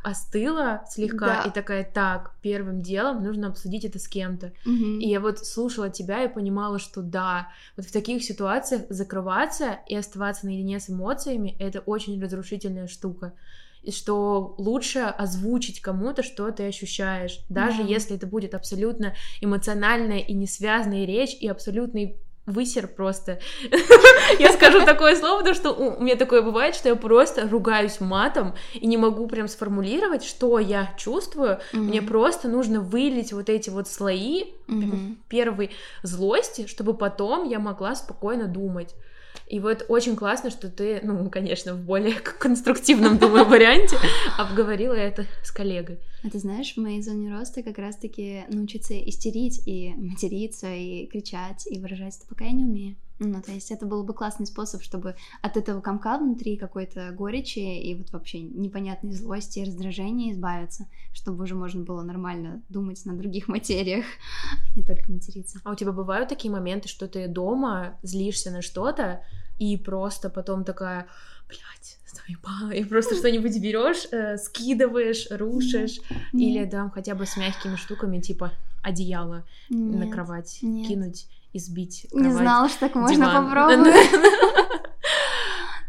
Остыла 0.03 0.83
слегка 0.89 1.43
да. 1.43 1.49
и 1.49 1.51
такая, 1.51 1.89
так, 1.89 2.33
первым 2.41 2.81
делом 2.81 3.23
нужно 3.23 3.47
обсудить 3.47 3.85
это 3.85 3.99
с 3.99 4.07
кем-то. 4.07 4.47
Угу. 4.65 4.99
И 4.99 5.07
я 5.07 5.21
вот 5.21 5.39
слушала 5.39 5.89
тебя 5.89 6.25
и 6.25 6.33
понимала, 6.33 6.77
что 6.77 7.01
да, 7.01 7.47
вот 7.77 7.85
в 7.85 7.91
таких 7.91 8.23
ситуациях 8.23 8.81
закрываться 8.89 9.79
и 9.87 9.95
оставаться 9.95 10.45
наедине 10.45 10.79
с 10.79 10.89
эмоциями 10.89 11.55
это 11.57 11.79
очень 11.79 12.21
разрушительная 12.21 12.87
штука 12.87 13.33
и 13.83 13.91
что 13.91 14.55
лучше 14.57 14.99
озвучить 14.99 15.81
кому-то, 15.81 16.23
что 16.23 16.49
ты 16.51 16.67
ощущаешь, 16.67 17.41
даже 17.49 17.83
да. 17.83 17.87
если 17.87 18.15
это 18.15 18.25
будет 18.25 18.55
абсолютно 18.55 19.13
эмоциональная 19.41 20.19
и 20.19 20.33
не 20.33 20.47
связанная 20.47 21.05
речь 21.05 21.35
и 21.39 21.47
абсолютный 21.47 22.17
высер 22.45 22.87
просто. 22.87 23.39
я 24.39 24.51
скажу 24.51 24.85
такое 24.85 25.15
слово, 25.15 25.39
потому 25.39 25.55
что 25.55 25.71
у 25.71 26.01
меня 26.01 26.15
такое 26.15 26.41
бывает, 26.41 26.75
что 26.75 26.89
я 26.89 26.95
просто 26.95 27.47
ругаюсь 27.47 27.99
матом 27.99 28.53
и 28.73 28.85
не 28.85 28.97
могу 28.97 29.27
прям 29.27 29.47
сформулировать, 29.47 30.23
что 30.23 30.59
я 30.59 30.93
чувствую. 30.97 31.59
Мне 31.71 32.01
просто 32.01 32.47
нужно 32.47 32.81
вылить 32.81 33.33
вот 33.33 33.49
эти 33.49 33.69
вот 33.69 33.87
слои 33.87 34.45
первой 35.29 35.71
злости, 36.03 36.67
чтобы 36.67 36.93
потом 36.93 37.47
я 37.47 37.59
могла 37.59 37.95
спокойно 37.95 38.47
думать. 38.47 38.93
И 39.47 39.59
вот 39.59 39.85
очень 39.89 40.15
классно, 40.15 40.49
что 40.49 40.69
ты, 40.69 40.99
ну, 41.03 41.29
конечно, 41.29 41.73
в 41.73 41.83
более 41.83 42.15
конструктивном, 42.15 43.17
думаю, 43.17 43.45
варианте 43.45 43.97
обговорила 44.37 44.93
это 44.93 45.25
с 45.43 45.51
коллегой. 45.51 45.99
А 46.23 46.29
ты 46.29 46.39
знаешь, 46.39 46.73
в 46.73 46.77
моей 46.77 47.01
зоне 47.01 47.31
роста 47.31 47.63
как 47.63 47.77
раз-таки 47.77 48.43
научиться 48.49 48.97
истерить 48.97 49.61
и 49.67 49.93
материться, 49.95 50.73
и 50.73 51.05
кричать, 51.07 51.67
и 51.67 51.79
выражать 51.79 52.17
это 52.17 52.27
пока 52.27 52.45
я 52.45 52.51
не 52.51 52.63
умею. 52.63 52.95
Ну, 53.19 53.41
то 53.41 53.51
есть 53.51 53.71
это 53.71 53.85
был 53.85 54.03
бы 54.03 54.13
классный 54.13 54.45
способ, 54.45 54.81
чтобы 54.81 55.15
от 55.41 55.55
этого 55.55 55.81
комка 55.81 56.17
внутри 56.17 56.57
какой-то 56.57 57.11
горечи 57.11 57.59
и 57.59 57.95
вот 57.95 58.11
вообще 58.11 58.41
непонятной 58.41 59.13
злости 59.13 59.59
и 59.59 59.65
раздражения 59.65 60.33
избавиться, 60.33 60.87
чтобы 61.13 61.43
уже 61.43 61.55
можно 61.55 61.83
было 61.83 62.01
нормально 62.01 62.61
думать 62.69 63.05
на 63.05 63.15
других 63.15 63.47
материях, 63.47 64.05
а 64.53 64.77
не 64.77 64.83
только 64.83 65.11
материться. 65.11 65.59
А 65.63 65.71
у 65.71 65.75
тебя 65.75 65.91
бывают 65.91 66.29
такие 66.29 66.51
моменты, 66.51 66.87
что 66.89 67.07
ты 67.07 67.27
дома 67.27 67.97
злишься 68.01 68.51
на 68.51 68.61
что-то, 68.61 69.23
и 69.59 69.77
просто 69.77 70.29
потом 70.29 70.63
такая, 70.63 71.07
блядь, 71.47 71.99
заебала, 72.07 72.71
и 72.71 72.83
просто 72.83 73.15
что-нибудь 73.19 73.59
берешь, 73.59 74.07
э, 74.11 74.37
скидываешь, 74.37 75.27
рушишь, 75.29 75.99
Нет. 76.33 76.57
или 76.57 76.65
там 76.65 76.89
хотя 76.89 77.13
бы 77.13 77.25
с 77.25 77.37
мягкими 77.37 77.75
штуками, 77.75 78.19
типа 78.19 78.51
одеяло 78.81 79.45
Нет. 79.69 79.99
на 79.99 80.11
кровать 80.11 80.59
Нет. 80.61 80.87
кинуть 80.87 81.27
и 81.53 81.59
сбить 81.59 82.07
кровать, 82.09 82.27
Не 82.27 82.33
знала, 82.33 82.69
что 82.69 82.79
так 82.81 82.95
можно 82.95 83.15
диван. 83.15 83.45
попробовать. 83.45 83.95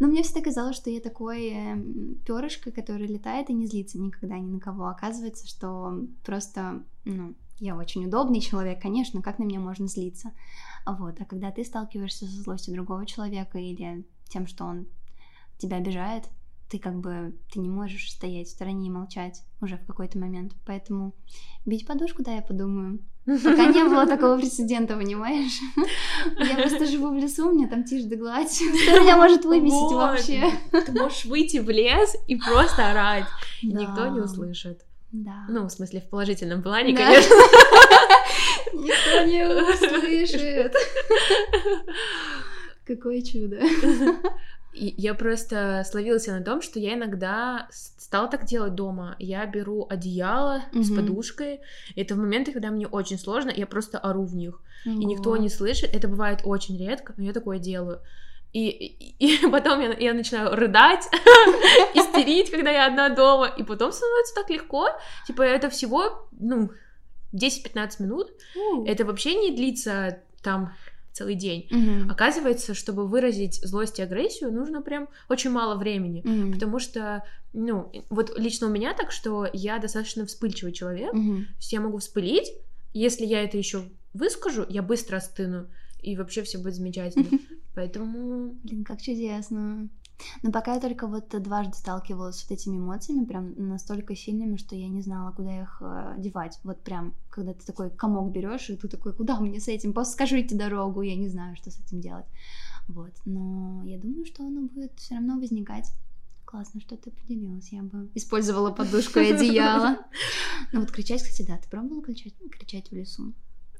Но 0.01 0.09
мне 0.09 0.23
всегда 0.23 0.43
казалось, 0.43 0.77
что 0.77 0.91
я 0.91 1.01
такой 1.01 1.49
эм, 1.49 2.17
перышко, 2.27 2.71
который 2.71 3.07
летает 3.07 3.49
и 3.49 3.55
не 3.55 3.67
злится 3.67 3.99
никогда 3.99 4.39
ни 4.39 4.51
на 4.51 4.61
кого. 4.61 4.89
Оказывается, 4.89 5.47
что 5.47 6.05
просто, 6.25 6.83
ну, 7.05 7.35
я 7.59 7.77
очень 7.77 8.05
удобный 8.05 8.41
человек, 8.41 8.83
конечно, 8.83 9.23
как 9.23 9.39
на 9.39 9.45
меня 9.45 9.61
можно 9.61 9.87
злиться? 9.87 10.33
Вот, 10.87 11.21
а 11.21 11.25
когда 11.25 11.51
ты 11.51 11.65
сталкиваешься 11.65 12.27
со 12.27 12.43
злостью 12.43 12.75
другого 12.75 13.07
человека 13.07 13.59
или 13.59 14.05
тем, 14.29 14.47
что 14.47 14.65
он 14.65 14.87
тебя 15.59 15.77
обижает, 15.77 16.25
ты 16.69 16.79
как 16.79 16.99
бы, 16.99 17.35
ты 17.53 17.61
не 17.61 17.69
можешь 17.69 18.11
стоять 18.11 18.49
в 18.49 18.51
стороне 18.51 18.89
и 18.89 18.91
молчать 18.91 19.45
уже 19.61 19.77
в 19.77 19.87
какой-то 19.87 20.19
момент. 20.19 20.55
Поэтому 20.67 21.15
бить 21.65 21.87
подушку, 21.87 22.23
да, 22.23 22.35
я 22.35 22.43
подумаю. 22.43 22.99
Пока 23.27 23.67
не 23.67 23.85
было 23.85 24.07
такого 24.15 24.39
прецедента, 24.39 24.95
понимаешь? 24.97 25.59
Я 26.39 26.57
просто 26.57 26.87
живу 26.87 27.11
в 27.11 27.17
лесу, 27.17 27.49
у 27.49 27.53
меня 27.53 27.69
там 27.69 27.85
тишь 27.85 28.05
да 28.05 28.17
гладь. 28.17 28.55
Что 28.83 29.01
меня 29.01 29.17
может 29.17 29.45
выбесить 29.45 29.93
вообще? 29.93 30.51
Ты 30.71 30.93
можешь 30.93 31.25
выйти 31.25 31.59
в 31.59 31.71
лес 31.71 32.17
и 32.27 32.37
просто 32.37 32.91
орать. 32.91 33.27
Никто 33.63 34.09
не 34.09 34.21
услышит. 34.21 34.83
Да. 35.13 35.45
Ну, 35.49 35.67
в 35.67 35.71
смысле, 35.71 36.01
в 36.01 36.11
положительном 36.11 36.61
плане, 36.63 36.95
конечно. 36.95 37.35
Никто 38.73 39.25
не 39.25 39.47
услышит. 39.47 40.75
Какое 42.85 43.23
чудо. 43.23 43.61
Я 44.75 45.15
просто 45.15 45.85
словилась 45.89 46.27
на 46.27 46.43
том, 46.43 46.61
что 46.61 46.81
я 46.81 46.95
иногда 46.95 47.69
стала 47.71 48.29
так 48.29 48.45
делать 48.45 48.75
дома. 48.75 49.15
Я 49.19 49.47
беру 49.47 49.87
одеяло 49.89 50.65
mm-hmm. 50.73 50.83
с 50.83 50.95
подушкой. 50.95 51.61
И 51.95 52.01
это 52.01 52.15
в 52.15 52.19
моменты, 52.19 52.53
когда 52.53 52.71
мне 52.71 52.87
очень 52.87 53.19
сложно, 53.19 53.51
я 53.55 53.67
просто 53.67 53.99
ору 53.99 54.25
в 54.25 54.35
них. 54.35 54.61
Mm-hmm. 54.87 55.01
И 55.01 55.05
никто 55.05 55.37
не 55.37 55.49
слышит. 55.49 55.95
Это 55.95 56.09
бывает 56.09 56.41
очень 56.45 56.77
редко, 56.79 57.15
но 57.17 57.25
я 57.25 57.33
такое 57.33 57.59
делаю. 57.59 58.01
И, 58.53 58.69
и, 58.69 59.37
и 59.43 59.47
потом 59.51 59.81
я, 59.81 59.93
я 59.93 60.15
начинаю 60.15 60.55
рыдать, 60.55 61.05
истерить, 61.95 62.51
когда 62.51 62.71
я 62.71 62.87
одна 62.87 63.09
дома. 63.11 63.47
И 63.47 63.63
потом 63.63 63.93
становится 63.93 64.35
так 64.35 64.51
легко. 64.51 64.89
Типа, 65.27 65.43
это 65.43 65.71
всего, 65.71 66.29
ну, 66.33 66.71
10-15 67.33 68.03
минут. 68.03 68.31
Это 68.87 69.05
вообще 69.05 69.35
не 69.35 69.55
длится 69.55 70.21
там 70.43 70.73
целый 71.15 71.37
день. 71.37 71.69
Mm-hmm. 71.71 72.11
Оказывается, 72.11 72.75
чтобы 72.75 73.07
выразить 73.07 73.61
злость 73.63 74.01
и 74.01 74.03
агрессию, 74.03 74.53
нужно 74.53 74.83
прям 74.83 75.09
очень 75.29 75.51
мало 75.51 75.77
времени, 75.77 76.23
mm-hmm. 76.23 76.53
потому 76.53 76.79
что, 76.81 77.23
ну, 77.53 77.91
вот 78.11 78.37
лично 78.39 78.67
у 78.67 78.71
меня 78.71 78.93
так, 78.95 79.13
что 79.13 79.49
я 79.53 79.79
достаточно 79.79 80.27
вспыльчивый 80.27 80.73
человек, 80.73 81.15
mm-hmm. 81.15 81.45
то 81.45 81.57
есть 81.57 81.73
я 81.73 81.81
могу 81.81 81.99
вспылить, 81.99 82.53
если 82.93 83.25
я 83.25 83.43
это 83.45 83.57
еще 83.57 83.85
выскажу, 84.13 84.67
я 84.69 84.83
быстро 84.83 85.17
остыну, 85.17 85.69
и 86.03 86.17
вообще 86.17 86.43
все 86.43 86.59
будет 86.59 86.75
замечательно. 86.75 87.39
Поэтому... 87.75 88.57
Блин, 88.63 88.85
как 88.85 89.01
чудесно. 89.01 89.89
Но 90.43 90.53
пока 90.53 90.75
я 90.75 90.81
только 90.81 91.07
вот 91.07 91.29
дважды 91.43 91.75
сталкивалась 91.75 92.39
с 92.39 92.49
вот 92.49 92.53
этими 92.57 92.77
эмоциями, 92.77 93.25
прям 93.25 93.55
настолько 93.69 94.15
сильными, 94.15 94.57
что 94.57 94.77
я 94.77 94.89
не 94.89 95.03
знала, 95.03 95.33
куда 95.33 95.63
их 95.63 95.79
э, 95.81 96.15
девать. 96.19 96.59
Вот 96.63 96.83
прям, 96.83 97.15
когда 97.31 97.53
ты 97.53 97.65
такой 97.65 97.91
комок 97.91 98.33
берешь, 98.33 98.71
и 98.71 98.77
ты 98.77 98.89
такой, 98.89 99.13
куда 99.13 99.41
мне 99.41 99.61
с 99.61 99.69
этим? 99.69 99.93
Просто 99.93 100.15
скажите 100.15 100.55
дорогу, 100.55 101.03
я 101.03 101.17
не 101.17 101.29
знаю, 101.29 101.57
что 101.57 101.71
с 101.71 101.79
этим 101.81 102.01
делать. 102.01 102.27
Вот, 102.89 103.13
но 103.25 103.83
я 103.85 103.99
думаю, 103.99 104.27
что 104.27 104.45
оно 104.45 104.63
будет 104.63 104.93
все 104.99 105.15
равно 105.15 105.39
возникать. 105.39 105.91
Классно, 106.45 106.81
что 106.81 106.97
ты 106.97 107.11
поделилась. 107.11 107.73
Я 107.73 107.83
бы 107.83 108.11
использовала 108.15 108.71
подушку 108.71 109.19
и 109.19 109.33
одеяло. 109.33 109.99
Ну 110.73 110.81
вот 110.81 110.91
кричать, 110.93 111.23
кстати, 111.23 111.47
да, 111.47 111.57
ты 111.59 111.69
пробовала 111.69 112.03
кричать, 112.03 112.35
кричать 112.51 112.91
в 112.91 112.95
лесу? 112.95 113.35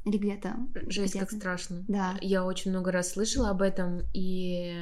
Где-то. 0.07 0.57
Жесть, 0.89 1.15
где-то. 1.15 1.27
как 1.31 1.31
страшно. 1.39 1.83
Да. 1.89 2.15
Я 2.21 2.45
очень 2.45 2.71
много 2.71 2.93
раз 2.93 3.13
слышала 3.13 3.49
об 3.49 3.63
этом, 3.63 4.03
и 4.13 4.77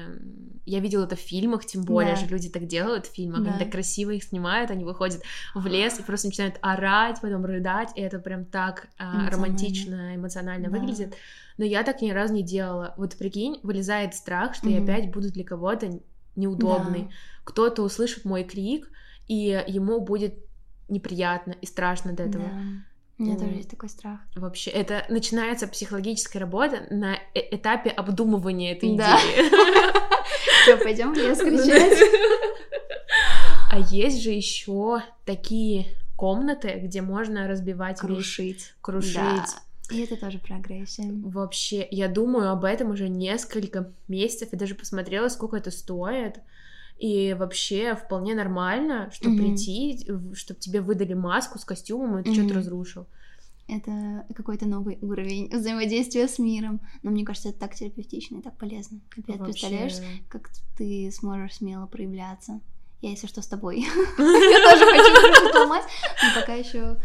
я 0.66 0.81
видела 0.81 1.05
это 1.05 1.14
в 1.14 1.20
фильмах, 1.20 1.64
тем 1.64 1.85
более 1.85 2.14
Да. 2.14 2.20
же 2.20 2.27
люди 2.27 2.49
так 2.49 2.66
делают 2.66 3.07
в 3.07 3.12
фильмах, 3.14 3.45
Да. 3.45 3.51
они 3.51 3.59
так 3.61 3.70
красиво 3.70 4.11
их 4.11 4.25
снимают, 4.25 4.73
они 4.73 4.85
выходят 4.85 5.23
в 5.55 5.64
лес 5.66 5.99
и 6.01 6.03
просто 6.03 6.27
начинают 6.27 6.57
орать, 6.61 7.20
потом 7.23 7.45
рыдать, 7.45 7.91
и 7.95 8.01
это 8.01 8.18
прям 8.18 8.45
так 8.45 8.89
а, 8.99 9.05
Эмоционально. 9.05 9.31
романтично, 9.31 10.16
эмоционально 10.16 10.70
Да. 10.70 10.79
выглядит. 10.79 11.14
Но 11.57 11.64
я 11.64 11.85
так 11.85 12.03
ни 12.03 12.11
разу 12.11 12.35
не 12.35 12.43
делала. 12.43 12.95
Вот 12.97 13.16
прикинь, 13.16 13.61
вылезает 13.62 14.14
страх, 14.14 14.55
что 14.57 14.68
я 14.68 14.81
Мгм. 14.81 14.85
опять 14.91 15.12
буду 15.12 15.31
для 15.31 15.45
кого-то 15.45 16.01
неудобный. 16.35 17.03
Да. 17.03 17.11
Кто-то 17.45 17.83
услышит 17.83 18.25
мой 18.25 18.43
крик, 18.43 18.91
и 19.29 19.62
ему 19.68 20.01
будет 20.01 20.35
неприятно 20.89 21.53
и 21.61 21.66
страшно 21.66 22.12
от 22.12 22.20
этого. 22.20 22.45
Да. 22.45 22.61
У 23.23 23.25
меня 23.27 23.39
тоже 23.39 23.53
есть 23.55 23.70
такой 23.70 23.89
страх. 23.89 24.20
Вообще, 24.35 24.70
это 24.70 25.05
начинается 25.09 25.68
психологическая 25.68 26.41
работа 26.41 26.87
на 26.91 27.14
э- 27.35 27.55
этапе 27.57 27.91
обдумывания 27.91 28.73
этой 28.75 28.97
Да. 28.97 29.16
идеи. 29.18 29.49
Все, 30.62 30.77
пойдем 30.77 31.12
лес 31.14 31.39
кричать. 31.41 31.99
А 33.70 33.79
есть 33.79 34.23
же 34.23 34.31
еще 34.31 35.03
такие 35.25 35.87
комнаты, 36.16 36.81
где 36.83 37.01
можно 37.03 37.49
разбивать 37.49 38.03
вещи, 38.03 38.12
Крушить. 38.14 38.75
крушить. 38.81 39.14
Да. 39.14 39.45
И 39.91 40.03
это 40.03 40.16
тоже 40.16 40.39
прогрессия. 40.39 41.07
Вообще, 41.25 41.87
я 41.91 42.09
думаю 42.09 42.51
об 42.51 42.64
этом 42.64 42.91
уже 42.91 43.09
несколько 43.09 43.91
месяцев. 44.09 44.49
Я 44.53 44.59
даже 44.59 44.75
посмотрела, 44.75 45.29
сколько 45.29 45.57
это 45.57 45.70
стоит. 45.70 46.37
И 46.99 47.34
вообще 47.34 47.95
вполне 47.97 48.34
нормально, 48.34 49.11
что 49.12 49.28
Мгм. 49.28 49.38
прийти, 49.38 50.07
чтобы 50.34 50.61
тебе 50.61 50.80
выдали 50.80 51.14
маску 51.14 51.59
с 51.59 51.64
костюмом, 51.64 52.18
и 52.18 52.22
ты 52.22 52.32
что-то 52.32 52.49
Мгм. 52.49 52.59
разрушил. 52.59 53.07
Это 53.68 54.26
какой-то 54.34 54.66
новый 54.66 54.99
уровень 55.03 55.49
взаимодействия 55.57 56.28
с 56.28 56.38
миром. 56.38 56.80
Но 57.03 57.11
мне 57.11 57.24
кажется, 57.24 57.49
это 57.49 57.59
так 57.61 57.74
терапевтично 57.74 58.36
и 58.38 58.43
так 58.43 58.57
полезно. 58.59 59.01
Опять 59.16 59.38
Вообще. 59.38 59.53
представляешь, 59.53 59.95
как 60.28 60.51
ты 60.76 61.11
сможешь 61.12 61.57
смело 61.57 61.86
проявляться. 61.86 62.61
Я, 63.01 63.11
если 63.11 63.26
что, 63.26 63.40
с 63.43 63.47
тобой. 63.47 63.80
Я 64.18 64.70
тоже 64.70 64.84
хочу 64.84 65.59
ломать, 65.59 65.84
но 66.22 66.40
пока 66.40 66.55
еще 66.55 66.99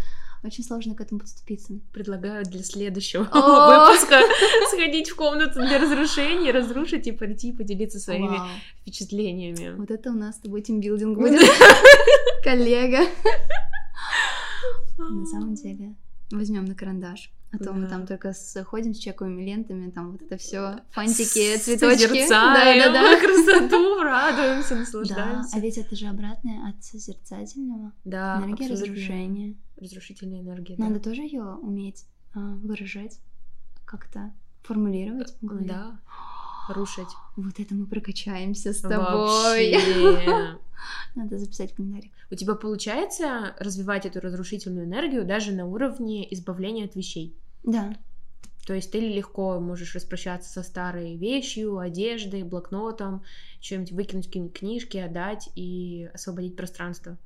очень 0.47 0.63
сложно 0.63 0.95
к 0.95 1.01
этому 1.01 1.19
подступиться. 1.19 1.79
Предлагаю 1.93 2.45
для 2.45 2.63
следующего 2.63 3.23
выпуска 3.23 4.19
сходить 4.69 5.09
в 5.09 5.15
комнату 5.15 5.59
для 5.59 5.77
разрушения, 5.79 6.51
разрушить 6.51 7.07
и 7.07 7.11
прийти 7.11 7.51
поделиться 7.51 7.99
своими 7.99 8.39
впечатлениями. 8.81 9.75
Вот 9.75 9.91
это 9.91 10.11
у 10.11 10.15
нас 10.15 10.35
с 10.37 10.39
тобой 10.39 10.61
тимбилдинг 10.61 11.17
будет. 11.19 11.41
Коллега. 12.43 12.99
На 14.97 15.25
самом 15.25 15.53
деле, 15.53 15.95
возьмем 16.31 16.65
на 16.65 16.73
карандаш. 16.73 17.31
А 17.53 17.57
то 17.57 17.71
мы 17.73 17.83
Да. 17.83 17.87
там 17.89 18.05
только 18.07 18.33
сходим 18.33 18.93
с 18.93 18.97
чековыми 18.97 19.41
лентами, 19.41 19.89
там 19.89 20.11
вот 20.11 20.21
это 20.21 20.35
все, 20.37 20.79
фантики, 20.91 21.57
цветочки. 21.57 22.07
Созерцаем 22.07 22.93
Да-да-да. 22.93 23.19
красоту, 23.21 24.01
радуемся, 24.01 24.69
Да, 24.73 24.79
наслаждаемся. 24.79 25.55
а 25.55 25.59
ведь 25.61 25.77
это 25.77 25.95
же 25.95 26.07
обратное 26.07 26.69
от 26.69 26.83
созерцательного. 26.83 27.93
Да, 28.03 28.41
Энергия 28.43 28.67
разрушения. 28.69 29.55
Разрушительная 29.79 30.41
энергия, 30.41 30.75
да. 30.75 30.85
Надо 30.85 30.99
тоже 30.99 31.21
ее 31.21 31.43
уметь 31.43 32.05
а, 32.33 32.39
выражать, 32.55 33.19
как-то 33.85 34.33
формулировать. 34.63 35.33
Да, 35.41 35.97
рушить. 36.69 37.09
Вот 37.35 37.59
это 37.59 37.73
мы 37.73 37.85
прокачаемся 37.85 38.73
с 38.73 38.81
тобой. 38.81 39.73
Вообще. 39.73 40.57
Надо 41.15 41.37
записать 41.37 41.73
календарик. 41.73 42.11
У 42.29 42.35
тебя 42.35 42.55
получается 42.55 43.55
развивать 43.59 44.05
эту 44.05 44.19
разрушительную 44.19 44.85
энергию 44.85 45.25
даже 45.25 45.51
на 45.51 45.65
уровне 45.65 46.31
избавления 46.33 46.85
от 46.85 46.95
вещей? 46.95 47.35
Да, 47.63 47.97
То 48.65 48.73
есть 48.73 48.91
ты 48.91 48.99
легко 48.99 49.59
можешь 49.59 49.95
распрощаться 49.95 50.49
со 50.49 50.63
старой 50.63 51.15
вещью, 51.15 51.79
одеждой, 51.79 52.43
блокнотом, 52.43 53.23
что-нибудь 53.59 53.91
выкинуть 53.91 54.27
какие-нибудь 54.27 54.57
книжки, 54.57 54.97
отдать 54.97 55.49
и 55.55 56.09
освободить 56.13 56.55
пространство. 56.55 57.17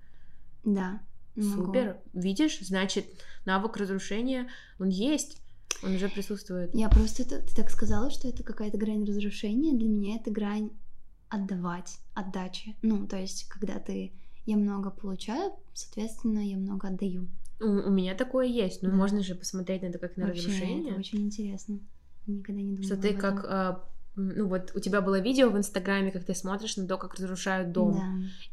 да. 0.63 1.01
могу. 1.35 1.65
Супер. 1.65 1.97
Видишь, 2.13 2.59
значит, 2.59 3.05
навык 3.45 3.77
разрушения, 3.77 4.49
он 4.79 4.89
есть, 4.89 5.41
он 5.83 5.95
уже 5.95 6.09
присутствует. 6.09 6.73
Я 6.75 6.89
просто, 6.89 7.23
ты, 7.27 7.39
ты 7.41 7.55
так 7.55 7.69
сказала, 7.69 8.09
что 8.11 8.27
это 8.27 8.43
какая-то 8.43 8.77
грань 8.77 9.03
разрушения. 9.05 9.77
Для 9.77 9.87
меня 9.89 10.15
это 10.17 10.31
грань 10.31 10.71
отдавать, 11.29 11.99
отдачи. 12.13 12.75
Ну, 12.81 13.07
то 13.07 13.17
есть, 13.17 13.47
когда 13.47 13.79
ты... 13.79 14.11
Я 14.47 14.57
много 14.57 14.89
получаю, 14.89 15.53
соответственно, 15.73 16.39
я 16.39 16.57
много 16.57 16.87
отдаю. 16.87 17.27
У, 17.59 17.65
у 17.65 17.89
меня 17.91 18.15
такое 18.15 18.47
есть, 18.47 18.81
но 18.81 18.89
Да. 18.89 18.95
можно 18.95 19.21
же 19.21 19.35
посмотреть 19.35 19.83
на 19.83 19.87
это 19.87 19.99
как 19.99 20.17
на 20.17 20.25
Вообще, 20.27 20.47
разрушение. 20.47 20.91
это 20.91 20.99
очень 20.99 21.19
интересно. 21.21 21.79
Никогда 22.25 22.61
не 22.61 22.75
думала 22.75 22.83
Что 22.83 22.97
ты 22.97 23.13
как, 23.13 23.45
а, 23.45 23.87
ну 24.35 24.47
вот 24.47 24.71
у 24.75 24.79
тебя 24.79 25.01
было 25.01 25.19
видео 25.19 25.49
в 25.49 25.57
Инстаграме, 25.57 26.11
как 26.11 26.23
ты 26.23 26.33
смотришь 26.35 26.77
на 26.77 26.87
то, 26.87 26.97
как 26.97 27.15
разрушают 27.15 27.71
дом. 27.71 27.93
Да. 27.93 28.03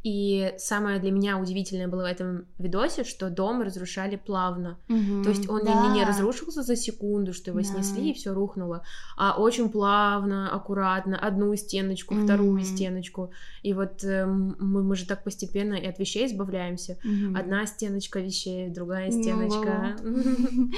И 0.05 0.53
самое 0.59 0.99
для 0.99 1.11
меня 1.11 1.39
удивительное 1.39 1.89
было 1.89 2.03
в 2.03 2.07
этом 2.07 2.47
видосе, 2.59 3.05
что 3.05 3.31
дом 3.31 3.63
разрушали 3.63 4.17
плавно. 4.17 4.79
Мгм, 4.89 5.23
То 5.25 5.31
есть 5.31 5.49
он 5.49 5.61
не- 5.61 5.65
да. 5.75 5.83
не, 5.89 5.95
не 6.01 6.05
разрушился 6.05 6.63
за 6.63 6.77
секунду, 6.77 7.33
что 7.33 7.51
его 7.51 7.61
Да. 7.61 7.65
снесли 7.67 8.11
и 8.11 8.15
все 8.15 8.33
рухнуло, 8.35 8.83
а 9.17 9.35
очень 9.41 9.69
плавно, 9.71 10.51
аккуратно, 10.51 11.19
одну 11.19 11.55
стеночку, 11.57 12.15
вторую 12.15 12.53
Мгм. 12.55 12.63
стеночку. 12.65 13.31
И 13.63 13.75
вот 13.75 14.03
эм, 14.05 14.57
мы, 14.59 14.83
мы 14.83 14.97
же 14.97 15.07
так 15.07 15.25
постепенно 15.25 15.75
и 15.75 15.87
от 15.87 15.99
вещей 15.99 16.27
избавляемся. 16.27 16.97
Мгм. 17.05 17.37
Одна 17.37 17.67
стеночка 17.67 18.21
вещей, 18.21 18.69
другая 18.71 19.11
Ну, 19.11 19.23
стеночка. 19.23 19.97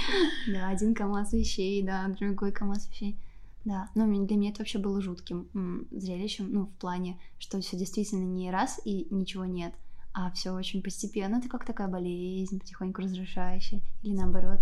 Да, 0.53 0.69
один 0.69 0.95
КАМАЗ 0.95 1.33
вещей, 1.33 1.83
да, 1.83 2.07
другой 2.19 2.53
КАМАЗ 2.53 2.89
вещей. 2.91 3.17
Да, 3.65 3.89
но 3.95 4.07
для 4.07 4.37
меня 4.37 4.51
это 4.51 4.61
вообще 4.61 4.79
было 4.79 5.01
жутким 5.03 5.49
м, 5.55 5.87
зрелищем, 5.91 6.51
ну, 6.51 6.67
в 6.67 6.73
плане, 6.79 7.19
что 7.39 7.61
все 7.61 7.77
действительно 7.77 8.25
не 8.25 8.51
раз 8.51 8.81
и 8.85 9.07
ничего 9.11 9.45
нет, 9.45 9.75
а 10.15 10.31
все 10.33 10.53
очень 10.53 10.83
постепенно. 10.83 11.37
Это 11.37 11.49
как 11.49 11.65
такая 11.67 11.89
болезнь, 11.89 12.59
потихоньку 12.59 13.03
разрушающая, 13.03 13.81
или 14.03 14.15
наоборот, 14.15 14.61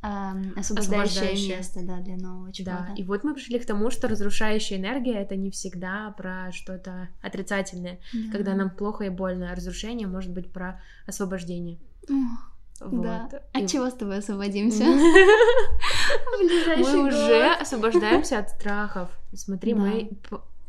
ам, 0.00 0.52
освобождающее 0.56 1.22
Освобождающее. 1.22 1.56
место, 1.56 1.80
да, 1.82 2.00
для 2.00 2.16
нового 2.16 2.46
Да, 2.46 2.52
чего-то. 2.52 2.92
и 2.96 3.02
вот 3.02 3.24
мы 3.24 3.34
пришли 3.34 3.58
к 3.58 3.66
тому, 3.66 3.90
что 3.90 4.06
разрушающая 4.06 4.78
энергия 4.78 5.14
это 5.14 5.34
не 5.34 5.50
всегда 5.50 6.14
про 6.16 6.52
что-то 6.52 7.08
отрицательное. 7.22 7.98
Да. 8.12 8.30
Когда 8.32 8.54
нам 8.54 8.70
плохо 8.70 9.04
и 9.04 9.08
больно, 9.08 9.50
а 9.50 9.54
разрушение 9.56 10.06
может 10.06 10.32
быть 10.32 10.52
про 10.52 10.80
освобождение. 11.06 11.78
Ох, 12.08 12.52
Вот. 12.80 13.02
Да. 13.02 13.28
И- 13.54 13.64
От 13.64 13.70
чего 13.70 13.88
с 13.90 13.94
тобой 13.94 14.18
освободимся? 14.18 14.84
Мы 16.78 17.06
уже 17.08 17.52
освобождаемся 17.54 18.38
от 18.38 18.50
страхов. 18.50 19.08
Смотри, 19.34 19.74
мы 19.74 20.10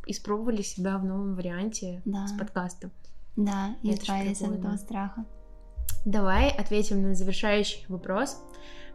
испробовали 0.06 0.62
себя 0.62 0.98
в 0.98 1.06
новом 1.06 1.36
варианте 1.36 2.02
с 2.06 2.32
подкастом. 2.38 2.92
Да, 3.36 3.76
и 3.84 3.94
избавились 3.94 4.42
от 4.42 4.52
этого 4.58 4.78
страха. 4.78 5.26
Давай 6.06 6.50
ответим 6.50 7.02
на 7.02 7.14
завершающий 7.14 7.86
вопрос. 7.90 8.42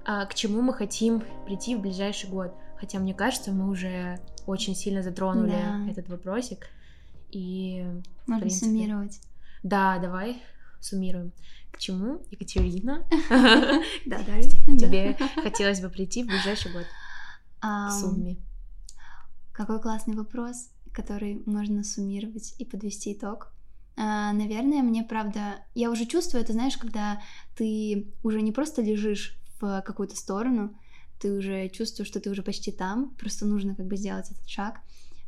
А, 0.04 0.26
к 0.26 0.34
чему 0.34 0.62
мы 0.62 0.72
хотим 0.74 1.22
прийти 1.46 1.76
в 1.76 1.80
ближайший 1.80 2.28
год? 2.30 2.52
Хотя, 2.78 2.98
мне 2.98 3.14
кажется, 3.14 3.52
мы 3.52 3.68
уже 3.68 4.18
очень 4.46 4.74
сильно 4.74 5.02
затронули 5.02 5.50
Да. 5.52 5.90
этот 5.90 6.08
вопросик. 6.08 6.66
И, 7.30 7.84
Можно 8.26 8.40
принципе, 8.40 8.66
суммировать. 8.66 9.20
да, 9.62 9.98
давай 9.98 10.42
суммируем. 10.80 11.32
К 11.72 11.78
чему, 11.78 12.22
Екатерина, 12.30 13.04
тебе 14.78 15.16
хотелось 15.42 15.80
бы 15.80 15.88
прийти 15.88 16.22
в 16.22 16.28
ближайший 16.28 16.72
год 16.72 16.84
Ам, 17.60 17.90
сумме? 17.90 18.36
Какой 19.52 19.80
классный 19.80 20.14
вопрос, 20.14 20.70
который 20.92 21.42
можно 21.46 21.82
суммировать 21.82 22.54
и 22.58 22.64
подвести 22.64 23.14
итог. 23.14 23.52
А, 23.96 24.32
наверное, 24.32 24.82
мне 24.82 25.02
правда, 25.02 25.56
я 25.74 25.90
уже 25.90 26.06
чувствую 26.06 26.42
это, 26.42 26.52
знаешь, 26.52 26.76
когда 26.76 27.20
ты 27.56 28.12
уже 28.22 28.40
не 28.42 28.52
просто 28.52 28.82
лежишь 28.82 29.36
в 29.60 29.82
какую-то 29.82 30.16
сторону, 30.16 30.78
ты 31.20 31.32
уже 31.32 31.68
чувствуешь, 31.68 32.08
что 32.08 32.20
ты 32.20 32.30
уже 32.30 32.42
почти 32.42 32.72
там, 32.72 33.14
просто 33.14 33.46
нужно 33.46 33.74
как 33.74 33.86
бы 33.86 33.96
сделать 33.96 34.30
этот 34.30 34.48
шаг. 34.48 34.80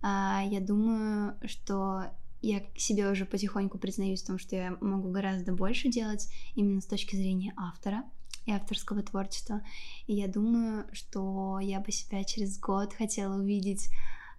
А, 0.02 0.42
я 0.44 0.60
думаю, 0.60 1.36
что 1.46 2.06
я 2.44 2.60
к 2.60 2.78
себе 2.78 3.10
уже 3.10 3.24
потихоньку 3.24 3.78
признаюсь 3.78 4.22
в 4.22 4.26
том, 4.26 4.38
что 4.38 4.56
я 4.56 4.76
могу 4.80 5.10
гораздо 5.10 5.52
больше 5.52 5.88
делать 5.88 6.28
именно 6.54 6.80
с 6.80 6.86
точки 6.86 7.16
зрения 7.16 7.54
автора 7.56 8.04
и 8.46 8.52
авторского 8.52 9.02
творчества. 9.02 9.62
И 10.06 10.14
я 10.14 10.28
думаю, 10.28 10.86
что 10.92 11.58
я 11.60 11.80
бы 11.80 11.90
себя 11.90 12.24
через 12.24 12.58
год 12.58 12.92
хотела 12.92 13.36
увидеть 13.36 13.88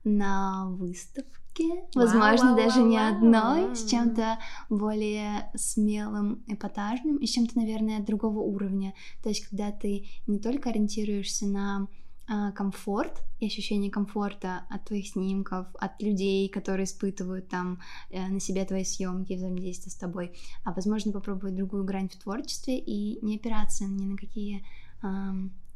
на 0.03 0.69
выставке, 0.69 1.85
возможно, 1.95 2.53
Вау, 2.53 2.57
даже 2.57 2.83
не 2.83 2.97
вау, 2.97 3.15
одной, 3.15 3.75
с 3.75 3.89
чем-то 3.89 4.37
более 4.69 5.49
смелым, 5.55 6.43
эпатажным 6.47 7.17
и 7.17 7.25
с 7.25 7.31
чем-то, 7.31 7.57
наверное, 7.57 8.01
другого 8.01 8.39
уровня. 8.39 8.93
То 9.23 9.29
есть, 9.29 9.47
когда 9.47 9.71
ты 9.71 10.05
не 10.27 10.39
только 10.39 10.69
ориентируешься 10.69 11.47
на 11.47 11.87
комфорт 12.55 13.23
и 13.39 13.47
ощущение 13.47 13.91
комфорта 13.91 14.65
от 14.69 14.85
твоих 14.85 15.07
снимков, 15.07 15.67
от 15.79 16.01
людей, 16.01 16.49
которые 16.49 16.85
испытывают 16.85 17.49
там 17.49 17.79
э, 18.09 18.27
на 18.27 18.39
себе 18.39 18.65
твои 18.65 18.83
съемки, 18.83 19.33
взаимодействие 19.33 19.91
с 19.91 19.95
тобой, 19.95 20.37
а 20.63 20.73
возможно 20.73 21.11
попробовать 21.11 21.55
другую 21.55 21.83
грань 21.83 22.09
в 22.09 22.15
творчестве 22.15 22.79
и 22.79 23.23
не 23.23 23.35
опираться 23.35 23.85
ни 23.85 24.05
на 24.05 24.17
какие 24.17 24.65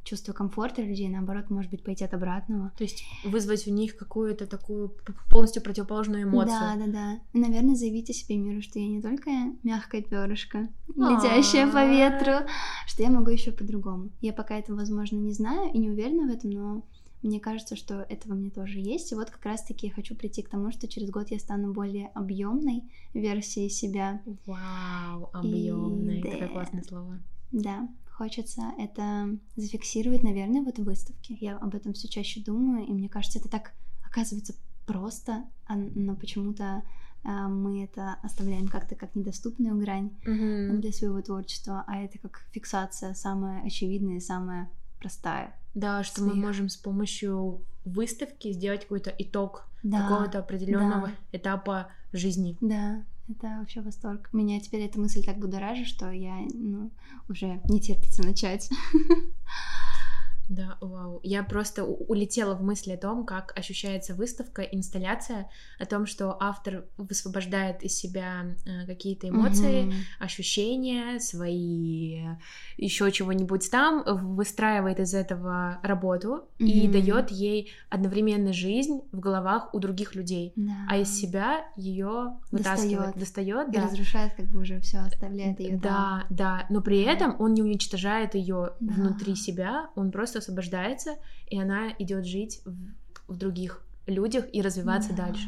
чувство 0.09 0.33
комфорта 0.33 0.81
людей, 0.81 1.07
наоборот, 1.07 1.49
может 1.49 1.69
быть, 1.69 1.83
пойти 1.83 2.03
от 2.03 2.13
обратного. 2.13 2.71
То 2.77 2.83
есть 2.83 3.03
вызвать 3.23 3.67
у 3.67 3.71
них 3.71 3.95
какую-то 3.95 4.47
такую 4.47 4.95
полностью 5.29 5.61
противоположную 5.61 6.23
эмоцию. 6.23 6.59
Да, 6.59 6.75
да, 6.75 6.91
да. 6.91 7.19
Наверное, 7.39 7.75
заявите 7.75 8.13
себе 8.13 8.37
миру, 8.37 8.61
что 8.61 8.79
я 8.79 8.87
не 8.87 9.01
только 9.01 9.29
мягкое 9.61 10.01
перышко, 10.01 10.67
летящее 10.87 11.67
по 11.67 11.85
ветру, 11.85 12.47
что 12.87 13.03
я 13.03 13.09
могу 13.09 13.29
еще 13.29 13.51
по-другому. 13.51 14.09
Я 14.21 14.33
пока 14.33 14.57
это, 14.57 14.73
возможно, 14.73 15.17
не 15.17 15.33
знаю 15.33 15.71
и 15.71 15.77
не 15.77 15.89
уверена 15.89 16.23
в 16.27 16.35
этом, 16.35 16.49
но 16.49 16.83
мне 17.21 17.39
кажется, 17.39 17.75
что 17.75 18.05
это 18.09 18.29
во 18.29 18.35
мне 18.35 18.49
тоже 18.49 18.79
есть. 18.79 19.11
И 19.11 19.15
вот 19.15 19.29
как 19.29 19.45
раз-таки 19.45 19.87
я 19.87 19.93
хочу 19.93 20.15
прийти 20.15 20.41
к 20.41 20.49
тому, 20.49 20.71
что 20.71 20.87
через 20.87 21.11
год 21.11 21.29
я 21.29 21.37
стану 21.37 21.71
более 21.73 22.07
объемной 22.15 22.83
версией 23.13 23.69
себя. 23.69 24.21
Вау, 24.45 25.29
объемная, 25.33 26.23
да, 26.23 26.31
такое 26.31 26.47
классное 26.47 26.83
слово. 26.83 27.19
Да, 27.51 27.87
хочется 28.19 28.73
это 28.77 29.29
зафиксировать, 29.55 30.23
наверное, 30.23 30.61
вот 30.61 30.77
в 30.77 30.83
выставке. 30.83 31.37
Я 31.39 31.55
об 31.57 31.73
этом 31.73 31.93
все 31.93 32.09
чаще 32.09 32.41
думаю, 32.41 32.85
и 32.85 32.91
мне 32.91 33.07
кажется, 33.07 33.39
это 33.39 33.47
так 33.47 33.71
оказывается 34.05 34.53
просто, 34.85 35.45
а, 35.65 35.77
но 35.77 36.17
почему-то 36.17 36.83
а, 37.23 37.47
мы 37.47 37.85
это 37.85 38.17
оставляем 38.21 38.67
как-то 38.67 38.95
как 38.95 39.15
недоступную 39.15 39.77
грань 39.77 40.11
mm-hmm. 40.25 40.79
для 40.79 40.91
своего 40.91 41.21
творчества, 41.21 41.85
а 41.87 42.01
это 42.01 42.17
как 42.17 42.45
фиксация 42.51 43.13
самая 43.13 43.63
очевидная, 43.63 44.19
самая 44.19 44.69
простая. 44.99 45.55
Да, 45.73 46.03
что 46.03 46.17
своих. 46.17 46.35
мы 46.35 46.41
можем 46.41 46.67
с 46.67 46.75
помощью 46.75 47.61
выставки 47.85 48.51
сделать 48.51 48.81
какой-то 48.81 49.15
итог 49.17 49.65
да, 49.81 50.01
какого-то 50.01 50.39
определенного 50.39 51.07
да. 51.07 51.37
этапа 51.37 51.87
жизни. 52.11 52.57
Да, 52.59 53.05
это 53.29 53.59
вообще 53.59 53.81
восторг. 53.81 54.29
Меня 54.33 54.59
теперь 54.59 54.81
эта 54.81 54.99
мысль 54.99 55.23
так 55.23 55.37
будоражит, 55.37 55.87
что 55.87 56.11
я 56.11 56.37
ну, 56.53 56.91
уже 57.27 57.61
не 57.69 57.79
терпится 57.79 58.23
начать. 58.23 58.69
Да, 60.49 60.77
вау. 60.81 61.19
Я 61.21 61.43
просто 61.43 61.85
улетела 61.85 62.55
в 62.55 62.63
мысли 62.63 62.93
о 62.93 62.97
том, 62.97 63.23
как 63.23 63.53
ощущается 63.55 64.15
выставка, 64.15 64.63
инсталляция, 64.63 65.47
о 65.79 65.85
том, 65.85 66.07
что 66.07 66.35
автор 66.39 66.85
высвобождает 66.97 67.83
из 67.83 67.95
себя 67.95 68.55
э, 68.65 68.87
какие-то 68.87 69.29
эмоции, 69.29 69.85
mm-hmm. 69.85 69.93
ощущения, 70.19 71.19
свои 71.19 72.25
еще 72.77 73.11
чего-нибудь 73.11 73.69
там, 73.69 74.03
выстраивает 74.35 74.99
из 74.99 75.13
этого 75.13 75.79
работу 75.83 76.47
mm-hmm. 76.57 76.65
и 76.65 76.87
дает 76.87 77.29
ей 77.29 77.71
одновременно 77.89 78.51
жизнь 78.51 79.01
в 79.11 79.19
головах 79.19 79.73
у 79.73 79.79
других 79.79 80.15
людей, 80.15 80.53
да. 80.55 80.71
а 80.89 80.97
из 80.97 81.15
себя 81.15 81.67
ее 81.75 82.39
вытаскивает, 82.51 83.15
достает, 83.15 83.71
да. 83.71 83.83
разрушает, 83.83 84.33
как 84.33 84.47
бы 84.47 84.61
уже 84.61 84.79
все 84.79 84.97
оставляет 84.97 85.59
ее. 85.59 85.77
Да, 85.77 86.25
да, 86.31 86.65
но 86.71 86.81
при 86.81 87.01
этом 87.01 87.35
он 87.39 87.53
не 87.53 87.61
уничтожает 87.61 88.33
ее 88.33 88.73
да. 88.79 88.93
внутри 88.93 89.35
себя, 89.35 89.89
он 89.95 90.09
просто 90.09 90.38
освобождается, 90.39 91.17
и 91.47 91.59
она 91.59 91.93
идет 91.99 92.25
жить 92.25 92.61
в, 92.65 93.33
в 93.33 93.37
других 93.37 93.83
людях 94.07 94.45
и 94.51 94.61
развиваться 94.61 95.13
да. 95.13 95.27
дальше. 95.27 95.47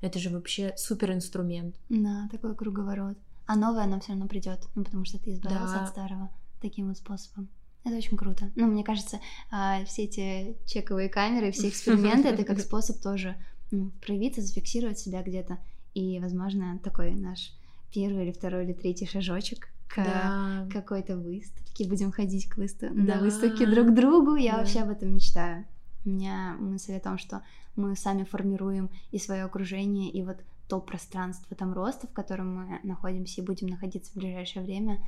Это 0.00 0.18
же 0.18 0.30
вообще 0.30 0.74
супер 0.76 1.12
инструмент. 1.12 1.76
Да, 1.88 2.28
такой 2.30 2.54
круговорот. 2.54 3.18
А 3.46 3.56
новое 3.56 3.84
оно 3.84 4.00
все 4.00 4.12
равно 4.12 4.28
придет, 4.28 4.60
ну 4.74 4.84
потому 4.84 5.04
что 5.04 5.18
ты 5.18 5.32
избавился 5.32 5.74
да. 5.74 5.84
от 5.84 5.88
старого 5.88 6.30
таким 6.60 6.88
вот 6.88 6.98
способом. 6.98 7.48
Это 7.84 7.96
очень 7.96 8.16
круто. 8.16 8.50
Ну, 8.56 8.66
мне 8.66 8.84
кажется, 8.84 9.20
а, 9.50 9.84
все 9.84 10.04
эти 10.04 10.56
чековые 10.66 11.08
камеры, 11.08 11.52
все 11.52 11.68
эксперименты, 11.68 12.28
это 12.28 12.44
как 12.44 12.60
способ 12.60 13.00
тоже 13.00 13.36
ну, 13.70 13.90
проявиться, 14.02 14.42
зафиксировать 14.42 14.98
себя 14.98 15.22
где-то. 15.22 15.58
И, 15.94 16.18
возможно, 16.20 16.78
такой 16.84 17.14
наш 17.14 17.52
первый 17.92 18.24
или 18.24 18.32
второй 18.32 18.64
или 18.64 18.72
третий 18.72 19.06
шажочек 19.06 19.68
к 19.88 19.96
да. 19.96 20.66
какой-то 20.72 21.16
выставке, 21.16 21.88
будем 21.88 22.12
ходить 22.12 22.48
к 22.48 22.56
выстав... 22.56 22.92
да. 22.92 23.16
на 23.16 23.20
выставки 23.20 23.64
друг 23.64 23.88
к 23.88 23.94
другу. 23.94 24.34
Я 24.36 24.52
да. 24.52 24.58
вообще 24.58 24.80
об 24.80 24.90
этом 24.90 25.14
мечтаю. 25.14 25.64
У 26.04 26.10
меня 26.10 26.56
мысль 26.58 26.94
о 26.94 27.00
том, 27.00 27.18
что 27.18 27.42
мы 27.76 27.96
сами 27.96 28.24
формируем 28.24 28.90
и 29.10 29.18
свое 29.18 29.44
окружение, 29.44 30.10
и 30.10 30.22
вот 30.22 30.38
то 30.68 30.80
пространство 30.80 31.56
там 31.56 31.72
роста, 31.72 32.06
в 32.06 32.12
котором 32.12 32.54
мы 32.54 32.80
находимся 32.82 33.40
и 33.40 33.44
будем 33.44 33.68
находиться 33.68 34.12
в 34.12 34.16
ближайшее 34.16 34.64
время, 34.64 34.98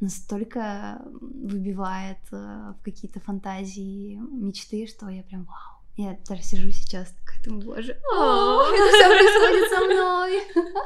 настолько 0.00 1.00
выбивает 1.20 2.18
э, 2.32 2.74
в 2.78 2.84
какие-то 2.84 3.20
фантазии, 3.20 4.16
мечты, 4.16 4.86
что 4.86 5.08
я 5.08 5.22
прям 5.22 5.44
вау. 5.44 5.78
Я 5.96 6.16
даже 6.28 6.42
сижу 6.42 6.70
сейчас 6.70 7.12
такая, 7.20 7.42
думаю, 7.44 7.66
боже, 7.66 7.92
это 7.92 8.88
все 8.92 9.08
происходит 9.08 9.70
со 9.70 9.84
мной. 9.84 10.42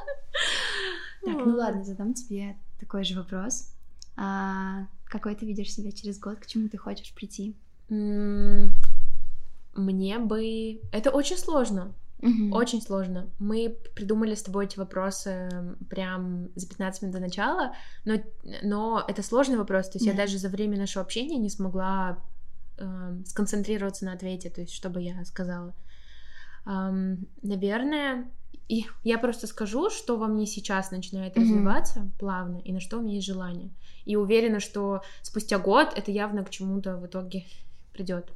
Так, 1.25 1.37
ну 1.47 1.55
ладно, 1.55 1.85
задам 1.85 2.15
тебе 2.15 2.57
такой 2.83 3.05
же 3.05 3.17
вопрос. 3.17 3.73
А, 4.17 4.87
какой 5.05 5.37
ты 5.37 5.47
видишь 5.47 5.73
себя 5.73 5.93
через 5.93 6.19
год? 6.19 6.41
К 6.41 6.47
чему 6.47 6.69
ты 6.69 6.77
хочешь 6.77 7.15
прийти? 7.15 7.57
Мне 7.89 8.73
бы... 10.19 10.81
Это 10.91 11.11
очень 11.11 11.39
сложно. 11.39 11.95
Угу. 12.19 12.57
Очень 12.57 12.83
сложно. 12.83 13.31
Мы 13.39 13.77
придумали 13.95 14.35
с 14.35 14.43
тобой 14.43 14.67
эти 14.67 14.79
вопросы 14.79 15.49
прям 15.91 16.49
за 16.57 16.69
15 16.69 17.03
минут 17.03 17.15
до 17.15 17.21
начала, 17.21 17.75
но, 18.05 18.15
но 18.63 19.05
это 19.07 19.23
сложный 19.23 19.57
вопрос. 19.57 19.89
То 19.89 19.99
есть 19.99 20.07
да. 20.07 20.13
я 20.13 20.17
даже 20.17 20.39
за 20.39 20.49
время 20.49 20.77
нашего 20.77 21.05
общения 21.05 21.39
не 21.39 21.51
смогла 21.51 22.19
э, 22.79 23.17
сконцентрироваться 23.27 24.05
на 24.05 24.13
ответе, 24.13 24.51
то 24.51 24.61
есть 24.61 24.73
что 24.73 24.91
бы 24.91 25.03
я 25.03 25.25
сказала. 25.25 25.73
Эм, 26.67 27.27
наверное, 27.43 28.29
и 28.73 28.87
я 29.05 29.19
просто 29.19 29.47
скажу, 29.47 29.91
что 29.91 30.17
во 30.17 30.29
мне 30.29 30.47
сейчас 30.47 30.93
начинает 30.93 31.37
mm-hmm. 31.37 31.41
развиваться 31.41 32.11
плавно 32.19 32.57
и 32.57 32.73
на 32.73 32.81
что 32.81 32.97
у 32.97 33.03
меня 33.03 33.17
есть 33.17 33.27
желание. 33.27 33.69
И 34.07 34.17
уверена, 34.17 34.61
что 34.61 35.03
спустя 35.21 35.59
год 35.59 35.93
это 35.95 36.11
явно 36.11 36.43
к 36.43 36.49
чему-то 36.49 36.97
в 36.97 37.05
итоге 37.05 37.45
придет. 37.93 38.33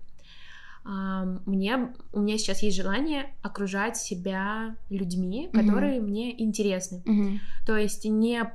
Мне, 0.84 1.90
у 2.12 2.20
меня 2.20 2.36
сейчас 2.36 2.62
есть 2.62 2.76
желание 2.76 3.32
окружать 3.40 3.96
себя 3.96 4.76
людьми, 4.90 5.48
которые 5.54 6.00
mm-hmm. 6.00 6.02
мне 6.02 6.42
интересны. 6.42 7.02
Mm-hmm. 7.06 7.38
То 7.64 7.78
есть 7.78 8.04
не 8.04 8.52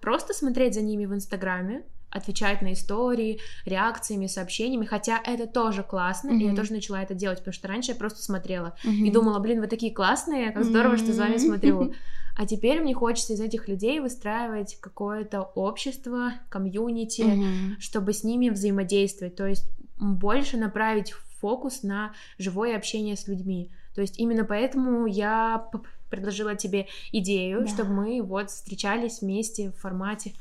просто 0.00 0.34
смотреть 0.34 0.74
за 0.74 0.82
ними 0.82 1.06
в 1.06 1.14
Инстаграме, 1.14 1.82
отвечать 2.10 2.62
на 2.62 2.72
истории, 2.72 3.40
реакциями, 3.64 4.26
сообщениями, 4.26 4.86
хотя 4.86 5.20
это 5.24 5.46
тоже 5.46 5.82
классно, 5.82 6.30
mm-hmm. 6.30 6.40
и 6.40 6.46
я 6.46 6.56
тоже 6.56 6.72
начала 6.72 7.02
это 7.02 7.14
делать, 7.14 7.38
потому 7.38 7.52
что 7.52 7.68
раньше 7.68 7.92
я 7.92 7.96
просто 7.96 8.22
смотрела 8.22 8.74
mm-hmm. 8.84 9.06
и 9.06 9.10
думала, 9.10 9.38
блин, 9.38 9.60
вы 9.60 9.66
такие 9.66 9.92
классные, 9.92 10.52
как 10.52 10.64
здорово, 10.64 10.94
mm-hmm. 10.94 11.04
что 11.04 11.12
за 11.12 11.22
вами 11.22 11.36
смотрю. 11.36 11.92
А 12.40 12.46
теперь 12.46 12.80
мне 12.80 12.94
хочется 12.94 13.32
из 13.32 13.40
этих 13.40 13.66
людей 13.66 13.98
выстраивать 13.98 14.78
какое-то 14.80 15.42
общество, 15.42 16.34
комьюнити, 16.48 17.22
mm-hmm. 17.22 17.80
чтобы 17.80 18.12
с 18.12 18.22
ними 18.22 18.48
взаимодействовать, 18.48 19.34
то 19.34 19.44
есть 19.44 19.66
больше 19.98 20.56
направить 20.56 21.14
фокус 21.40 21.82
на 21.82 22.12
живое 22.38 22.76
общение 22.76 23.16
с 23.16 23.26
людьми. 23.26 23.72
То 23.94 24.02
есть 24.02 24.20
именно 24.20 24.44
поэтому 24.44 25.06
я 25.06 25.68
предложила 26.10 26.54
тебе 26.54 26.86
идею, 27.10 27.62
да. 27.62 27.66
чтобы 27.66 27.92
мы 27.92 28.22
вот 28.22 28.50
встречались 28.50 29.20
вместе 29.20 29.70
в 29.70 29.76
формате 29.80 30.34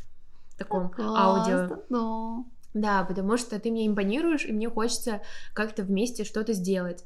таком 0.57 0.89
так 0.89 0.99
аудио. 0.99 1.83
Да. 1.89 2.43
да, 2.73 3.03
потому 3.03 3.37
что 3.37 3.59
ты 3.59 3.71
мне 3.71 3.87
импонируешь, 3.87 4.45
и 4.45 4.51
мне 4.51 4.69
хочется 4.69 5.21
как-то 5.53 5.83
вместе 5.83 6.23
что-то 6.23 6.53
сделать. 6.53 7.05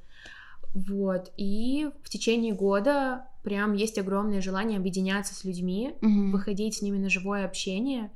Вот. 0.73 1.31
И 1.37 1.89
в 2.03 2.09
течение 2.09 2.53
года 2.53 3.25
прям 3.43 3.73
есть 3.73 3.97
огромное 3.97 4.41
желание 4.41 4.77
объединяться 4.77 5.33
с 5.33 5.43
людьми, 5.43 5.95
угу. 6.01 6.31
выходить 6.31 6.75
с 6.75 6.81
ними 6.81 6.97
на 6.97 7.09
живое 7.09 7.45
общение 7.45 8.11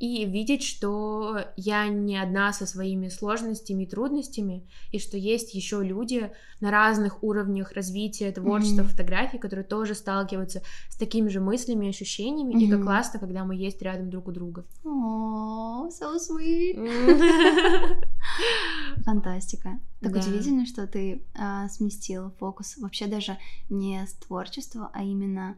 и 0.00 0.24
видеть, 0.24 0.62
что 0.62 1.44
я 1.56 1.86
не 1.88 2.16
одна 2.16 2.54
со 2.54 2.64
своими 2.64 3.08
сложностями 3.08 3.82
и 3.82 3.86
трудностями, 3.86 4.66
и 4.92 4.98
что 4.98 5.18
есть 5.18 5.54
еще 5.54 5.84
люди 5.84 6.32
на 6.60 6.70
разных 6.70 7.22
уровнях 7.22 7.72
развития 7.72 8.32
творчества, 8.32 8.80
mm-hmm. 8.80 8.86
фотографий, 8.86 9.38
которые 9.38 9.66
тоже 9.66 9.94
сталкиваются 9.94 10.62
с 10.88 10.96
такими 10.96 11.28
же 11.28 11.40
мыслями 11.40 11.84
и 11.84 11.90
ощущениями, 11.90 12.54
mm-hmm. 12.54 12.66
и 12.66 12.70
как 12.70 12.82
классно, 12.82 13.20
когда 13.20 13.44
мы 13.44 13.54
есть 13.54 13.82
рядом 13.82 14.08
друг 14.08 14.28
у 14.28 14.32
друга. 14.32 14.64
О, 14.84 15.88
so 15.88 16.16
sweet. 16.16 16.76
Фантастика. 19.04 19.78
Так 20.00 20.12
да. 20.12 20.20
удивительно, 20.20 20.64
что 20.64 20.86
ты 20.86 21.22
а, 21.34 21.68
сместила 21.68 22.30
фокус 22.38 22.78
вообще 22.78 23.06
даже 23.06 23.36
не 23.68 24.06
с 24.06 24.14
творчества, 24.14 24.90
а 24.94 25.02
именно 25.02 25.56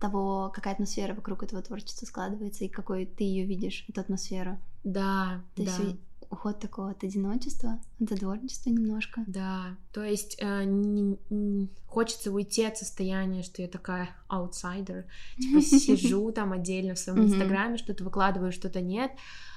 того, 0.00 0.50
какая 0.54 0.74
атмосфера 0.74 1.14
вокруг 1.14 1.42
этого 1.42 1.62
творчества 1.62 2.06
складывается 2.06 2.64
и 2.64 2.68
какой 2.68 3.06
ты 3.06 3.24
ее 3.24 3.44
видишь, 3.44 3.84
эту 3.88 4.00
атмосферу. 4.00 4.58
Да, 4.82 5.42
То 5.54 5.64
да. 5.64 5.70
есть 5.70 5.96
уход 6.34 6.58
такого 6.58 6.90
от 6.90 7.02
одиночества, 7.04 7.78
от 8.00 8.18
творчества 8.18 8.70
немножко. 8.70 9.24
Да, 9.26 9.76
то 9.92 10.02
есть 10.02 10.36
э, 10.40 10.64
не, 10.64 11.16
не, 11.30 11.68
хочется 11.86 12.32
уйти 12.32 12.64
от 12.64 12.76
состояния, 12.76 13.42
что 13.42 13.62
я 13.62 13.68
такая 13.68 14.10
аутсайдер, 14.28 15.06
типа 15.38 15.60
сижу 15.62 16.30
там 16.32 16.52
отдельно 16.52 16.94
в 16.94 16.98
своем 16.98 17.24
инстаграме, 17.24 17.78
что-то 17.78 18.04
выкладываю, 18.04 18.52
что-то 18.52 18.80
нет. 18.80 19.12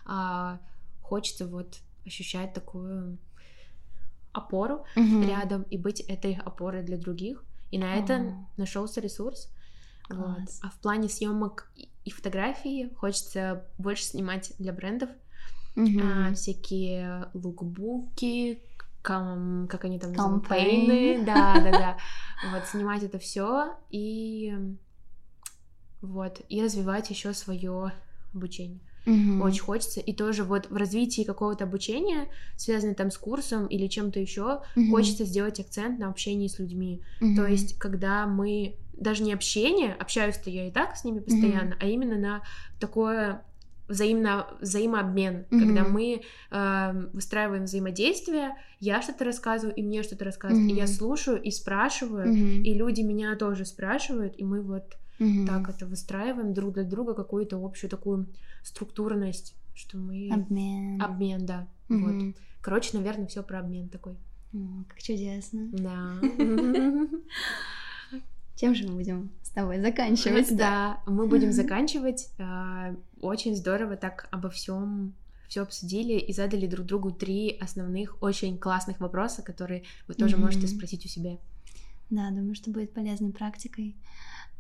А, 0.06 0.60
хочется 1.02 1.48
вот 1.48 1.80
ощущать 2.06 2.54
такую 2.54 3.18
опору 4.32 4.86
рядом 4.96 5.64
и 5.64 5.78
быть 5.78 6.00
этой 6.02 6.36
опорой 6.36 6.84
для 6.84 6.98
других. 6.98 7.44
И 7.72 7.78
на 7.78 7.96
это 7.96 8.36
нашелся 8.56 9.02
ресурс. 9.02 9.52
Вот. 10.10 10.40
А 10.62 10.70
в 10.70 10.80
плане 10.80 11.10
съемок 11.10 11.70
и 12.06 12.10
фотографии 12.12 12.94
хочется 12.98 13.66
больше 13.78 14.04
снимать 14.04 14.54
для 14.60 14.74
брендов. 14.74 15.10
Мгм. 15.76 16.02
а, 16.04 16.34
всякие 16.34 17.30
лукбуки, 17.36 18.64
кам- 19.04 19.68
как 19.70 19.86
они 19.86 20.00
там 20.00 20.12
Кампейны. 20.16 20.88
пейны, 20.88 21.24
да, 21.26 21.54
да, 21.62 21.72
да. 21.72 21.98
Вот 22.52 22.66
снимать 22.66 23.04
это 23.04 23.20
все 23.20 23.76
и 23.92 24.56
вот 26.02 26.42
и 26.50 26.62
развивать 26.64 27.10
еще 27.10 27.34
свое 27.34 27.92
обучение. 28.34 28.80
Мгм. 29.06 29.42
Очень 29.42 29.62
хочется. 29.62 30.00
И 30.02 30.14
тоже 30.14 30.44
вот 30.44 30.70
в 30.70 30.76
развитии 30.76 31.24
какого-то 31.24 31.64
обучения, 31.64 32.28
связанного 32.58 32.96
там 32.96 33.10
с 33.10 33.18
курсом 33.18 33.66
или 33.68 33.88
чем-то 33.88 34.20
еще, 34.20 34.62
Мгм. 34.76 34.92
хочется 34.92 35.24
сделать 35.26 35.60
акцент 35.60 35.98
на 36.00 36.10
общении 36.10 36.48
с 36.48 36.60
людьми. 36.60 37.02
Мгм. 37.22 37.36
То 37.36 37.46
есть, 37.48 37.78
когда 37.80 38.28
мы 38.28 38.76
даже 38.98 39.24
не 39.24 39.34
общение, 39.34 39.94
общаюсь-то 39.94 40.50
я 40.50 40.68
и 40.68 40.72
так 40.72 40.96
с 40.98 41.04
ними 41.04 41.20
постоянно, 41.20 41.78
а 41.80 41.86
именно 41.86 42.18
на 42.18 42.44
такое 42.80 43.44
взаимно, 43.88 44.48
взаимообмен, 44.60 45.46
когда 45.50 45.84
Мгм. 45.84 45.94
мы 45.94 46.22
э, 46.52 47.10
выстраиваем 47.14 47.64
взаимодействие, 47.64 48.56
я 48.80 49.02
что-то 49.02 49.24
рассказываю, 49.24 49.76
и 49.76 49.82
мне 49.82 50.04
что-то 50.04 50.26
рассказывают, 50.26 50.70
и 50.70 50.74
я 50.74 50.88
слушаю 50.88 51.42
и 51.42 51.52
спрашиваю, 51.52 52.34
Мгм. 52.34 52.64
и 52.64 52.74
люди 52.74 53.02
меня 53.02 53.36
тоже 53.36 53.66
спрашивают, 53.66 54.34
и 54.38 54.44
мы 54.44 54.62
вот 54.62 54.98
Мгм. 55.20 55.46
так 55.46 55.70
это 55.70 55.86
выстраиваем 55.86 56.54
друг 56.54 56.74
для 56.74 56.84
друга 56.84 57.14
какую-то 57.14 57.64
общую 57.64 57.90
такую 57.90 58.28
структурность, 58.64 59.56
что 59.74 59.98
мы... 59.98 60.30
Обмен. 60.32 61.02
Обмен, 61.02 61.46
да. 61.46 61.68
Вот. 61.88 62.16
Мгм. 62.16 62.36
Короче, 62.62 62.98
наверное, 62.98 63.28
все 63.28 63.42
про 63.42 63.60
обмен 63.60 63.88
такой. 63.90 64.18
О, 64.54 64.84
как 64.90 65.02
чудесно. 65.02 65.70
Да. 65.72 66.20
Чем 68.58 68.74
же 68.74 68.88
мы 68.88 68.96
будем 68.96 69.30
с 69.44 69.50
тобой 69.52 69.80
заканчивать? 69.80 70.56
Да, 70.56 71.02
мы 71.06 71.28
будем 71.28 71.52
заканчивать. 71.54 72.30
А, 72.40 72.96
Очень 73.22 73.56
здорово 73.56 73.96
так 73.96 74.28
обо 74.32 74.50
всем 74.50 75.14
все 75.48 75.62
обсудили 75.62 76.20
и 76.20 76.34
задали 76.34 76.68
друг 76.68 76.86
другу 76.86 77.12
три 77.12 77.58
основных, 77.62 78.22
очень 78.22 78.58
классных 78.58 79.00
вопроса, 79.00 79.42
которые 79.44 79.84
вы 80.08 80.14
тоже 80.14 80.36
можете 80.36 80.68
спросить 80.68 81.06
у 81.06 81.08
себя. 81.08 81.38
Да, 82.10 82.30
думаю, 82.32 82.56
что 82.56 82.70
будет 82.70 82.94
полезной 82.94 83.32
практикой. 83.32 83.96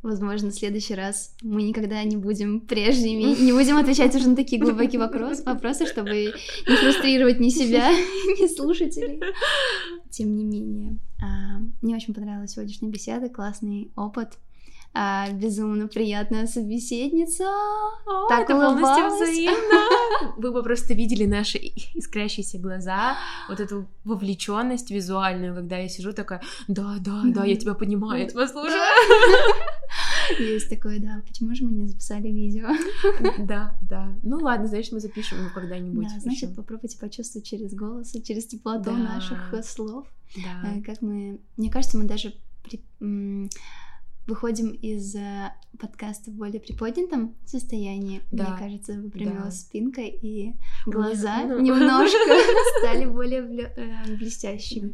Возможно, 0.04 0.52
в 0.52 0.54
следующий 0.54 0.94
раз 0.94 1.34
мы 1.42 1.64
никогда 1.64 2.04
не 2.04 2.18
будем 2.18 2.62
прежними, 2.62 3.42
не 3.42 3.52
будем 3.52 3.78
отвечать 3.78 4.16
уже 4.16 4.30
на 4.30 4.36
такие 4.36 4.62
глубокие 4.62 5.00
вопросы, 5.00 5.44
вопросы, 5.44 5.88
чтобы 5.88 6.34
не 6.68 6.76
фрустрировать 6.76 7.40
ни 7.40 7.50
себя, 7.50 7.90
ни 7.92 8.48
слушателей. 8.54 9.20
Тем 10.18 10.36
не 10.36 10.46
менее, 10.46 10.98
а, 11.22 11.60
мне 11.84 11.96
очень 11.96 12.16
понравилась 12.16 12.54
сегодняшняя 12.54 12.90
беседа, 12.90 13.30
классный 13.30 13.92
опыт, 13.96 14.40
а, 14.96 15.30
безумно 15.30 15.88
приятная 15.88 16.48
собеседница. 16.48 17.44
О, 17.44 18.28
Так 18.28 18.50
это 18.50 18.56
полностью 18.56 19.06
взаимно. 19.14 20.34
Вы 20.38 20.52
бы 20.52 20.64
просто 20.64 20.96
видели 20.96 21.26
наши 21.26 21.60
искрящиеся 21.94 22.58
глаза, 22.58 23.16
вот 23.48 23.60
эту 23.60 23.86
вовлеченность 24.06 24.90
визуальную, 24.90 25.54
когда 25.54 25.78
я 25.78 25.88
сижу 25.88 26.14
такая, 26.14 26.42
да, 26.68 26.96
да, 27.00 27.22
да, 27.26 27.46
я 27.46 27.56
тебя 27.56 27.76
понимаю, 27.76 28.24
я 28.24 28.28
тебя 28.28 28.48
слушаю. 28.48 28.74
Есть 30.40 30.70
такое, 30.70 31.00
да. 31.00 31.22
Почему 31.28 31.54
же 31.56 31.64
мы 31.66 31.72
не 31.72 31.88
записали 31.88 32.28
видео? 32.30 32.68
Да, 33.40 33.78
да. 33.90 34.14
Ну 34.24 34.38
ладно, 34.38 34.68
значит, 34.68 34.92
мы 34.92 35.00
запишем 35.00 35.40
его 35.40 35.50
когда-нибудь. 35.54 36.08
Да, 36.08 36.20
значит, 36.20 36.56
попробуйте 36.56 36.98
почувствовать 36.98 37.46
через 37.48 37.74
голос 37.74 38.14
и 38.16 38.24
через 38.24 38.46
теплоту 38.48 38.92
наших 38.92 39.54
э, 39.54 39.64
слов. 39.64 40.08
Да. 40.36 40.70
Э, 40.76 40.82
Как 40.82 41.02
мы... 41.02 41.40
Мне 41.58 41.70
кажется, 41.72 41.98
мы 41.98 42.06
даже 42.06 42.34
выходим 44.28 44.72
из 44.72 45.16
э, 45.16 45.52
подкаста 45.80 46.32
в 46.32 46.34
более 46.34 46.60
приподнятом 46.60 47.34
состоянии. 47.46 48.22
Да, 48.32 48.50
Мне 48.50 48.58
кажется, 48.60 48.94
выпрямилась 48.94 49.44
да. 49.46 49.52
спинка, 49.68 50.02
и 50.02 50.54
глаза 50.86 51.46
Ну. 51.46 51.60
немножко 51.62 52.18
стали 52.80 53.06
более 53.06 53.42
бле- 53.42 54.18
блестящими. 54.18 54.94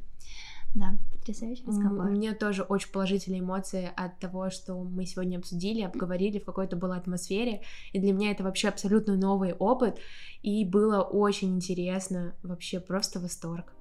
Да, 0.74 0.97
потрясающий 1.11 1.63
разговор. 1.67 2.07
У 2.07 2.09
меня 2.09 2.34
тоже 2.34 2.63
очень 2.63 2.91
положительные 2.91 3.41
эмоции 3.41 3.91
от 3.95 4.19
того, 4.19 4.49
что 4.49 4.76
мы 4.76 5.05
сегодня 5.05 5.38
обсудили, 5.38 5.82
обговорили, 5.82 6.39
в 6.39 6.45
какой-то 6.45 6.76
была 6.76 6.95
атмосфере. 6.97 7.61
И 7.91 7.99
для 7.99 8.11
меня 8.11 8.32
это 8.32 8.43
вообще 8.43 8.69
абсолютно 8.69 9.15
новый 9.15 9.53
опыт. 9.53 9.99
И 10.41 10.65
было 10.65 11.01
очень 11.01 11.55
интересно, 11.55 12.36
вообще 12.41 12.80
просто 12.80 13.19
восторг. 13.19 13.74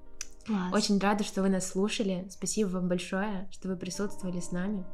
Класс. 0.45 0.73
Очень 0.73 0.99
рада, 0.99 1.23
что 1.23 1.41
вы 1.41 1.49
нас 1.49 1.67
слушали. 1.67 2.27
Спасибо 2.29 2.67
вам 2.69 2.87
большое, 2.89 3.47
что 3.51 3.69
вы 3.69 3.77
присутствовали 3.77 4.39
с 4.39 4.51
нами. 4.51 4.85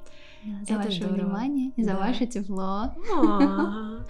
Да, 0.46 0.52
за 0.66 0.74
это 0.76 0.84
ваше 0.86 1.04
здорово. 1.04 1.16
внимание 1.16 1.72
и 1.76 1.84
за 1.84 1.92
Да. 1.92 1.98
ваше 2.00 2.28
тепло. 2.28 2.96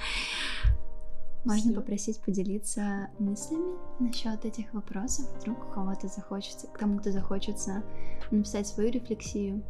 Можно 1.46 1.74
попросить 1.74 2.20
поделиться 2.20 3.10
мыслями 3.18 3.78
насчет 4.00 4.44
этих 4.44 4.74
вопросов. 4.74 5.26
Вдруг 5.40 5.70
у 5.70 5.74
кого-то 5.74 6.08
захочется, 6.08 6.68
кому-то 6.68 7.12
захочется 7.12 7.84
написать 8.30 8.68
свою 8.68 8.92
рефлексию, 8.92 9.64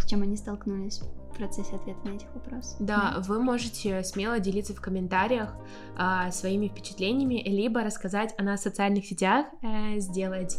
с 0.00 0.06
чем 0.06 0.22
они 0.22 0.36
столкнулись 0.36 1.00
в 1.00 1.36
процессе 1.36 1.76
ответа 1.76 2.00
на 2.04 2.14
этих 2.16 2.34
вопросов. 2.34 2.76
Да, 2.80 3.22
вы 3.26 3.40
можете 3.40 4.02
смело 4.02 4.40
делиться 4.40 4.74
в 4.74 4.80
комментариях 4.80 5.54
а, 5.96 6.30
своими 6.32 6.68
впечатлениями, 6.68 7.42
либо 7.46 7.82
рассказать 7.82 8.34
о 8.36 8.42
нас 8.42 8.60
в 8.60 8.62
социальных 8.64 9.06
сетях, 9.06 9.46
э, 9.62 9.98
сделать 9.98 10.58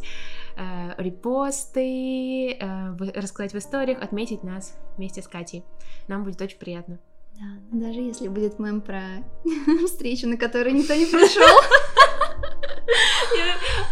э, 0.55 1.01
репосты, 1.01 2.53
э, 2.53 2.95
рассказать 3.15 3.53
в 3.53 3.57
историях, 3.57 4.01
отметить 4.01 4.43
нас 4.43 4.77
вместе 4.95 5.21
с 5.21 5.27
Катей. 5.27 5.63
Нам 6.07 6.23
будет 6.23 6.41
очень 6.41 6.57
приятно. 6.57 6.99
Да, 7.39 7.45
но 7.71 7.81
даже 7.81 7.99
если 7.99 8.27
будет 8.27 8.57
мем 8.59 8.81
про 8.81 9.01
встречу, 9.85 10.27
на 10.27 10.37
которую 10.37 10.75
никто 10.75 10.95
не 10.95 11.05
пришел. 11.05 11.45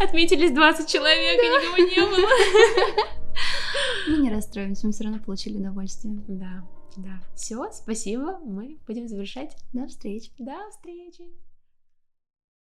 Отметились 0.00 0.52
20 0.52 0.88
человек, 0.88 1.42
и 1.42 1.46
никого 1.46 1.76
не 1.78 2.00
было. 2.10 2.28
Мы 4.08 4.18
не 4.18 4.30
расстроимся, 4.30 4.86
мы 4.86 4.92
все 4.92 5.04
равно 5.04 5.20
получили 5.20 5.58
удовольствие. 5.58 6.14
Да, 6.28 6.64
да. 6.96 7.20
Все, 7.34 7.70
спасибо. 7.72 8.38
Мы 8.38 8.78
будем 8.86 9.08
завершать. 9.08 9.56
До 9.72 9.86
встречи. 9.86 10.30
До 10.38 10.54
встречи. 10.70 11.24